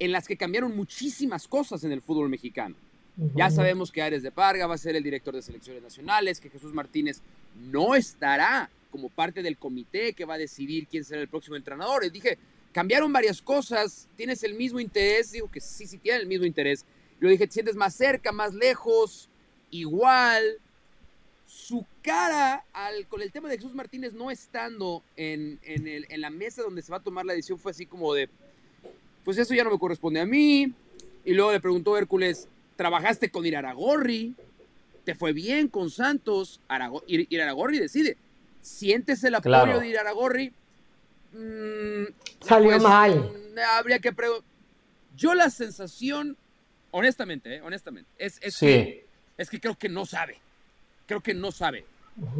en 0.00 0.10
las 0.10 0.26
que 0.26 0.36
cambiaron 0.36 0.76
muchísimas 0.76 1.46
cosas 1.46 1.84
en 1.84 1.92
el 1.92 2.02
fútbol 2.02 2.28
mexicano. 2.28 2.74
Ya 3.16 3.48
sabemos 3.50 3.92
que 3.92 4.02
Ares 4.02 4.22
de 4.22 4.32
Parga 4.32 4.66
va 4.66 4.74
a 4.74 4.78
ser 4.78 4.96
el 4.96 5.02
director 5.02 5.34
de 5.34 5.42
selecciones 5.42 5.82
nacionales, 5.82 6.40
que 6.40 6.50
Jesús 6.50 6.74
Martínez 6.74 7.20
no 7.54 7.94
estará 7.94 8.70
como 8.90 9.08
parte 9.08 9.42
del 9.42 9.56
comité 9.56 10.12
que 10.14 10.24
va 10.24 10.34
a 10.34 10.38
decidir 10.38 10.86
quién 10.88 11.04
será 11.04 11.20
el 11.20 11.28
próximo 11.28 11.56
entrenador. 11.56 12.04
Y 12.04 12.10
dije, 12.10 12.38
cambiaron 12.72 13.12
varias 13.12 13.40
cosas, 13.40 14.08
tienes 14.16 14.42
el 14.42 14.54
mismo 14.54 14.80
interés, 14.80 15.30
digo 15.30 15.50
que 15.50 15.60
sí, 15.60 15.86
sí 15.86 15.98
tiene 15.98 16.20
el 16.20 16.26
mismo 16.26 16.44
interés. 16.44 16.84
Lo 17.20 17.28
dije, 17.28 17.46
te 17.46 17.52
sientes 17.52 17.76
más 17.76 17.94
cerca, 17.94 18.32
más 18.32 18.52
lejos, 18.52 19.28
igual. 19.70 20.58
Su 21.46 21.86
cara 22.02 22.64
al, 22.72 23.06
con 23.06 23.22
el 23.22 23.30
tema 23.30 23.48
de 23.48 23.56
Jesús 23.56 23.74
Martínez 23.74 24.12
no 24.12 24.30
estando 24.30 25.04
en, 25.16 25.60
en 25.62 26.20
la 26.20 26.30
mesa 26.30 26.62
donde 26.62 26.82
se 26.82 26.90
va 26.90 26.98
a 26.98 27.02
tomar 27.02 27.24
la 27.24 27.32
decisión 27.32 27.60
fue 27.60 27.70
así 27.70 27.86
como 27.86 28.12
de, 28.12 28.28
pues 29.24 29.38
eso 29.38 29.54
ya 29.54 29.62
no 29.62 29.70
me 29.70 29.78
corresponde 29.78 30.20
a 30.20 30.26
mí. 30.26 30.72
Y 31.24 31.32
luego 31.32 31.52
le 31.52 31.60
preguntó 31.60 31.96
Hércules, 31.96 32.48
trabajaste 32.76 33.30
con 33.30 33.46
Iraragorri, 33.46 34.34
te 35.04 35.14
fue 35.14 35.32
bien 35.32 35.68
con 35.68 35.90
Santos, 35.90 36.60
Iraragorri 37.06 37.78
decide, 37.78 38.16
sientes 38.60 39.22
el 39.24 39.34
apoyo 39.34 39.80
de 39.80 39.88
Iraragorri, 39.88 40.52
mm, 41.32 42.04
salió 42.40 42.70
pues, 42.70 42.82
mal. 42.82 43.32
Habría 43.76 43.98
que 43.98 44.12
preguntar. 44.12 44.44
Yo 45.16 45.34
la 45.34 45.50
sensación, 45.50 46.36
honestamente, 46.90 47.56
eh, 47.56 47.60
honestamente, 47.62 48.10
es, 48.18 48.40
que, 48.58 49.06
es 49.38 49.48
que 49.48 49.60
creo 49.60 49.76
que 49.76 49.88
no 49.88 50.06
sabe. 50.06 50.38
Creo 51.06 51.20
que 51.20 51.34
no 51.34 51.52
sabe. 51.52 51.84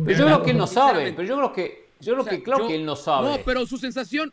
Pero 0.04 0.18
yo 0.18 0.24
creo 0.26 0.42
que 0.42 0.50
él 0.52 0.58
no 0.58 0.66
sabe, 0.66 1.12
pero 1.12 1.28
yo 1.28 1.36
creo 1.36 1.52
que, 1.52 1.88
yo 2.00 2.14
creo 2.14 2.24
que, 2.24 2.42
claro 2.42 2.66
que 2.66 2.76
él 2.76 2.84
no 2.84 2.96
sabe. 2.96 3.28
No, 3.28 3.44
pero 3.44 3.66
su 3.66 3.76
sensación, 3.76 4.32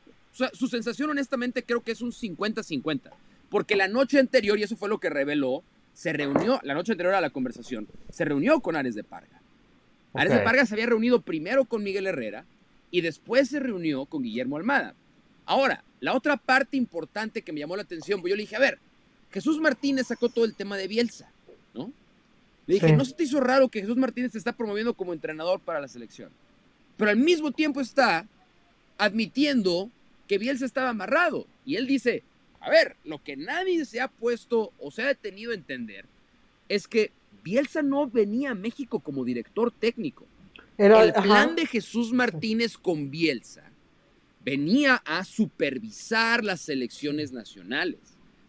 su 0.54 0.68
sensación 0.68 1.10
honestamente 1.10 1.64
creo 1.64 1.82
que 1.82 1.92
es 1.92 2.02
un 2.02 2.12
50-50. 2.12 3.12
Porque 3.50 3.76
la 3.76 3.88
noche 3.88 4.18
anterior, 4.18 4.58
y 4.58 4.64
eso 4.64 4.78
fue 4.78 4.88
lo 4.88 5.00
que 5.00 5.10
reveló, 5.10 5.64
se 5.94 6.14
reunió, 6.14 6.60
la 6.64 6.74
noche 6.74 6.94
anterior 6.94 7.16
a 7.16 7.22
la 7.22 7.30
conversación, 7.30 7.88
se 8.10 8.26
reunió 8.26 8.60
con 8.60 8.76
Ares 8.76 8.96
de 8.96 9.04
Parga. 9.04 9.42
Ares 10.14 10.34
de 10.34 10.40
Parga 10.40 10.66
se 10.66 10.74
había 10.74 10.88
reunido 10.88 11.22
primero 11.22 11.66
con 11.66 11.84
Miguel 11.84 12.08
Herrera 12.08 12.46
y 12.90 13.02
después 13.02 13.50
se 13.50 13.60
reunió 13.60 14.06
con 14.06 14.24
Guillermo 14.24 14.58
Almada. 14.58 14.96
Ahora, 15.46 15.84
la 16.00 16.14
otra 16.14 16.38
parte 16.38 16.78
importante 16.78 17.42
que 17.42 17.54
me 17.54 17.60
llamó 17.60 17.76
la 17.76 17.84
atención, 17.84 18.22
pues 18.22 18.32
yo 18.32 18.36
le 18.36 18.44
dije, 18.44 18.56
a 18.56 18.60
ver, 18.60 18.80
Jesús 19.32 19.60
Martínez 19.60 20.08
sacó 20.08 20.30
todo 20.30 20.46
el 20.46 20.56
tema 20.56 20.78
de 20.78 20.88
Bielsa, 20.88 21.32
¿no? 21.74 21.92
Le 22.68 22.76
dije, 22.76 22.96
¿no 22.96 23.06
se 23.06 23.14
te 23.14 23.24
hizo 23.24 23.40
raro 23.40 23.70
que 23.70 23.82
Jesús 23.82 23.98
Martínez 23.98 24.34
se 24.34 24.38
está 24.38 24.54
promoviendo 24.54 24.94
como 24.94 25.14
entrenador 25.14 25.60
para 25.60 25.80
la 25.80 25.88
selección? 25.88 26.30
Pero 26.98 27.12
al 27.12 27.18
mismo 27.18 27.52
tiempo 27.52 27.82
está 27.82 28.28
admitiendo 28.98 29.90
que 30.28 30.38
Bielsa 30.38 30.66
estaba 30.66 30.90
amarrado. 30.90 31.48
Y 31.66 31.76
él 31.76 31.88
dice, 31.88 32.24
a 32.62 32.70
ver, 32.70 32.96
lo 33.04 33.22
que 33.24 33.36
nadie 33.36 33.84
se 33.86 34.00
ha 34.00 34.08
puesto 34.08 34.72
o 34.80 34.92
se 34.92 35.02
ha 35.02 35.08
detenido 35.08 35.52
a 35.52 35.56
entender 35.56 36.06
es 36.70 36.88
que 36.88 37.12
Bielsa 37.44 37.82
no 37.82 38.08
venía 38.08 38.52
a 38.52 38.56
México 38.56 39.00
como 39.00 39.26
director 39.26 39.72
técnico. 39.72 40.26
el 40.78 41.12
plan 41.14 41.56
de 41.56 41.66
Jesús 41.66 42.14
Martínez 42.14 42.78
con 42.78 43.10
Bielsa 43.10 43.64
venía 44.46 45.02
a 45.06 45.24
supervisar 45.24 46.44
las 46.44 46.62
selecciones 46.62 47.32
nacionales, 47.32 48.00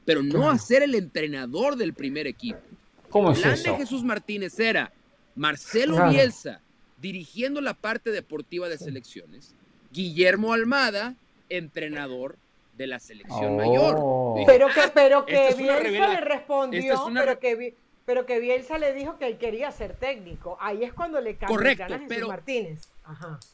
pero 0.04 0.22
no 0.22 0.50
a 0.50 0.58
ser 0.58 0.82
el 0.82 0.94
entrenador 0.94 1.76
del 1.76 1.94
primer 1.94 2.26
equipo. 2.26 2.60
¿Cómo 3.08 3.32
el 3.32 3.40
plan 3.40 3.62
de 3.62 3.76
Jesús 3.76 4.04
Martínez 4.04 4.58
era 4.58 4.92
Marcelo 5.34 6.10
Bielsa 6.10 6.60
dirigiendo 7.00 7.60
la 7.62 7.74
parte 7.74 8.10
deportiva 8.10 8.68
de 8.68 8.78
selecciones, 8.78 9.54
Guillermo 9.90 10.52
Almada, 10.52 11.16
entrenador 11.48 12.36
de 12.82 12.88
la 12.88 12.98
selección 12.98 13.56
mayor. 13.56 13.96
Oh. 13.98 14.42
Pero 14.44 14.66
que, 14.68 14.80
pero 14.92 15.24
que 15.24 15.54
Bielsa 15.56 16.08
le 16.08 16.20
respondió, 16.20 17.04
pero, 17.14 17.38
que, 17.38 17.76
pero 18.04 18.26
que 18.26 18.40
Bielsa 18.40 18.76
le 18.78 18.92
dijo 18.92 19.18
que 19.18 19.28
él 19.28 19.38
quería 19.38 19.70
ser 19.70 19.94
técnico. 19.94 20.58
Ahí 20.60 20.82
es 20.82 20.92
cuando 20.92 21.20
le 21.20 21.36
cambió 21.36 21.56
Correcto, 21.56 21.94
pero, 22.08 22.28
Martínez. 22.28 22.88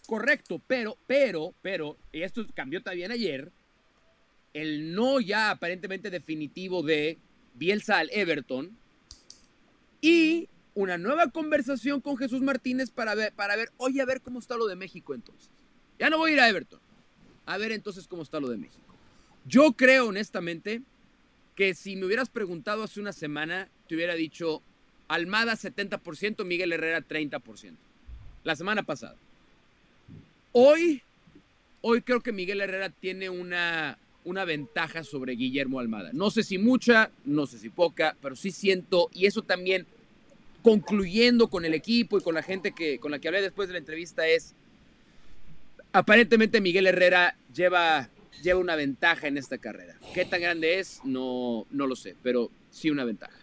Correcto, 0.07 0.61
pero, 0.67 0.97
pero, 1.07 1.55
pero, 1.61 1.97
y 2.11 2.23
esto 2.23 2.45
cambió 2.55 2.83
también 2.83 3.13
ayer, 3.13 3.53
el 4.55 4.95
no 4.95 5.21
ya 5.21 5.51
aparentemente 5.51 6.11
definitivo 6.11 6.83
de 6.83 7.19
Bielsa 7.55 7.99
al 7.99 8.09
Everton 8.13 8.77
y 10.01 10.49
una 10.75 10.97
nueva 10.97 11.29
conversación 11.29 12.01
con 12.01 12.17
Jesús 12.17 12.41
Martínez 12.41 12.91
para 12.91 13.15
ver, 13.15 13.33
para 13.35 13.57
ver, 13.57 13.71
oye, 13.77 14.01
a 14.01 14.07
ver 14.07 14.23
cómo 14.23 14.39
está 14.39 14.57
lo 14.57 14.67
de 14.67 14.77
México 14.77 15.15
entonces. 15.15 15.51
Ya 15.99 16.09
no 16.09 16.17
voy 16.17 16.31
a 16.31 16.35
ir 16.35 16.41
a 16.41 16.49
Everton. 16.49 16.81
A 17.45 17.59
ver 17.59 17.73
entonces 17.73 18.07
cómo 18.07 18.23
está 18.23 18.41
lo 18.41 18.49
de 18.49 18.59
México. 18.59 18.88
Yo 19.49 19.73
creo 19.73 20.09
honestamente 20.09 20.83
que 21.57 21.75
si 21.75 21.97
me 21.97 22.05
hubieras 22.07 22.29
preguntado 22.29 22.85
hace 22.85 23.01
una 23.01 23.13
semana, 23.13 23.69
te 23.89 23.95
hubiera 23.95 24.15
dicho 24.15 24.63
Almada 25.09 25.55
70%, 25.55 26.45
Miguel 26.45 26.73
Herrera 26.73 27.01
30%. 27.01 27.75
La 28.45 28.55
semana 28.55 28.83
pasada. 28.83 29.17
hoy, 30.53 31.03
hoy 31.81 32.03
creo 32.03 32.21
que 32.21 32.33
Miguel 32.33 32.61
Herrera 32.61 32.91
tiene 32.91 33.31
una, 33.31 33.99
una 34.25 34.45
ventaja 34.45 35.03
sobre 35.03 35.33
Guillermo 35.33 35.81
Almada. 35.81 36.11
No 36.13 36.31
sé 36.31 36.43
si 36.43 36.59
mucha, 36.59 37.11
no 37.25 37.47
sé 37.47 37.59
si 37.59 37.71
poca, 37.71 38.17
pero 38.21 38.37
sí 38.37 38.51
siento, 38.51 39.09
y 39.13 39.27
eso 39.27 39.43
también 39.43 39.87
concluyendo 40.63 41.49
con 41.49 41.65
el 41.65 41.73
equipo 41.73 42.19
y 42.19 42.23
con 42.23 42.35
la 42.35 42.43
gente 42.43 42.73
que, 42.73 42.99
con 42.99 43.11
la 43.11 43.19
que 43.19 43.29
hablé 43.29 43.41
después 43.41 43.69
de 43.69 43.73
la 43.73 43.79
entrevista 43.79 44.27
es, 44.27 44.55
aparentemente 45.93 46.61
Miguel 46.61 46.87
Herrera 46.87 47.37
lleva, 47.55 48.11
lleva 48.43 48.61
una 48.61 48.77
ventaja 48.77 49.27
en 49.27 49.37
esta 49.39 49.59
carrera. 49.59 49.95
¿Qué 50.15 50.25
tan 50.25 50.41
grande 50.41 50.79
es? 50.79 51.01
No, 51.05 51.67
no 51.71 51.87
lo 51.87 51.97
sé, 51.97 52.17
pero 52.23 52.51
sí 52.71 52.91
una 52.91 53.05
ventaja. 53.05 53.37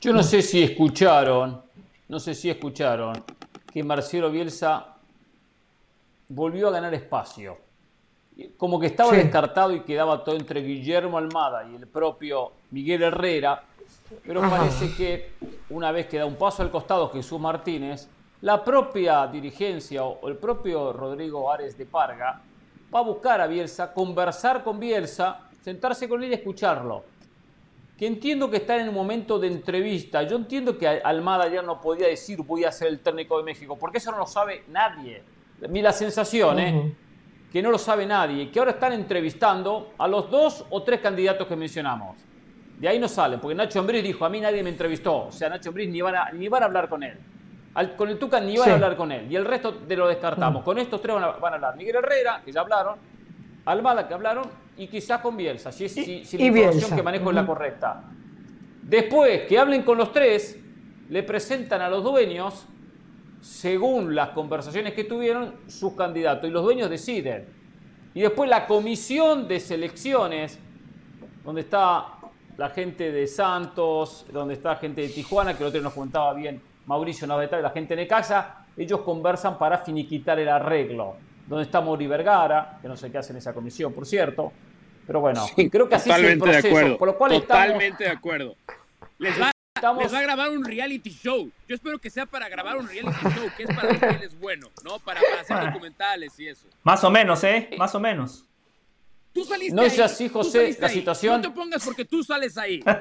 Yo 0.00 0.12
no 0.12 0.22
sé 0.22 0.42
si 0.42 0.62
escucharon, 0.62 1.62
no 2.08 2.20
sé 2.20 2.34
si 2.34 2.50
escucharon 2.50 3.24
que 3.72 3.82
Marcelo 3.82 4.30
Bielsa 4.30 4.96
volvió 6.28 6.68
a 6.68 6.72
ganar 6.72 6.94
espacio. 6.94 7.58
Como 8.56 8.80
que 8.80 8.86
estaba 8.86 9.12
descartado 9.12 9.72
y 9.72 9.80
quedaba 9.80 10.24
todo 10.24 10.36
entre 10.36 10.60
Guillermo 10.60 11.18
Almada 11.18 11.68
y 11.70 11.76
el 11.76 11.86
propio 11.86 12.52
Miguel 12.70 13.04
Herrera, 13.04 13.62
pero 14.26 14.40
parece 14.42 14.92
que 14.94 15.32
una 15.70 15.92
vez 15.92 16.06
que 16.06 16.18
da 16.18 16.26
un 16.26 16.36
paso 16.36 16.62
al 16.62 16.70
costado 16.70 17.10
Jesús 17.10 17.40
Martínez, 17.40 18.08
la 18.40 18.62
propia 18.62 19.26
dirigencia 19.28 20.04
o 20.04 20.28
el 20.28 20.36
propio 20.36 20.92
Rodrigo 20.92 21.50
Ares 21.50 21.78
de 21.78 21.86
Parga 21.86 22.42
va 22.92 23.00
a 23.00 23.02
buscar 23.02 23.40
a 23.40 23.46
Bielsa, 23.46 23.92
conversar 23.92 24.64
con 24.64 24.80
Bielsa, 24.80 25.48
sentarse 25.62 26.08
con 26.08 26.22
él 26.22 26.30
y 26.30 26.34
escucharlo 26.34 27.14
que 27.98 28.06
entiendo 28.06 28.50
que 28.50 28.58
está 28.58 28.76
en 28.76 28.88
un 28.88 28.94
momento 28.94 29.38
de 29.38 29.46
entrevista. 29.46 30.22
Yo 30.24 30.36
entiendo 30.36 30.76
que 30.76 30.88
Almada 30.88 31.48
ya 31.48 31.62
no 31.62 31.80
podía 31.80 32.08
decir 32.08 32.42
voy 32.42 32.64
a 32.64 32.72
ser 32.72 32.88
el 32.88 33.00
técnico 33.00 33.38
de 33.38 33.44
México, 33.44 33.76
porque 33.78 33.98
eso 33.98 34.10
no 34.10 34.18
lo 34.18 34.26
sabe 34.26 34.64
nadie. 34.68 35.22
Mi 35.68 35.80
la 35.80 35.92
sensación, 35.92 36.58
¿eh? 36.58 36.96
que 37.52 37.62
no 37.62 37.70
lo 37.70 37.78
sabe 37.78 38.04
nadie, 38.04 38.50
que 38.50 38.58
ahora 38.58 38.72
están 38.72 38.92
entrevistando 38.92 39.92
a 39.96 40.08
los 40.08 40.28
dos 40.28 40.64
o 40.70 40.82
tres 40.82 41.00
candidatos 41.00 41.46
que 41.46 41.54
mencionamos. 41.54 42.16
De 42.78 42.88
ahí 42.88 42.98
no 42.98 43.06
salen, 43.06 43.38
porque 43.38 43.54
Nacho 43.54 43.78
Ambriz 43.78 44.02
dijo, 44.02 44.24
a 44.24 44.28
mí 44.28 44.40
nadie 44.40 44.64
me 44.64 44.70
entrevistó. 44.70 45.26
O 45.26 45.32
sea, 45.32 45.48
Nacho 45.48 45.68
Ambriz 45.68 45.88
ni 45.88 46.00
van 46.00 46.16
a, 46.16 46.32
ni 46.32 46.48
van 46.48 46.64
a 46.64 46.66
hablar 46.66 46.88
con 46.88 47.04
él. 47.04 47.16
Con 47.96 48.08
el 48.08 48.18
Tuca 48.18 48.40
ni 48.40 48.56
van 48.56 48.70
a 48.70 48.74
hablar 48.74 48.96
con 48.96 49.10
él. 49.10 49.30
Y 49.30 49.36
el 49.36 49.44
resto 49.44 49.72
de 49.72 49.96
lo 49.96 50.06
descartamos. 50.06 50.62
Con 50.62 50.78
estos 50.78 51.02
tres 51.02 51.14
van 51.14 51.24
a, 51.24 51.28
van 51.32 51.52
a 51.52 51.56
hablar. 51.56 51.76
Miguel 51.76 51.96
Herrera, 51.96 52.40
que 52.44 52.52
ya 52.52 52.60
hablaron, 52.60 52.98
Almada, 53.64 54.06
que 54.06 54.14
hablaron, 54.14 54.44
y 54.76 54.86
quizás 54.86 55.20
con 55.20 55.36
Bielsa, 55.36 55.72
si, 55.72 55.88
si, 55.88 56.38
la 56.38 56.44
información 56.44 56.96
que 56.96 57.02
manejo 57.02 57.30
es 57.30 57.34
la 57.34 57.46
correcta. 57.46 58.04
Después 58.82 59.42
que 59.42 59.58
hablen 59.58 59.82
con 59.82 59.98
los 59.98 60.12
tres, 60.12 60.58
le 61.08 61.22
presentan 61.22 61.80
a 61.80 61.88
los 61.88 62.04
dueños, 62.04 62.66
según 63.40 64.14
las 64.14 64.30
conversaciones 64.30 64.94
que 64.94 65.04
tuvieron, 65.04 65.54
sus 65.66 65.94
candidatos. 65.94 66.48
Y 66.48 66.52
los 66.52 66.62
dueños 66.62 66.90
deciden. 66.90 67.46
Y 68.14 68.20
después 68.20 68.48
la 68.48 68.66
comisión 68.66 69.48
de 69.48 69.58
selecciones, 69.58 70.58
donde 71.44 71.62
está 71.62 72.06
la 72.56 72.70
gente 72.70 73.10
de 73.10 73.26
Santos, 73.26 74.26
donde 74.32 74.54
está 74.54 74.70
la 74.70 74.76
gente 74.76 75.00
de 75.00 75.08
Tijuana, 75.08 75.56
que 75.56 75.64
el 75.64 75.68
otro 75.70 75.80
nos 75.80 75.94
contaba 75.94 76.32
bien 76.34 76.60
Mauricio 76.86 77.26
Navetá 77.26 77.58
y 77.58 77.62
la 77.62 77.70
gente 77.70 77.96
de 77.96 78.06
casa, 78.06 78.66
ellos 78.76 79.00
conversan 79.00 79.58
para 79.58 79.78
finiquitar 79.78 80.38
el 80.38 80.48
arreglo 80.48 81.16
donde 81.46 81.64
está 81.64 81.80
Mori 81.80 82.06
Vergara, 82.06 82.78
que 82.80 82.88
no 82.88 82.96
sé 82.96 83.10
qué 83.10 83.18
hace 83.18 83.32
en 83.32 83.38
esa 83.38 83.52
comisión, 83.52 83.92
por 83.92 84.06
cierto. 84.06 84.52
Pero 85.06 85.20
bueno, 85.20 85.46
creo 85.70 85.88
que 85.88 85.94
así 85.96 86.10
es 86.10 86.18
el 86.18 86.38
proceso. 86.38 86.62
De 86.62 86.68
acuerdo, 86.68 86.98
por 86.98 87.08
lo 87.08 87.18
cual 87.18 87.32
totalmente 87.32 88.04
de 88.04 88.10
acuerdo. 88.10 88.56
Les 89.18 89.38
va, 89.40 89.50
les 90.00 90.14
va, 90.14 90.18
a 90.18 90.22
grabar 90.22 90.50
un 90.50 90.64
reality 90.64 91.10
show. 91.10 91.50
Yo 91.68 91.74
espero 91.74 91.98
que 91.98 92.08
sea 92.08 92.26
para 92.26 92.48
grabar 92.48 92.78
un 92.78 92.88
reality 92.88 93.28
show, 93.34 93.50
que 93.56 93.64
es 93.64 93.74
para 93.74 93.92
los 93.92 94.00
que 94.00 94.24
es 94.24 94.38
bueno, 94.40 94.68
¿no? 94.82 94.98
Para, 95.00 95.20
hacer 95.40 95.66
documentales 95.66 96.38
y 96.40 96.48
eso. 96.48 96.66
Más 96.82 97.04
o 97.04 97.10
menos, 97.10 97.44
¿eh? 97.44 97.70
Más 97.76 97.94
o 97.94 98.00
menos. 98.00 98.46
Tú 99.32 99.44
saliste 99.44 99.74
no 99.74 99.82
es 99.82 99.98
así, 99.98 100.28
José, 100.28 100.76
la 100.80 100.88
situación. 100.88 101.42
No 101.42 101.48
te 101.48 101.54
pongas 101.54 101.84
porque 101.84 102.04
tú 102.04 102.22
sales 102.22 102.56
ahí. 102.56 102.82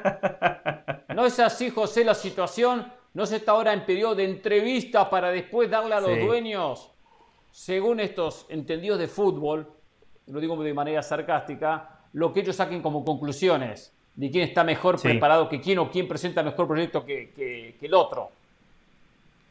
No 1.13 1.27
es 1.27 1.39
así, 1.39 1.69
José, 1.69 2.03
la 2.03 2.15
situación. 2.15 2.91
No 3.13 3.25
se 3.25 3.37
está 3.37 3.51
ahora 3.51 3.73
en 3.73 3.85
periodo 3.85 4.15
de 4.15 4.25
entrevista 4.25 5.09
para 5.09 5.29
después 5.31 5.69
darle 5.69 5.95
a 5.95 6.01
los 6.01 6.19
dueños 6.19 6.89
según 7.51 7.99
estos 7.99 8.47
entendidos 8.49 8.97
de 8.97 9.07
fútbol, 9.07 9.71
lo 10.25 10.39
digo 10.39 10.61
de 10.63 10.73
manera 10.73 11.03
sarcástica, 11.03 11.99
lo 12.13 12.33
que 12.33 12.39
ellos 12.39 12.55
saquen 12.55 12.81
como 12.81 13.05
conclusiones 13.05 13.93
de 14.15 14.31
quién 14.31 14.43
está 14.43 14.63
mejor 14.63 14.99
preparado 14.99 15.47
que 15.47 15.61
quién 15.61 15.79
o 15.79 15.89
quién 15.89 16.07
presenta 16.07 16.41
mejor 16.41 16.67
proyecto 16.67 17.05
que, 17.05 17.75
el 17.79 17.93
otro. 17.93 18.31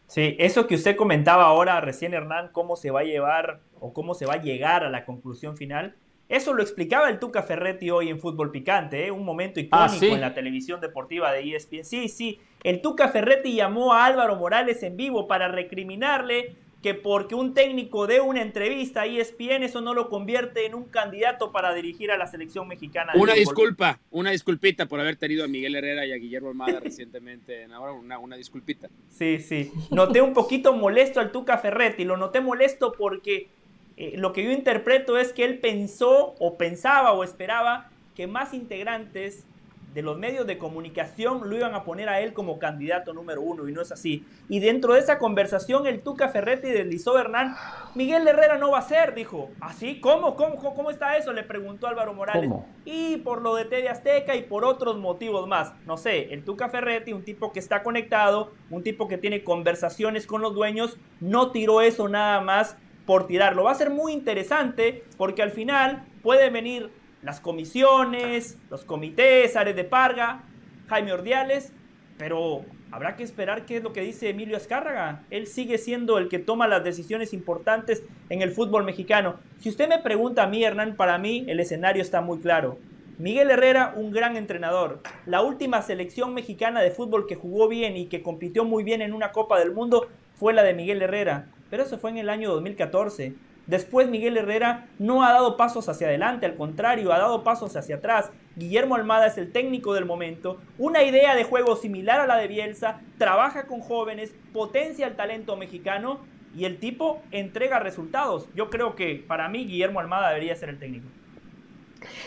Sí, 0.09 0.37
eso 0.39 0.67
que 0.67 0.75
usted 0.75 0.97
comentaba 0.97 1.45
ahora 1.45 1.81
recién, 1.81 2.13
Hernán, 2.13 2.51
cómo 2.53 2.77
se 2.77 2.91
va 2.91 3.01
a 3.01 3.05
llevar 3.05 3.61
o 3.81 3.93
cómo 3.93 4.15
se 4.15 4.27
va 4.27 4.35
a 4.35 4.43
llegar 4.43 4.85
a 4.85 4.91
la 4.91 5.05
conclusión 5.05 5.57
final, 5.57 5.95
eso 6.33 6.55
lo 6.55 6.63
explicaba 6.63 7.11
el 7.11 7.19
Tuca 7.19 7.43
Ferretti 7.43 7.91
hoy 7.91 8.09
en 8.09 8.19
Fútbol 8.19 8.51
Picante, 8.51 9.07
¿eh? 9.07 9.11
un 9.11 9.23
momento 9.23 9.61
ah, 9.71 9.87
icónico 9.91 10.15
en 10.15 10.21
la 10.23 10.33
televisión 10.33 10.81
deportiva 10.81 11.31
de 11.31 11.55
ESPN. 11.55 11.85
Sí, 11.85 12.09
sí, 12.09 12.41
el 12.65 12.81
Tuca 12.81 13.09
Ferretti 13.09 13.55
llamó 13.55 13.93
a 13.93 14.07
Álvaro 14.07 14.37
Morales 14.37 14.83
en 14.83 14.97
vivo 14.97 15.29
para 15.29 15.49
recriminarle 15.49 16.57
que 16.83 16.95
porque 16.95 17.35
un 17.35 17.53
técnico 17.53 18.07
dé 18.07 18.23
una 18.23 18.41
entrevista 18.41 19.03
a 19.03 19.07
ESPN, 19.07 19.63
eso 19.63 19.83
no 19.83 19.93
lo 19.93 20.09
convierte 20.09 20.65
en 20.65 20.75
un 20.75 20.85
candidato 20.85 21.53
para 21.53 21.75
dirigir 21.75 22.11
a 22.11 22.17
la 22.17 22.27
selección 22.27 22.67
mexicana. 22.67 23.13
Una 23.15 23.35
disculpa, 23.35 24.01
una 24.11 24.31
disculpita 24.31 24.87
por 24.87 25.01
haber 25.01 25.17
tenido 25.17 25.45
a 25.45 25.49
Miguel 25.49 25.77
Herrera 25.77 26.07
y 26.07 26.13
a 26.13 26.17
Guillermo 26.17 26.49
Almada 26.49 26.81
recientemente. 26.81 27.65
Ahora 27.73 27.93
una, 27.93 28.19
una 28.19 28.37
disculpita. 28.37 28.89
Sí, 29.11 29.39
sí. 29.39 29.71
Noté 29.91 30.23
un 30.23 30.33
poquito 30.33 30.73
molesto 30.73 31.21
al 31.21 31.31
Tuca 31.31 31.59
Ferretti. 31.59 32.05
Lo 32.05 32.17
noté 32.17 32.41
molesto 32.41 32.93
porque 32.93 33.49
eh, 33.97 34.15
lo 34.17 34.33
que 34.33 34.45
yo 34.45 34.51
interpreto 34.51 35.19
es 35.19 35.33
que 35.33 35.45
él 35.45 35.59
pensó 35.59 36.35
o 36.39 36.57
pensaba 36.57 37.13
o 37.13 37.25
esperaba 37.25 37.91
que 38.15 38.27
más 38.27 38.55
integrantes 38.55 39.47
de 39.95 40.03
los 40.03 40.19
medios 40.19 40.47
de 40.47 40.59
comunicación 40.59 41.49
lo 41.49 41.57
iban 41.57 41.75
a 41.75 41.85
poner 41.85 42.09
a 42.09 42.21
él 42.21 42.33
como 42.33 42.59
candidato 42.59 43.13
número 43.13 43.43
uno 43.43 43.69
y 43.69 43.73
no 43.73 43.83
es 43.83 43.93
así. 43.93 44.25
Y 44.49 44.61
dentro 44.61 44.95
de 44.95 45.01
esa 45.01 45.19
conversación 45.19 45.87
el 45.87 46.01
Tuca 46.01 46.29
Ferretti 46.29 46.69
deslizó 46.69 47.19
Hernán, 47.19 47.55
Miguel 47.95 48.27
Herrera 48.27 48.57
no 48.57 48.71
va 48.71 48.79
a 48.79 48.83
ser, 48.83 49.15
dijo. 49.15 49.51
¿Así? 49.61 50.01
¿Cómo? 50.01 50.35
¿Cómo, 50.37 50.57
cómo 50.57 50.91
está 50.91 51.17
eso? 51.17 51.33
Le 51.33 51.43
preguntó 51.43 51.87
Álvaro 51.87 52.15
Morales. 52.15 52.51
Y 52.85 53.19
por 53.19 53.43
lo 53.43 53.55
de 53.55 53.67
TV 53.67 53.89
Azteca 53.89 54.35
y 54.35 54.43
por 54.43 54.65
otros 54.65 54.97
motivos 54.99 55.47
más. 55.47 55.75
No 55.87 55.97
sé, 55.97 56.33
el 56.33 56.45
Tuca 56.45 56.69
Ferretti, 56.69 57.13
un 57.13 57.25
tipo 57.25 57.53
que 57.53 57.59
está 57.59 57.83
conectado, 57.83 58.53
un 58.71 58.83
tipo 58.83 59.09
que 59.09 59.19
tiene 59.19 59.45
conversaciones 59.45 60.27
con 60.27 60.41
los 60.41 60.55
dueños, 60.55 60.97
no 61.21 61.51
tiró 61.51 61.83
eso 61.83 62.09
nada 62.09 62.41
más 62.41 62.79
por 63.07 63.27
tirarlo. 63.27 63.65
Va 63.65 63.73
a 63.73 63.77
ser 63.77 63.91
muy 63.91 64.13
interesante 64.13 65.05
porque 65.17 65.43
al 65.43 65.51
final 65.51 66.05
puede 66.23 66.51
venir 66.51 66.91
las 67.23 67.41
comisiones, 67.41 68.59
los 68.71 68.85
comités, 68.85 69.57
Ares 69.57 69.77
de 69.77 69.85
Parga, 69.85 70.43
Jaime 70.89 71.13
Ordiales, 71.13 71.73
pero 72.19 72.65
habrá 72.91 73.17
que 73.17 73.23
esperar 73.23 73.65
qué 73.65 73.79
es 73.79 73.83
lo 73.83 73.93
que 73.93 74.01
dice 74.03 74.29
Emilio 74.29 74.57
Azcárraga. 74.57 75.25
Él 75.31 75.47
sigue 75.47 75.79
siendo 75.79 76.19
el 76.19 76.29
que 76.29 76.39
toma 76.39 76.69
las 76.69 76.85
decisiones 76.85 77.33
importantes 77.33 78.03
en 78.29 78.43
el 78.43 78.51
fútbol 78.51 78.85
mexicano. 78.85 79.37
Si 79.59 79.69
usted 79.69 79.89
me 79.89 79.99
pregunta 79.99 80.43
a 80.43 80.47
mí, 80.49 80.63
Hernán, 80.65 80.97
para 80.97 81.19
mí 81.19 81.45
el 81.49 81.61
escenario 81.61 82.03
está 82.03 82.21
muy 82.21 82.39
claro. 82.39 82.79
Miguel 83.19 83.51
Herrera, 83.51 83.93
un 83.97 84.11
gran 84.11 84.37
entrenador. 84.37 85.01
La 85.27 85.43
última 85.43 85.81
selección 85.83 86.35
mexicana 86.35 86.81
de 86.81 86.91
fútbol 86.91 87.27
que 87.27 87.37
jugó 87.37 87.69
bien 87.69 87.97
y 87.97 88.07
que 88.07 88.23
compitió 88.23 88.65
muy 88.65 88.85
bien 88.85 89.01
en 89.01 89.13
una 89.13 89.33
Copa 89.33 89.59
del 89.59 89.73
Mundo 89.73 90.09
fue 90.35 90.53
la 90.53 90.63
de 90.63 90.75
Miguel 90.75 91.03
Herrera, 91.03 91.47
pero 91.73 91.85
eso 91.85 91.97
fue 91.97 92.11
en 92.11 92.19
el 92.19 92.29
año 92.29 92.51
2014. 92.51 93.33
Después 93.67 94.07
Miguel 94.07 94.37
Herrera 94.37 94.89
no 94.99 95.25
ha 95.25 95.33
dado 95.33 95.57
pasos 95.57 95.89
hacia 95.89 96.07
adelante, 96.07 96.45
al 96.45 96.55
contrario, 96.55 97.15
ha 97.15 97.19
dado 97.19 97.45
pasos 97.45 97.75
hacia 97.77 97.97
atrás. 97.97 98.31
Guillermo 98.57 98.95
Almada 98.95 99.29
es 99.29 99.39
el 99.39 99.53
técnico 99.53 99.95
del 99.95 100.05
momento, 100.05 100.61
una 100.77 101.03
idea 101.03 101.35
de 101.35 101.45
juego 101.45 101.75
similar 101.77 102.21
a 102.21 102.27
la 102.27 102.37
de 102.37 102.47
Bielsa, 102.47 103.01
trabaja 103.17 103.67
con 103.69 103.81
jóvenes, 103.81 104.35
potencia 104.53 105.07
el 105.07 105.17
talento 105.17 105.57
mexicano 105.57 106.21
y 106.55 106.67
el 106.67 106.79
tipo 106.79 107.23
entrega 107.31 107.79
resultados. 107.79 108.51
Yo 108.55 108.69
creo 108.69 108.95
que 108.95 109.25
para 109.27 109.49
mí 109.49 109.65
Guillermo 109.65 110.01
Almada 110.01 110.29
debería 110.29 110.55
ser 110.55 110.69
el 110.69 110.79
técnico. 110.79 111.07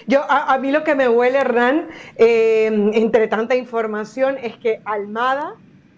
Yo, 0.07 0.25
a, 0.27 0.57
mí 0.57 0.71
lo 0.71 0.83
que 0.83 0.95
me 0.95 1.07
huele, 1.07 1.37
Hernán, 1.37 1.89
eh, 2.15 2.89
entre 2.93 3.27
tanta 3.27 3.55
información, 3.55 4.39
es 4.41 4.57
que 4.57 4.81
Almada 4.85 5.53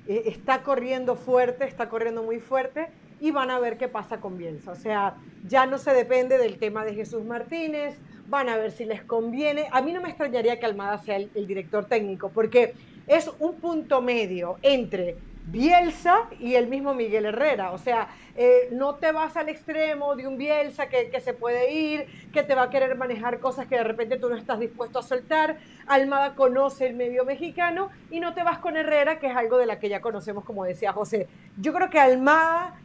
eh, 0.06 0.24
está 0.26 0.64
corriendo 0.64 1.16
fuerte, 1.16 1.64
está 1.64 1.88
corriendo 1.88 2.24
muy 2.24 2.42
fuerte, 2.42 2.90
y 3.20 3.32
van 3.32 3.52
a 3.52 3.60
ver 3.60 3.78
qué 3.78 3.88
pasa 3.88 4.20
con 4.20 4.38
Bielsa. 4.38 4.72
O 4.72 4.76
sea, 4.76 5.16
ya 5.48 5.66
no 5.66 5.78
se 5.78 5.94
depende 5.94 6.38
del 6.38 6.58
tema 6.58 6.86
de 6.86 6.94
Jesús 6.94 7.24
Martínez, 7.24 7.98
van 8.28 8.50
a 8.50 8.58
ver 8.58 8.72
si 8.72 8.86
les 8.86 9.04
conviene. 9.04 9.68
A 9.72 9.82
mí 9.82 9.94
no 9.94 10.02
me 10.02 10.10
extrañaría 10.10 10.60
que 10.60 10.66
Almada 10.66 10.98
sea 10.98 11.18
el, 11.18 11.48
director 11.48 11.86
técnico, 11.86 12.30
porque 12.30 12.74
es 13.08 13.32
un 13.40 13.56
punto 13.56 14.02
medio 14.02 14.58
entre 14.62 15.18
Bielsa 15.50 16.28
y 16.42 16.56
el 16.56 16.68
mismo 16.68 16.94
Miguel 16.94 17.26
Herrera. 17.26 17.72
O 17.72 17.78
sea, 17.78 18.10
eh, 18.36 18.68
no 18.72 18.96
te 18.96 19.14
vas 19.14 19.38
al 19.38 19.48
extremo 19.48 20.16
de 20.18 20.28
un 20.28 20.38
Bielsa 20.38 20.90
que, 20.90 21.10
que, 21.10 21.22
se 21.22 21.34
puede 21.34 21.72
ir, 21.72 22.06
que 22.34 22.44
te 22.44 22.54
va 22.54 22.64
a 22.64 22.70
querer 22.70 22.98
manejar 22.98 23.40
cosas 23.40 23.66
que 23.66 23.76
de 23.76 23.84
repente 23.86 24.18
tú 24.18 24.28
no 24.28 24.36
estás 24.36 24.60
dispuesto 24.60 25.00
a 25.00 25.04
soltar. 25.04 25.58
Almada 25.88 26.36
conoce 26.36 26.86
el 26.86 26.96
medio 26.96 27.24
mexicano 27.24 27.90
y 28.12 28.20
no 28.20 28.34
te 28.34 28.44
vas 28.44 28.60
con 28.60 28.76
Herrera, 28.76 29.20
que 29.20 29.28
es 29.28 29.36
algo 29.38 29.58
de 29.58 29.68
la 29.68 29.80
que 29.80 29.88
ya 29.88 30.02
conocemos, 30.02 30.44
como 30.44 30.66
decía 30.66 30.92
José. 30.92 31.30
Yo 31.58 31.74
creo 31.74 31.90
que 31.90 32.00
Almada 32.00 32.76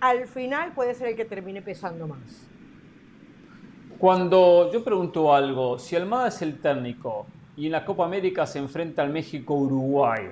al 0.00 0.26
final 0.26 0.72
puede 0.72 0.94
ser 0.94 1.08
el 1.08 1.16
que 1.16 1.24
termine 1.24 1.62
pesando 1.62 2.06
más. 2.06 2.48
Cuando 3.98 4.70
yo 4.72 4.84
pregunto 4.84 5.34
algo, 5.34 5.78
si 5.78 5.96
Almada 5.96 6.28
es 6.28 6.42
el 6.42 6.60
técnico 6.60 7.26
y 7.56 7.66
en 7.66 7.72
la 7.72 7.84
Copa 7.84 8.04
América 8.04 8.46
se 8.46 8.58
enfrenta 8.58 9.02
al 9.02 9.10
México-Uruguay, 9.10 10.30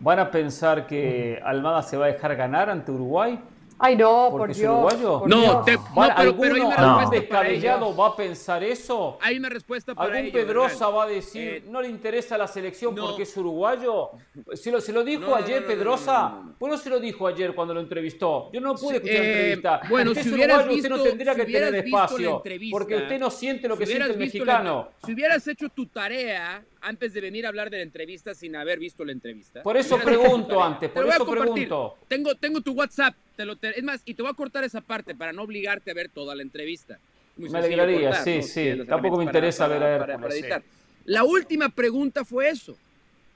¿van 0.00 0.18
a 0.18 0.30
pensar 0.30 0.86
que 0.86 1.38
Almada 1.44 1.82
se 1.82 1.96
va 1.96 2.06
a 2.06 2.08
dejar 2.08 2.34
ganar 2.36 2.70
ante 2.70 2.90
Uruguay? 2.90 3.38
Ay, 3.78 3.96
no, 3.96 4.28
por 4.30 4.54
Dios. 4.54 4.72
Uruguayo? 4.72 5.22
no, 5.26 5.62
te, 5.62 5.78
pero, 6.16 6.36
pero 6.36 6.54
hay 6.54 6.60
una 6.60 7.08
descabellado 7.10 7.94
va 7.94 8.08
a 8.08 8.16
pensar 8.16 8.62
eso? 8.64 9.18
Hay 9.20 9.36
una 9.36 9.48
respuesta 9.48 9.94
para 9.94 10.16
¿Algún 10.16 10.32
Pedrosa 10.32 10.88
va 10.88 11.04
a 11.04 11.06
decir, 11.06 11.48
eh, 11.48 11.64
no 11.68 11.82
le 11.82 11.88
interesa 11.88 12.38
la 12.38 12.46
selección 12.46 12.94
porque 12.94 13.24
es 13.24 13.36
uruguayo? 13.36 14.10
Se 14.54 14.70
lo, 14.70 14.80
se 14.80 14.92
lo 14.92 15.04
dijo 15.04 15.34
ayer 15.34 15.66
Pedrosa. 15.66 16.42
¿Por 16.58 16.70
qué 16.70 16.76
no 16.76 16.82
se 16.82 16.90
lo 16.90 17.00
dijo 17.00 17.26
ayer 17.26 17.54
cuando 17.54 17.74
lo 17.74 17.80
entrevistó? 17.80 18.50
Yo 18.52 18.60
no 18.60 18.74
pude 18.74 18.96
escuchar 18.96 19.18
la 19.18 19.24
eh, 19.24 19.32
entrevista. 19.32 19.80
Bueno, 19.88 20.10
usted 20.12 20.22
si 20.22 20.32
hubieras 20.32 20.68
visto, 20.68 20.74
usted 20.74 20.90
no 20.90 21.02
tendría 21.02 21.34
que 21.34 21.44
tener 21.44 21.74
espacio. 21.74 22.42
Porque 22.70 22.96
usted 22.96 23.20
no 23.20 23.30
siente 23.30 23.68
lo 23.68 23.76
que 23.76 23.86
siente 23.86 24.12
el 24.12 24.18
mexicano. 24.18 24.88
si 25.04 25.12
hubieras 25.12 25.46
hecho 25.46 25.68
tu 25.68 25.86
tarea 25.86 26.64
antes 26.86 27.12
de 27.12 27.20
venir 27.20 27.44
a 27.44 27.48
hablar 27.48 27.68
de 27.68 27.78
la 27.78 27.82
entrevista 27.82 28.32
sin 28.32 28.54
haber 28.54 28.78
visto 28.78 29.04
la 29.04 29.10
entrevista. 29.10 29.62
Por 29.62 29.76
eso 29.76 29.98
pregunto 29.98 30.62
antes, 30.62 30.88
por 30.90 31.08
eso 31.08 31.26
pregunto. 31.28 31.98
Tengo, 32.06 32.36
tengo 32.36 32.60
tu 32.60 32.72
WhatsApp, 32.72 33.14
te 33.34 33.44
lo, 33.44 33.56
es 33.60 33.82
más, 33.82 34.02
y 34.04 34.14
te 34.14 34.22
voy 34.22 34.30
a 34.30 34.34
cortar 34.34 34.62
esa 34.62 34.80
parte 34.80 35.14
para 35.14 35.32
no 35.32 35.42
obligarte 35.42 35.90
a 35.90 35.94
ver 35.94 36.08
toda 36.08 36.36
la 36.36 36.42
entrevista. 36.42 37.00
me 37.36 37.58
alegraría, 37.58 38.14
sí, 38.22 38.40
sí. 38.40 38.84
Tampoco 38.86 39.18
me 39.18 39.24
interesa 39.24 39.66
ver 39.66 39.82
a 39.82 40.28
editar. 40.28 40.62
La 41.06 41.24
última 41.24 41.70
pregunta 41.70 42.24
fue 42.24 42.50
eso. 42.50 42.76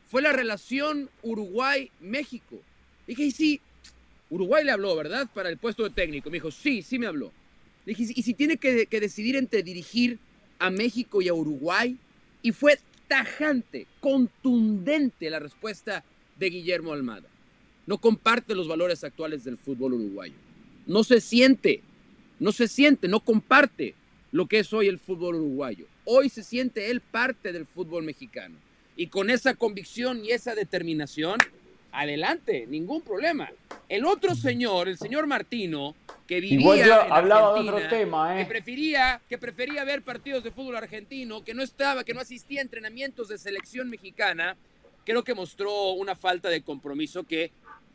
Fue 0.07 0.23
la 0.23 0.33
relación 0.33 1.11
Uruguay-México. 1.23 2.57
Dije, 3.07 3.25
y 3.25 3.31
sí, 3.33 3.61
Uruguay 4.29 4.65
le 4.65 4.71
habló, 4.71 4.95
¿verdad? 4.95 5.29
Para 5.35 5.49
el 5.49 5.57
puesto 5.57 5.83
de 5.83 5.91
técnico. 5.91 6.31
Me 6.31 6.35
dijo, 6.35 6.53
sí, 6.53 6.83
sí 6.83 7.01
me 7.01 7.09
habló. 7.09 7.33
Dije, 7.85 8.05
y 8.15 8.23
si 8.23 8.35
tiene 8.35 8.59
que, 8.59 8.87
que 8.87 9.01
decidir 9.01 9.35
entre 9.35 9.65
dirigir 9.65 10.19
a 10.61 10.71
México 10.71 11.21
y 11.21 11.29
a 11.29 11.35
Uruguay, 11.35 11.97
y 12.43 12.53
fue 12.53 12.79
tajante, 13.11 13.89
contundente 13.99 15.31
la 15.31 15.41
respuesta 15.41 16.05
de 16.39 16.49
Guillermo 16.49 16.93
Almada. 16.93 17.29
No 17.85 17.99
comparte 17.99 18.55
los 18.55 18.69
valores 18.69 19.03
actuales 19.03 19.43
del 19.43 19.59
fútbol 19.59 19.95
uruguayo. 19.95 20.37
No 20.87 21.03
se 21.03 21.21
siente, 21.21 21.83
no 22.39 22.53
se 22.53 22.69
siente, 22.69 23.09
no 23.09 23.19
comparte 23.19 23.97
lo 24.31 24.47
que 24.47 24.61
es 24.61 24.73
hoy 24.73 24.87
el 24.87 25.01
fútbol 25.01 25.35
uruguayo. 25.35 25.87
Hoy 26.05 26.29
se 26.29 26.45
siente 26.45 26.93
él 26.93 27.01
parte 27.01 27.53
del 27.53 27.67
fútbol 27.67 28.05
mexicano. 28.05 28.55
Y 28.95 29.09
con 29.09 29.29
esa 29.29 29.55
convicción 29.55 30.25
y 30.25 30.31
esa 30.31 30.55
determinación, 30.55 31.39
adelante, 31.93 32.67
ningún 32.69 33.03
problema. 33.03 33.51
El 33.89 34.05
otro 34.05 34.35
señor, 34.35 34.89
el 34.89 34.99
señor 34.99 35.27
Martino, 35.27 35.95
que 36.27 36.41
vivía 36.41 37.07
en 37.07 37.13
hablaba 37.13 37.55
de 37.55 37.69
otro 37.69 37.89
tema, 37.89 38.37
¿eh? 38.37 38.45
que 38.45 38.49
prefería 38.49 39.21
que 39.29 39.39
prefería 39.39 39.85
ver 39.85 40.03
partidos 40.03 40.45
de 40.45 40.53
fútbol 40.53 40.77
argentino, 40.77 41.43
que 41.43 41.55
no 41.55 41.63
estaba, 41.63 42.05
que 42.05 42.15
no 42.15 42.21
asistía 42.21 42.61
a 42.61 42.63
entrenamientos 42.63 43.29
de 43.29 43.39
selección 43.39 43.91
mexicana, 43.91 44.57
creo 45.05 45.25
que 45.25 45.35
mostró 45.35 45.91
una 45.93 46.15
falta 46.15 46.49
de 46.49 46.63
compromiso 46.63 47.25
que 47.25 47.51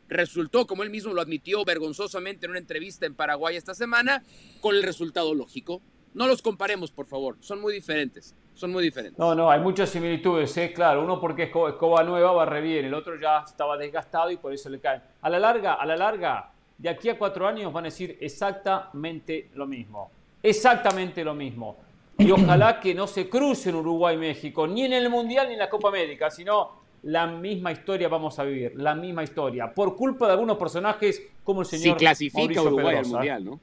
resultó, 0.08 0.66
como 0.66 0.82
él 0.82 0.90
mismo 0.90 1.12
lo 1.12 1.20
admitió 1.20 1.64
vergonzosamente 1.64 2.46
en 2.46 2.50
una 2.50 2.60
entrevista 2.60 3.06
en 3.06 3.14
Paraguay 3.14 3.56
esta 3.56 3.74
semana, 3.74 4.22
con 4.60 4.74
el 4.76 4.82
resultado 4.82 5.34
lógico. 5.34 5.80
No 6.14 6.26
los 6.26 6.42
comparemos, 6.42 6.90
por 6.90 7.06
favor, 7.06 7.36
son 7.40 7.60
muy 7.60 7.72
diferentes. 7.72 8.34
Son 8.56 8.72
muy 8.72 8.82
diferentes. 8.82 9.18
No, 9.18 9.34
no, 9.34 9.50
hay 9.50 9.60
muchas 9.60 9.90
similitudes, 9.90 10.56
¿eh? 10.56 10.72
claro. 10.72 11.04
Uno 11.04 11.20
porque 11.20 11.42
es 11.42 11.48
escoba 11.48 12.02
nueva 12.02 12.32
barre 12.32 12.62
bien, 12.62 12.86
el 12.86 12.94
otro 12.94 13.20
ya 13.20 13.44
estaba 13.46 13.76
desgastado 13.76 14.30
y 14.30 14.38
por 14.38 14.52
eso 14.52 14.70
le 14.70 14.80
cae. 14.80 15.02
A 15.20 15.28
la 15.28 15.38
larga, 15.38 15.74
a 15.74 15.84
la 15.84 15.94
larga, 15.94 16.50
de 16.78 16.88
aquí 16.88 17.10
a 17.10 17.18
cuatro 17.18 17.46
años 17.46 17.70
van 17.70 17.84
a 17.84 17.88
decir 17.88 18.16
exactamente 18.18 19.50
lo 19.54 19.66
mismo. 19.66 20.10
Exactamente 20.42 21.22
lo 21.22 21.34
mismo. 21.34 21.76
Y 22.16 22.30
ojalá 22.30 22.80
que 22.80 22.94
no 22.94 23.06
se 23.06 23.28
crucen 23.28 23.74
Uruguay 23.74 24.14
y 24.14 24.18
México, 24.18 24.66
ni 24.66 24.84
en 24.84 24.94
el 24.94 25.10
Mundial 25.10 25.48
ni 25.48 25.52
en 25.52 25.58
la 25.58 25.68
Copa 25.68 25.88
América, 25.88 26.30
sino 26.30 26.70
la 27.02 27.26
misma 27.26 27.72
historia 27.72 28.08
vamos 28.08 28.38
a 28.38 28.44
vivir, 28.44 28.72
la 28.76 28.94
misma 28.94 29.22
historia. 29.22 29.70
Por 29.74 29.94
culpa 29.96 30.26
de 30.28 30.32
algunos 30.32 30.56
personajes 30.56 31.22
como 31.44 31.60
el 31.60 31.66
señor. 31.66 31.98
Si 31.98 32.04
clasifica 32.04 32.62
Uruguay 32.62 32.96
al 32.96 33.06
Mundial, 33.06 33.44
¿no? 33.44 33.60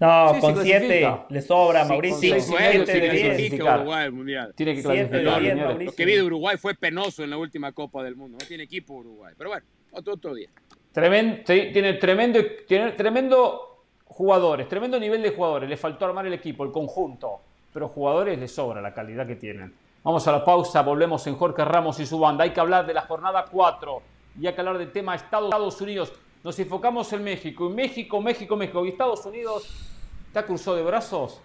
No, 0.00 0.36
con 0.40 0.62
siete 0.62 1.10
le 1.28 1.42
sobra, 1.42 1.84
Mauricio. 1.84 2.40
Sí, 2.40 3.56
Uruguay 3.60 4.04
al 4.04 4.12
Mundial. 4.12 4.52
Tiene 4.54 4.74
que 4.74 4.82
clasificar. 4.82 5.42
Lo 5.42 5.92
que 5.92 6.04
vi 6.04 6.14
de 6.14 6.22
Uruguay 6.22 6.56
fue 6.56 6.74
penoso 6.74 7.24
en 7.24 7.30
la 7.30 7.38
última 7.38 7.72
Copa 7.72 8.02
del 8.02 8.14
Mundo. 8.16 8.38
No 8.40 8.46
tiene 8.46 8.64
equipo 8.64 8.94
Uruguay. 8.94 9.34
Pero 9.36 9.50
bueno, 9.50 9.66
otro, 9.92 10.14
otro 10.14 10.34
día 10.34 10.50
tiene 11.44 11.94
tremendo, 11.94 12.40
tiene 12.66 12.92
tremendo 12.92 13.84
jugadores, 14.04 14.68
tremendo 14.68 14.98
nivel 14.98 15.22
de 15.22 15.30
jugadores. 15.30 15.68
Le 15.68 15.76
faltó 15.76 16.06
armar 16.06 16.26
el 16.26 16.32
equipo, 16.32 16.64
el 16.64 16.72
conjunto. 16.72 17.40
Pero 17.72 17.88
jugadores 17.88 18.38
le 18.38 18.48
sobra 18.48 18.80
la 18.80 18.94
calidad 18.94 19.26
que 19.26 19.36
tienen. 19.36 19.74
Vamos 20.02 20.26
a 20.26 20.32
la 20.32 20.44
pausa, 20.44 20.82
volvemos 20.82 21.26
en 21.26 21.36
Jorge 21.36 21.64
Ramos 21.64 22.00
y 22.00 22.06
su 22.06 22.18
banda. 22.18 22.44
Hay 22.44 22.50
que 22.50 22.60
hablar 22.60 22.86
de 22.86 22.94
la 22.94 23.02
jornada 23.02 23.44
4 23.50 24.02
y 24.40 24.46
hay 24.46 24.54
que 24.54 24.60
hablar 24.60 24.78
del 24.78 24.90
tema 24.90 25.14
Estados 25.14 25.80
Unidos. 25.80 26.12
Nos 26.44 26.58
enfocamos 26.60 27.12
en 27.12 27.24
México. 27.24 27.68
Y 27.68 27.74
México, 27.74 28.20
México, 28.20 28.56
México. 28.56 28.86
¿Y 28.86 28.90
Estados 28.90 29.26
Unidos 29.26 29.68
está 30.28 30.44
cruzado 30.44 30.76
de 30.76 30.84
brazos? 30.84 31.40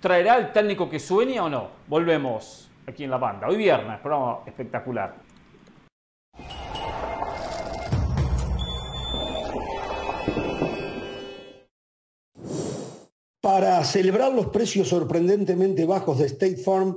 ¿Traerá 0.00 0.36
el 0.38 0.52
técnico 0.52 0.88
que 0.88 1.00
sueña 1.00 1.44
o 1.44 1.48
no? 1.48 1.68
Volvemos 1.88 2.70
aquí 2.86 3.04
en 3.04 3.10
la 3.10 3.18
banda. 3.18 3.48
Hoy 3.48 3.56
viernes, 3.56 3.98
programa 4.00 4.40
espectacular. 4.46 5.16
Para 13.40 13.82
celebrar 13.84 14.32
los 14.32 14.46
precios 14.46 14.88
sorprendentemente 14.88 15.86
bajos 15.86 16.18
de 16.18 16.26
State 16.26 16.56
Farm, 16.58 16.96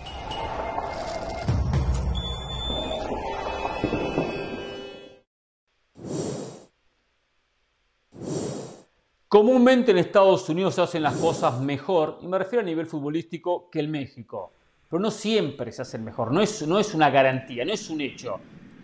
Comúnmente 9.31 9.91
en 9.91 9.97
Estados 9.97 10.49
Unidos 10.49 10.75
se 10.75 10.81
hacen 10.81 11.03
las 11.03 11.15
cosas 11.15 11.57
mejor, 11.61 12.19
y 12.21 12.27
me 12.27 12.37
refiero 12.37 12.63
a 12.63 12.65
nivel 12.65 12.85
futbolístico, 12.85 13.69
que 13.69 13.79
en 13.79 13.89
México. 13.89 14.51
Pero 14.89 14.99
no 14.99 15.09
siempre 15.09 15.71
se 15.71 15.83
hacen 15.83 16.03
mejor, 16.03 16.33
no 16.33 16.41
es, 16.41 16.67
no 16.67 16.77
es 16.77 16.93
una 16.93 17.09
garantía, 17.09 17.63
no 17.63 17.71
es 17.71 17.89
un 17.89 18.01
hecho. 18.01 18.41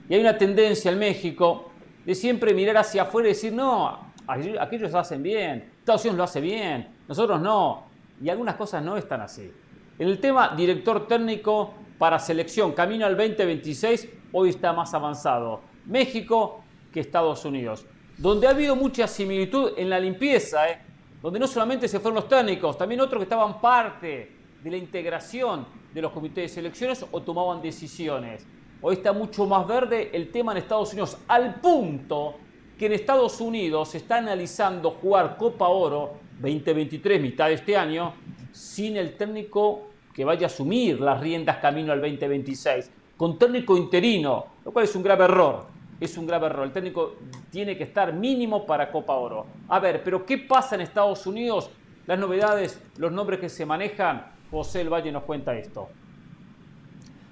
Y 0.07 0.13
hay 0.13 0.21
una 0.21 0.37
tendencia 0.37 0.89
en 0.89 0.99
México 0.99 1.71
de 2.05 2.15
siempre 2.15 2.53
mirar 2.53 2.77
hacia 2.77 3.01
afuera 3.01 3.27
y 3.27 3.33
decir, 3.33 3.51
no, 3.51 4.13
aquellos 4.25 4.89
lo 4.89 4.99
hacen 4.99 5.21
bien, 5.21 5.69
Estados 5.79 6.05
Unidos 6.05 6.17
lo 6.17 6.23
hace 6.23 6.39
bien, 6.39 6.95
nosotros 7.09 7.41
no. 7.41 7.83
Y 8.23 8.29
algunas 8.29 8.55
cosas 8.55 8.81
no 8.81 8.95
están 8.95 9.19
así. 9.19 9.51
En 9.99 10.07
el 10.07 10.17
tema 10.21 10.53
director 10.55 11.09
técnico 11.09 11.73
para 11.97 12.19
selección, 12.19 12.71
camino 12.71 13.05
al 13.05 13.17
2026, 13.17 14.07
hoy 14.31 14.51
está 14.51 14.71
más 14.71 14.93
avanzado 14.93 15.59
México 15.87 16.63
que 16.93 17.01
Estados 17.01 17.43
Unidos 17.43 17.85
donde 18.17 18.47
ha 18.47 18.49
habido 18.49 18.75
mucha 18.75 19.07
similitud 19.07 19.73
en 19.77 19.89
la 19.89 19.99
limpieza, 19.99 20.69
¿eh? 20.69 20.79
donde 21.21 21.39
no 21.39 21.47
solamente 21.47 21.87
se 21.87 21.99
fueron 21.99 22.15
los 22.15 22.27
técnicos, 22.27 22.77
también 22.77 23.01
otros 23.01 23.19
que 23.19 23.23
estaban 23.23 23.61
parte 23.61 24.31
de 24.63 24.71
la 24.71 24.77
integración 24.77 25.65
de 25.93 26.01
los 26.01 26.11
comités 26.11 26.43
de 26.43 26.49
selecciones 26.49 27.05
o 27.11 27.21
tomaban 27.21 27.61
decisiones. 27.61 28.45
Hoy 28.81 28.95
está 28.95 29.13
mucho 29.13 29.45
más 29.45 29.67
verde 29.67 30.09
el 30.13 30.31
tema 30.31 30.51
en 30.51 30.59
Estados 30.59 30.91
Unidos, 30.93 31.17
al 31.27 31.55
punto 31.55 32.35
que 32.77 32.87
en 32.87 32.93
Estados 32.93 33.39
Unidos 33.39 33.89
se 33.89 33.99
está 33.99 34.17
analizando 34.17 34.91
jugar 34.91 35.37
Copa 35.37 35.67
Oro 35.67 36.13
2023, 36.39 37.21
mitad 37.21 37.47
de 37.47 37.53
este 37.53 37.75
año, 37.75 38.13
sin 38.51 38.97
el 38.97 39.15
técnico 39.15 39.89
que 40.13 40.25
vaya 40.25 40.47
a 40.47 40.49
asumir 40.49 40.99
las 40.99 41.19
riendas 41.19 41.57
camino 41.57 41.91
al 41.91 42.01
2026, 42.01 42.91
con 43.15 43.37
técnico 43.37 43.77
interino, 43.77 44.45
lo 44.65 44.71
cual 44.71 44.85
es 44.85 44.95
un 44.95 45.03
grave 45.03 45.25
error 45.25 45.76
es 45.99 46.17
un 46.17 46.27
grave 46.27 46.47
error. 46.47 46.65
El 46.65 46.71
técnico 46.71 47.15
tiene 47.49 47.77
que 47.77 47.83
estar 47.83 48.13
mínimo 48.13 48.65
para 48.65 48.91
Copa 48.91 49.13
Oro. 49.13 49.45
A 49.67 49.79
ver, 49.79 50.01
pero 50.03 50.25
¿qué 50.25 50.37
pasa 50.37 50.75
en 50.75 50.81
Estados 50.81 51.25
Unidos? 51.25 51.71
Las 52.05 52.19
novedades, 52.19 52.81
los 52.97 53.11
nombres 53.11 53.39
que 53.39 53.49
se 53.49 53.65
manejan. 53.65 54.25
José 54.51 54.81
El 54.81 54.89
Valle 54.89 55.11
nos 55.11 55.23
cuenta 55.23 55.55
esto. 55.55 55.89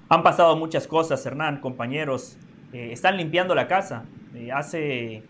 Han 0.08 0.22
pasado 0.22 0.56
muchas 0.56 0.86
cosas, 0.86 1.24
Hernán, 1.24 1.60
compañeros. 1.60 2.36
Eh, 2.72 2.90
están 2.92 3.16
limpiando 3.16 3.54
la 3.54 3.66
casa. 3.66 4.04
Eh, 4.34 4.52
hace 4.52 5.24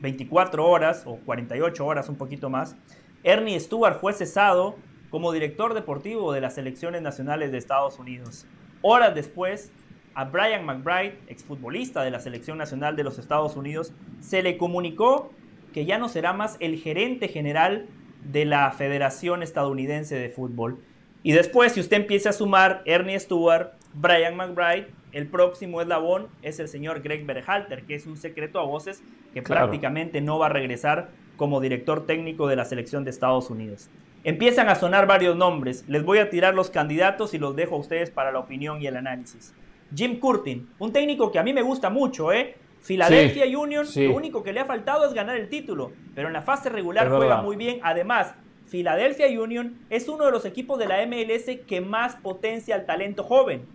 24 0.00 0.66
horas 0.66 1.02
o 1.06 1.16
48 1.16 1.84
horas, 1.84 2.08
un 2.08 2.16
poquito 2.16 2.50
más, 2.50 2.76
Ernie 3.22 3.58
Stewart 3.58 3.98
fue 3.98 4.12
cesado 4.12 4.76
como 5.10 5.32
director 5.32 5.74
deportivo 5.74 6.32
de 6.32 6.40
las 6.40 6.54
selecciones 6.54 7.02
nacionales 7.02 7.50
de 7.50 7.58
Estados 7.58 7.98
Unidos. 7.98 8.46
Horas 8.82 9.14
después, 9.14 9.72
a 10.18 10.24
Brian 10.24 10.66
McBride, 10.66 11.16
exfutbolista 11.28 12.02
de 12.02 12.10
la 12.10 12.18
Selección 12.18 12.58
Nacional 12.58 12.96
de 12.96 13.04
los 13.04 13.20
Estados 13.20 13.54
Unidos, 13.54 13.92
se 14.18 14.42
le 14.42 14.58
comunicó 14.58 15.30
que 15.72 15.84
ya 15.84 15.96
no 15.96 16.08
será 16.08 16.32
más 16.32 16.56
el 16.58 16.76
gerente 16.76 17.28
general 17.28 17.86
de 18.24 18.44
la 18.44 18.68
Federación 18.72 19.44
Estadounidense 19.44 20.16
de 20.16 20.28
Fútbol. 20.28 20.80
Y 21.22 21.30
después, 21.30 21.70
si 21.70 21.78
usted 21.78 21.98
empieza 21.98 22.30
a 22.30 22.32
sumar 22.32 22.82
Ernie 22.84 23.20
Stewart, 23.20 23.74
Brian 23.94 24.34
McBride, 24.34 24.88
el 25.12 25.28
próximo 25.28 25.80
eslabón 25.80 26.26
es 26.42 26.58
el 26.58 26.66
señor 26.66 27.00
Greg 27.00 27.24
Berhalter, 27.24 27.84
que 27.84 27.94
es 27.94 28.04
un 28.04 28.16
secreto 28.16 28.58
a 28.58 28.64
voces 28.64 29.04
que 29.32 29.42
prácticamente 29.42 30.20
no 30.20 30.40
va 30.40 30.46
a 30.46 30.48
regresar 30.48 31.10
como 31.36 31.60
director 31.60 32.06
técnico 32.06 32.48
de 32.48 32.56
la 32.56 32.64
selección 32.64 33.04
de 33.04 33.10
Estados 33.10 33.50
Unidos. 33.50 33.88
Empiezan 34.24 34.68
a 34.68 34.74
sonar 34.74 35.06
varios 35.06 35.36
nombres. 35.36 35.84
Les 35.86 36.04
voy 36.04 36.18
a 36.18 36.28
tirar 36.28 36.56
los 36.56 36.70
candidatos 36.70 37.34
y 37.34 37.38
los 37.38 37.54
dejo 37.54 37.76
a 37.76 37.78
ustedes 37.78 38.10
para 38.10 38.32
la 38.32 38.40
opinión 38.40 38.82
y 38.82 38.88
el 38.88 38.96
análisis. 38.96 39.54
Jim 39.94 40.18
Curtin, 40.18 40.68
un 40.78 40.92
técnico 40.92 41.30
que 41.30 41.38
a 41.38 41.42
mí 41.42 41.52
me 41.52 41.62
gusta 41.62 41.90
mucho, 41.90 42.32
¿eh? 42.32 42.56
Philadelphia 42.82 43.44
Union, 43.58 43.86
lo 43.96 44.14
único 44.14 44.42
que 44.42 44.52
le 44.52 44.60
ha 44.60 44.64
faltado 44.64 45.06
es 45.06 45.12
ganar 45.12 45.36
el 45.36 45.48
título, 45.48 45.92
pero 46.14 46.28
en 46.28 46.34
la 46.34 46.42
fase 46.42 46.68
regular 46.68 47.08
juega 47.08 47.42
muy 47.42 47.56
bien. 47.56 47.80
Además, 47.82 48.34
Philadelphia 48.70 49.26
Union 49.40 49.78
es 49.90 50.08
uno 50.08 50.26
de 50.26 50.30
los 50.30 50.44
equipos 50.44 50.78
de 50.78 50.86
la 50.86 51.04
MLS 51.06 51.58
que 51.66 51.80
más 51.80 52.16
potencia 52.16 52.74
al 52.74 52.86
talento 52.86 53.24
joven. 53.24 53.66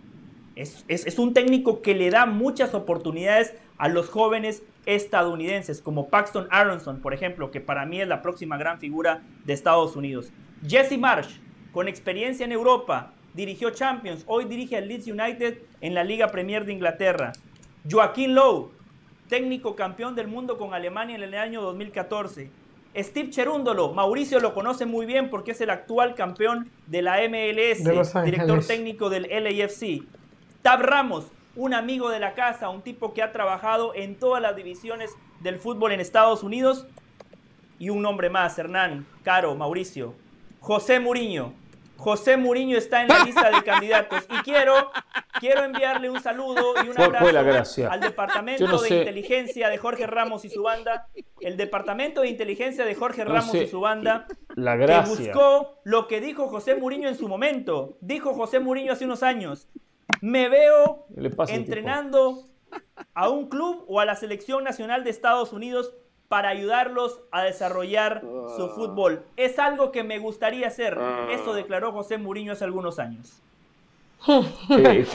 Es, 0.56 0.84
es, 0.86 1.18
un 1.18 1.34
técnico 1.34 1.82
que 1.82 1.94
le 1.94 2.10
da 2.10 2.26
muchas 2.26 2.74
oportunidades 2.74 3.54
a 3.76 3.88
los 3.88 4.08
jóvenes 4.08 4.62
estadounidenses, 4.86 5.82
como 5.82 6.08
Paxton 6.08 6.46
Aronson, 6.50 7.00
por 7.00 7.12
ejemplo, 7.12 7.50
que 7.50 7.60
para 7.60 7.86
mí 7.86 8.00
es 8.00 8.06
la 8.06 8.22
próxima 8.22 8.56
gran 8.56 8.78
figura 8.78 9.22
de 9.44 9.52
Estados 9.52 9.96
Unidos. 9.96 10.30
Jesse 10.64 10.96
Marsh, 10.96 11.40
con 11.72 11.88
experiencia 11.88 12.44
en 12.44 12.52
Europa, 12.52 13.13
dirigió 13.34 13.70
Champions, 13.70 14.24
hoy 14.26 14.46
dirige 14.46 14.76
al 14.76 14.88
Leeds 14.88 15.08
United 15.08 15.58
en 15.80 15.94
la 15.94 16.04
Liga 16.04 16.28
Premier 16.28 16.64
de 16.64 16.72
Inglaterra. 16.72 17.32
Joaquín 17.88 18.34
Lowe, 18.34 18.70
técnico 19.28 19.76
campeón 19.76 20.14
del 20.14 20.28
mundo 20.28 20.56
con 20.56 20.72
Alemania 20.72 21.16
en 21.16 21.22
el 21.22 21.34
año 21.34 21.60
2014. 21.60 22.50
Steve 22.96 23.30
Cherúndolo, 23.30 23.92
Mauricio 23.92 24.38
lo 24.38 24.54
conoce 24.54 24.86
muy 24.86 25.04
bien 25.04 25.28
porque 25.28 25.50
es 25.50 25.60
el 25.60 25.70
actual 25.70 26.14
campeón 26.14 26.70
de 26.86 27.02
la 27.02 27.16
MLS, 27.28 27.82
director 28.24 28.64
técnico 28.64 29.10
del 29.10 29.24
LAFC. 29.28 30.04
Tab 30.62 30.80
Ramos, 30.80 31.26
un 31.56 31.74
amigo 31.74 32.08
de 32.08 32.20
la 32.20 32.34
casa, 32.34 32.68
un 32.68 32.82
tipo 32.82 33.12
que 33.12 33.22
ha 33.22 33.32
trabajado 33.32 33.94
en 33.94 34.14
todas 34.14 34.40
las 34.40 34.54
divisiones 34.54 35.10
del 35.40 35.58
fútbol 35.58 35.92
en 35.92 36.00
Estados 36.00 36.44
Unidos. 36.44 36.86
Y 37.80 37.90
un 37.90 38.00
nombre 38.00 38.30
más, 38.30 38.56
Hernán, 38.58 39.04
Caro, 39.24 39.56
Mauricio. 39.56 40.14
José 40.60 41.00
Muriño, 41.00 41.52
José 41.96 42.36
Muriño 42.36 42.76
está 42.76 43.02
en 43.02 43.08
la 43.08 43.18
lista 43.24 43.50
de 43.50 43.62
candidatos 43.62 44.24
y 44.30 44.42
quiero, 44.42 44.90
quiero 45.40 45.64
enviarle 45.64 46.10
un 46.10 46.20
saludo 46.20 46.74
y 46.84 46.88
un 46.88 47.00
abrazo 47.00 47.90
al 47.90 48.00
Departamento 48.00 48.80
de 48.82 48.98
Inteligencia 48.98 49.68
de 49.68 49.78
Jorge 49.78 50.06
Ramos 50.06 50.44
y 50.44 50.50
su 50.50 50.62
banda, 50.62 51.08
el 51.40 51.56
Departamento 51.56 52.22
de 52.22 52.28
Inteligencia 52.28 52.84
de 52.84 52.94
Jorge 52.94 53.24
Ramos 53.24 53.54
y 53.54 53.66
su 53.66 53.80
banda, 53.80 54.26
la 54.54 54.78
que 54.78 55.08
buscó 55.08 55.80
lo 55.84 56.06
que 56.06 56.20
dijo 56.20 56.48
José 56.48 56.74
Muriño 56.74 57.08
en 57.08 57.16
su 57.16 57.28
momento. 57.28 57.96
Dijo 58.00 58.34
José 58.34 58.60
Muriño 58.60 58.92
hace 58.92 59.04
unos 59.04 59.22
años, 59.22 59.68
me 60.20 60.48
veo 60.48 61.06
entrenando 61.48 62.44
a 63.14 63.28
un 63.28 63.48
club 63.48 63.84
o 63.88 64.00
a 64.00 64.04
la 64.04 64.16
selección 64.16 64.64
nacional 64.64 65.04
de 65.04 65.10
Estados 65.10 65.52
Unidos 65.52 65.94
para 66.34 66.48
ayudarlos 66.48 67.20
a 67.30 67.44
desarrollar 67.44 68.20
su 68.56 68.64
ah. 68.64 68.72
fútbol. 68.74 69.22
Es 69.36 69.60
algo 69.60 69.92
que 69.92 70.02
me 70.02 70.18
gustaría 70.18 70.66
hacer. 70.66 70.98
Ah. 70.98 71.28
Eso 71.30 71.54
declaró 71.54 71.92
José 71.92 72.18
Mourinho 72.18 72.54
hace 72.54 72.64
algunos 72.64 72.98
años. 72.98 73.40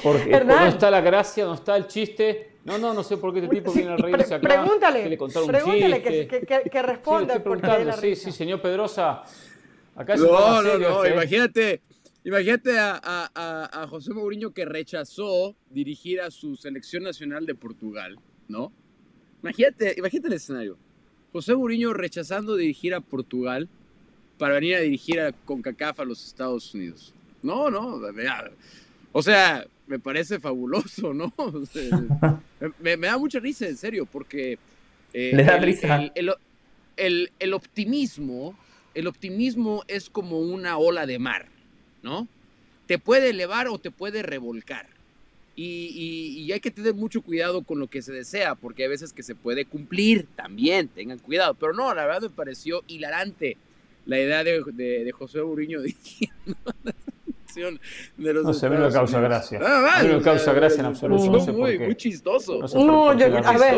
porque 0.02 0.44
no 0.46 0.66
está 0.66 0.90
la 0.90 1.02
gracia, 1.02 1.44
no 1.44 1.56
está 1.56 1.76
el 1.76 1.88
chiste. 1.88 2.54
No, 2.64 2.78
no, 2.78 2.94
no 2.94 3.04
sé 3.04 3.18
por 3.18 3.34
qué 3.34 3.40
este 3.40 3.54
tipo 3.54 3.74
viene 3.74 3.92
a 3.92 3.98
reírse 3.98 4.34
acá. 4.34 4.48
Pregúntale, 4.48 5.18
pregúntale 5.46 6.02
que, 6.02 6.26
que, 6.26 6.70
que, 6.70 6.82
responda. 6.84 7.44
Sí, 7.98 8.16
sí, 8.16 8.32
señor 8.32 8.62
Pedrosa. 8.62 9.22
Acá 9.98 10.16
no, 10.16 10.62
no, 10.62 10.78
no, 10.78 11.04
¿eh? 11.04 11.12
imagínate, 11.12 11.82
imagínate 12.24 12.80
a, 12.80 12.98
a, 13.04 13.82
a, 13.84 13.88
José 13.88 14.14
Mourinho 14.14 14.54
que 14.54 14.64
rechazó 14.64 15.54
dirigir 15.70 16.22
a 16.22 16.32
su 16.32 16.56
selección 16.56 17.04
nacional 17.04 17.46
de 17.46 17.56
Portugal, 17.56 18.18
¿no? 18.48 18.72
Imagínate, 19.44 19.96
imagínate 19.98 20.28
el 20.30 20.34
escenario. 20.36 20.78
José 21.32 21.56
Mourinho 21.56 21.94
rechazando 21.94 22.56
dirigir 22.56 22.94
a 22.94 23.02
Portugal 23.02 23.70
para 24.38 24.56
venir 24.56 24.76
a 24.76 24.80
dirigir 24.80 25.20
a 25.20 25.32
CONCACAF 25.32 26.00
a 26.00 26.06
los 26.06 26.26
Estados 26.26 26.74
Unidos. 26.74 27.14
No, 27.42 27.70
no, 27.70 28.02
o 29.12 29.24
sea, 29.24 29.66
me 29.88 30.00
parece 30.00 30.40
fabuloso, 30.40 31.14
¿no? 31.14 31.34
me, 32.80 32.98
da 32.98 33.18
mucha 33.18 33.40
risa, 33.40 33.68
en 33.68 33.78
serio, 33.78 34.06
porque 34.06 34.58
eh, 35.14 35.32
Le 35.34 35.44
da 35.44 35.56
el, 35.56 35.64
risa. 35.64 36.12
El, 36.96 37.54
optimismo, 37.54 38.58
el 38.94 39.08
optimismo 39.08 39.84
es 39.88 40.10
como 40.10 40.40
una 40.40 40.78
ola 40.78 41.06
de 41.06 41.18
mar, 41.18 41.48
¿no? 42.04 42.28
Te 42.86 43.00
puede 43.00 43.30
elevar 43.30 43.68
o 43.68 43.80
te 43.80 43.92
puede 43.92 44.22
revolcar. 44.22 44.88
Y, 45.62 46.52
hay 46.54 46.60
que 46.60 46.72
tener 46.72 46.94
mucho 46.94 47.22
cuidado 47.22 47.64
con 47.64 47.80
lo 47.80 47.88
que 47.88 48.02
se 48.02 48.14
desea, 48.14 48.56
porque 48.56 48.84
hay 48.84 48.90
veces 48.90 49.12
que 49.12 49.24
se 49.24 49.36
puede 49.36 49.66
cumplir 49.66 50.26
también, 50.36 50.88
tengan 50.88 51.20
cuidado. 51.20 51.54
Pero 51.54 51.74
no, 51.74 51.94
la 51.94 52.06
verdad 52.06 52.22
me 52.22 52.30
pareció 52.30 52.84
hilarante 52.88 53.58
la 54.06 54.20
idea 54.20 54.44
de, 54.44 54.64
de, 54.64 55.12
José 55.12 55.42
Uriño 55.42 55.82
diciendo 55.82 56.56
de 58.18 58.34
los 58.34 58.44
no 58.46 58.54
sé, 58.54 58.68
a 58.68 58.70
mí 58.70 58.78
me 58.78 58.92
causa 58.92 59.20
gracia. 59.20 59.60
Ah, 59.62 60.00
a 60.00 60.04
mí 60.04 60.14
me 60.14 60.22
causa 60.22 60.54
gracia 60.54 60.80
en 60.80 60.86
absoluto. 60.86 61.46
No, 61.46 61.54
muy, 61.54 61.78
muy 61.78 61.96
chistoso. 61.96 62.60
No, 62.76 63.18
yo, 63.18 63.26
a 63.26 63.58
ver, 63.58 63.76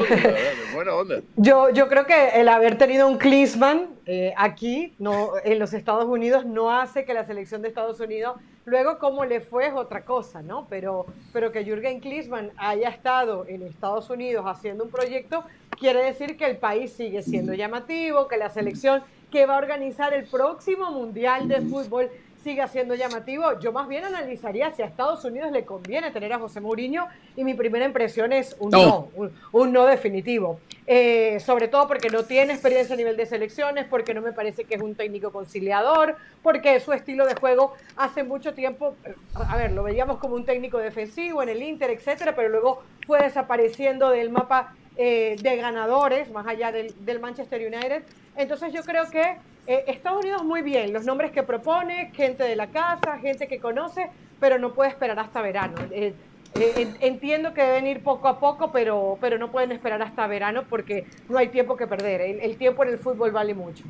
buena 0.74 0.94
onda. 0.94 1.22
Yo, 1.38 1.70
yo 1.72 1.88
creo 1.88 2.06
que 2.06 2.30
el 2.36 2.50
haber 2.50 2.78
tenido 2.78 3.08
un 3.08 3.18
Klinsmann 3.18 3.88
eh, 4.06 4.34
aquí, 4.38 4.94
no, 5.00 5.32
en 5.44 5.58
los 5.58 5.74
Estados 5.74 6.06
Unidos, 6.06 6.46
no 6.46 6.72
hace 6.72 7.06
que 7.06 7.14
la 7.14 7.26
selección 7.26 7.62
de 7.62 7.70
Estados 7.70 8.00
Unidos 8.00 8.36
Luego, 8.66 9.00
cómo 9.00 9.26
le 9.26 9.42
fue 9.42 9.68
es 9.68 9.74
otra 9.74 10.06
cosa, 10.06 10.42
¿no? 10.42 10.68
Pero, 10.70 11.08
pero 11.34 11.52
que 11.52 11.64
Jürgen 11.64 12.00
Klinsmann 12.00 12.52
haya 12.58 12.90
estado 12.90 13.46
en 13.48 13.64
Estados 13.64 14.10
Unidos 14.10 14.46
haciendo 14.48 14.84
un 14.84 14.92
proyecto, 14.92 15.44
quiere 15.80 16.04
decir 16.04 16.38
que 16.38 16.46
el 16.46 16.58
país 16.58 16.94
sigue 16.94 17.24
siendo 17.24 17.54
llamativo, 17.54 18.28
que 18.28 18.38
la 18.38 18.50
selección 18.50 19.02
que 19.32 19.46
va 19.48 19.56
a 19.56 19.58
organizar 19.58 20.14
el 20.14 20.26
próximo 20.26 20.92
Mundial 20.92 21.48
de 21.48 21.62
Fútbol 21.62 22.10
siga 22.44 22.68
siendo 22.68 22.96
llamativo. 22.96 23.60
Yo 23.60 23.72
más 23.72 23.88
bien 23.88 24.04
analizaría 24.04 24.72
si 24.72 24.82
a 24.82 24.86
Estados 24.86 25.24
Unidos 25.26 25.52
le 25.52 25.66
conviene 25.66 26.12
tener 26.12 26.34
a 26.34 26.40
José 26.40 26.60
Mourinho 26.62 27.08
y 27.36 27.44
mi 27.44 27.54
primera 27.54 27.86
impresión 27.86 28.34
es 28.34 28.56
un 28.60 28.72
no, 28.72 29.10
un, 29.52 29.74
no 29.74 29.86
definitivo. 29.86 30.60
Eh, 30.88 31.40
sobre 31.40 31.68
todo 31.68 31.88
porque 31.88 32.10
no 32.10 32.24
tiene 32.24 32.54
experiencia 32.54 32.96
a 32.96 32.98
nivel 32.98 33.16
de 33.16 33.26
selecciones, 33.26 33.86
porque 33.86 34.14
no 34.14 34.22
me 34.22 34.34
parece 34.34 34.66
que 34.66 34.76
es 34.76 34.82
un 34.82 34.96
técnico 34.96 35.32
conciliador, 35.32 36.18
porque 36.42 36.80
su 36.80 36.92
estilo 36.92 37.26
de 37.26 37.36
juego 37.36 37.74
hace 37.96 38.24
mucho 38.24 38.54
tiempo, 38.54 38.96
a 39.36 39.56
ver, 39.56 39.72
lo 39.72 39.84
veíamos 39.84 40.18
como 40.18 40.36
un 40.36 40.44
técnico 40.44 40.80
defensivo 40.80 41.44
en 41.44 41.50
el 41.50 41.62
Inter, 41.62 41.92
etcétera, 41.92 42.36
pero 42.36 42.50
luego 42.50 42.82
fue 43.06 43.22
desapareciendo 43.22 44.10
del 44.10 44.32
mapa 44.32 44.74
eh, 44.98 45.38
de 45.42 45.56
ganadores, 45.56 46.30
más 46.32 46.48
allá 46.48 46.72
del, 46.72 46.94
del 47.06 47.20
Manchester 47.20 47.62
United. 47.62 48.04
Entonces 48.36 48.74
yo 48.74 48.82
creo 48.84 49.10
que 49.10 49.38
eh, 49.68 49.84
Estados 49.88 50.24
Unidos 50.24 50.44
muy 50.44 50.62
bien, 50.62 50.92
los 50.92 51.06
nombres 51.06 51.32
que 51.32 51.44
propone, 51.44 52.12
gente 52.14 52.44
de 52.44 52.56
la 52.56 52.68
casa, 52.68 53.20
gente 53.20 53.48
que 53.48 53.60
conoce, 53.60 54.10
pero 54.40 54.58
no 54.58 54.74
puede 54.74 54.90
esperar 54.90 55.20
hasta 55.20 55.42
verano. 55.42 55.76
Eh, 55.92 56.14
eh, 56.56 56.94
entiendo 57.00 57.54
que 57.54 57.62
deben 57.62 57.88
ir 57.88 58.04
poco 58.04 58.28
a 58.28 58.40
poco, 58.40 58.72
pero, 58.72 59.18
pero 59.22 59.38
no 59.38 59.52
pueden 59.52 59.72
esperar 59.72 60.02
hasta 60.02 60.28
verano 60.28 60.64
porque 60.70 61.06
no 61.30 61.38
hay 61.38 61.50
tiempo 61.50 61.78
que 61.78 61.88
perder. 61.88 62.22
El, 62.22 62.58
tiempo 62.58 62.84
en 62.84 62.90
el 62.90 62.98
fútbol 62.98 63.32
vale 63.32 63.54
mucho. 63.54 63.84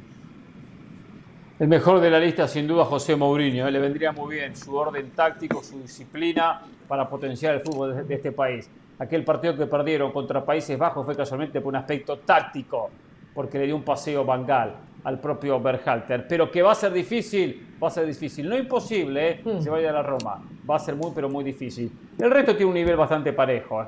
El 1.58 1.68
mejor 1.68 2.00
de 2.02 2.10
la 2.10 2.20
lista, 2.20 2.48
sin 2.48 2.68
duda, 2.68 2.86
José 2.86 3.16
Mourinho. 3.16 3.70
Le 3.70 3.80
vendría 3.80 4.12
muy 4.12 4.36
bien 4.36 4.56
su 4.56 4.76
orden 4.76 5.12
táctico, 5.12 5.64
su 5.64 5.80
disciplina 5.80 6.62
para 6.88 7.08
potenciar 7.08 7.56
el 7.56 7.62
fútbol 7.62 8.06
de, 8.06 8.14
este 8.14 8.32
país. 8.32 8.70
Aquel 9.00 9.24
partido 9.24 9.56
que 9.56 9.66
perdieron 9.66 10.12
contra 10.12 10.44
Países 10.44 10.78
Bajos 10.78 11.06
fue 11.06 11.16
casualmente 11.16 11.62
por 11.62 11.70
un 11.70 11.78
aspecto 11.78 12.20
táctico, 12.20 12.92
porque 13.34 13.58
le 13.58 13.66
dio 13.66 13.76
un 13.76 13.84
paseo 13.84 14.24
Bangal 14.24 14.76
al 15.04 15.20
propio 15.20 15.60
Berhalter. 15.60 16.28
Pero 16.28 16.52
que 16.52 16.62
va 16.62 16.72
a 16.72 16.76
ser 16.76 16.94
difícil, 16.94 17.76
va 17.82 17.88
a 17.88 17.92
ser 17.92 18.06
difícil. 18.06 18.48
No 18.48 18.58
imposible, 18.58 19.30
¿eh? 19.30 19.42
Hmm. 19.44 19.62
se 19.62 19.70
vaya 19.70 19.90
a 19.90 19.94
la 19.94 20.04
Roma. 20.04 20.42
Va 20.70 20.76
a 20.76 20.80
ser 20.80 20.96
muy, 20.96 21.12
pero 21.14 21.30
muy 21.30 21.44
difícil. 21.44 21.92
El 22.18 22.32
resto 22.32 22.56
tiene 22.56 22.68
un 22.68 22.76
nivel 22.76 22.96
bastante 22.96 23.34
parejo. 23.34 23.84
¿eh? 23.84 23.88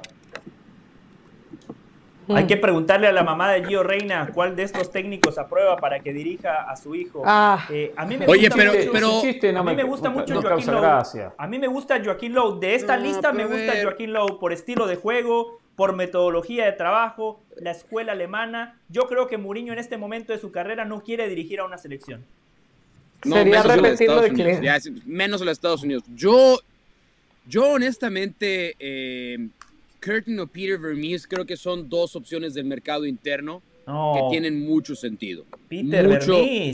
Hay 2.29 2.47
que 2.47 2.57
preguntarle 2.57 3.07
a 3.07 3.11
la 3.11 3.23
mamá 3.23 3.51
de 3.51 3.65
Gio 3.65 3.83
Reina 3.83 4.29
cuál 4.33 4.55
de 4.55 4.63
estos 4.63 4.91
técnicos 4.91 5.37
aprueba 5.37 5.75
para 5.77 5.99
que 5.99 6.13
dirija 6.13 6.63
a 6.63 6.75
su 6.75 6.95
hijo. 6.95 7.21
Ah. 7.25 7.65
Eh, 7.69 7.93
a 7.95 8.05
mí 8.05 8.17
me 8.17 8.25
Oye, 8.27 8.49
pero, 8.49 8.71
pero 8.91 9.59
a 9.59 9.63
mí 9.63 9.75
me 9.75 9.83
gusta 9.83 10.09
mucho 10.09 10.41
Joaquín 10.41 10.71
Lowe. 10.71 11.31
A 11.37 11.47
mí 11.47 11.59
me 11.59 11.67
gusta 11.67 12.01
Joaquín 12.03 12.33
Lowe. 12.33 12.59
De 12.59 12.75
esta 12.75 12.97
lista 12.97 13.33
me 13.33 13.45
gusta 13.45 13.73
Joaquín 13.81 14.13
Lowe 14.13 14.39
por 14.39 14.53
estilo 14.53 14.87
de 14.87 14.95
juego, 14.95 15.59
por 15.75 15.95
metodología 15.95 16.65
de 16.65 16.73
trabajo, 16.73 17.41
la 17.57 17.71
escuela 17.71 18.11
alemana. 18.11 18.79
Yo 18.89 19.03
creo 19.07 19.27
que 19.27 19.37
Mourinho 19.37 19.73
en 19.73 19.79
este 19.79 19.97
momento 19.97 20.33
de 20.33 20.39
su 20.39 20.51
carrera 20.51 20.85
no 20.85 21.03
quiere 21.03 21.27
dirigir 21.27 21.59
a 21.59 21.65
una 21.65 21.77
selección. 21.77 22.23
No, 23.25 23.37
Sería 23.37 23.63
menos 23.63 23.91
de 24.21 25.01
menos 25.05 25.41
a 25.41 25.45
los 25.45 25.53
Estados 25.53 25.83
Unidos. 25.83 26.03
Yo, 26.13 26.59
yo 27.47 27.71
honestamente, 27.71 28.75
eh, 28.79 29.47
Curtin 30.01 30.39
o 30.41 30.47
Peter 30.47 30.77
Vermees 30.77 31.25
creo 31.25 31.45
que 31.45 31.55
son 31.55 31.89
dos 31.89 32.15
opciones 32.15 32.53
del 32.53 32.65
mercado 32.65 33.05
interno 33.05 33.61
que 33.85 34.21
tienen 34.29 34.65
mucho 34.65 34.95
sentido. 34.95 35.45
Peter 35.67 36.07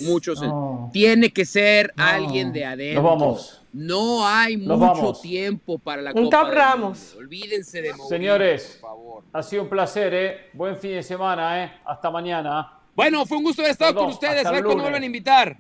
mucho, 0.04 0.36
sentido. 0.36 0.90
Tiene 0.94 1.32
que 1.32 1.46
ser 1.46 1.92
alguien 1.98 2.52
de 2.54 2.66
adentro. 2.66 3.02
Nos 3.02 3.12
vamos. 3.20 3.62
No 3.72 4.26
hay 4.28 4.58
mucho 4.58 5.14
tiempo 5.22 5.78
para 5.80 6.02
la 6.02 6.12
Un 6.14 6.30
top 6.30 6.50
Ramos. 6.52 7.16
Olvídense 7.18 7.82
de 7.82 7.90
Mauricio, 7.90 8.10
Señores, 8.10 8.78
por 8.82 8.90
favor. 8.90 9.24
ha 9.34 9.44
sido 9.44 9.64
un 9.64 9.70
placer, 9.70 10.14
¿eh? 10.14 10.38
Buen 10.54 10.76
fin 10.78 10.92
de 10.92 11.04
semana, 11.04 11.64
¿eh? 11.64 11.72
Hasta 11.86 12.10
mañana. 12.10 12.74
Bueno, 12.96 13.26
fue 13.26 13.38
un 13.38 13.44
gusto 13.44 13.62
haber 13.62 13.72
estado 13.72 13.92
Perdón, 13.92 14.06
con 14.06 14.14
ustedes. 14.14 14.38
hasta 14.38 14.50
A 14.50 14.52
ver 14.52 14.60
el 14.60 14.66
cuándo 14.66 14.84
lunes. 14.84 14.92
vuelven 14.92 15.04
a 15.04 15.06
invitar. 15.06 15.58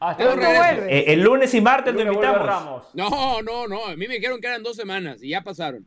Hasta 0.00 0.24
vuelve? 0.34 0.98
Eh, 0.98 1.12
el 1.12 1.20
lunes 1.20 1.54
y 1.54 1.60
martes 1.60 1.92
Lunes 1.94 2.08
invitamos. 2.08 2.46
Ramos. 2.46 2.82
No, 2.94 3.42
no, 3.42 3.68
no. 3.68 3.86
A 3.86 3.96
mí 3.96 4.08
me 4.08 4.14
dijeron 4.14 4.40
que 4.40 4.46
eran 4.48 4.62
dos 4.62 4.74
semanas 4.76 5.22
y 5.22 5.28
ya 5.28 5.42
pasaron. 5.42 5.86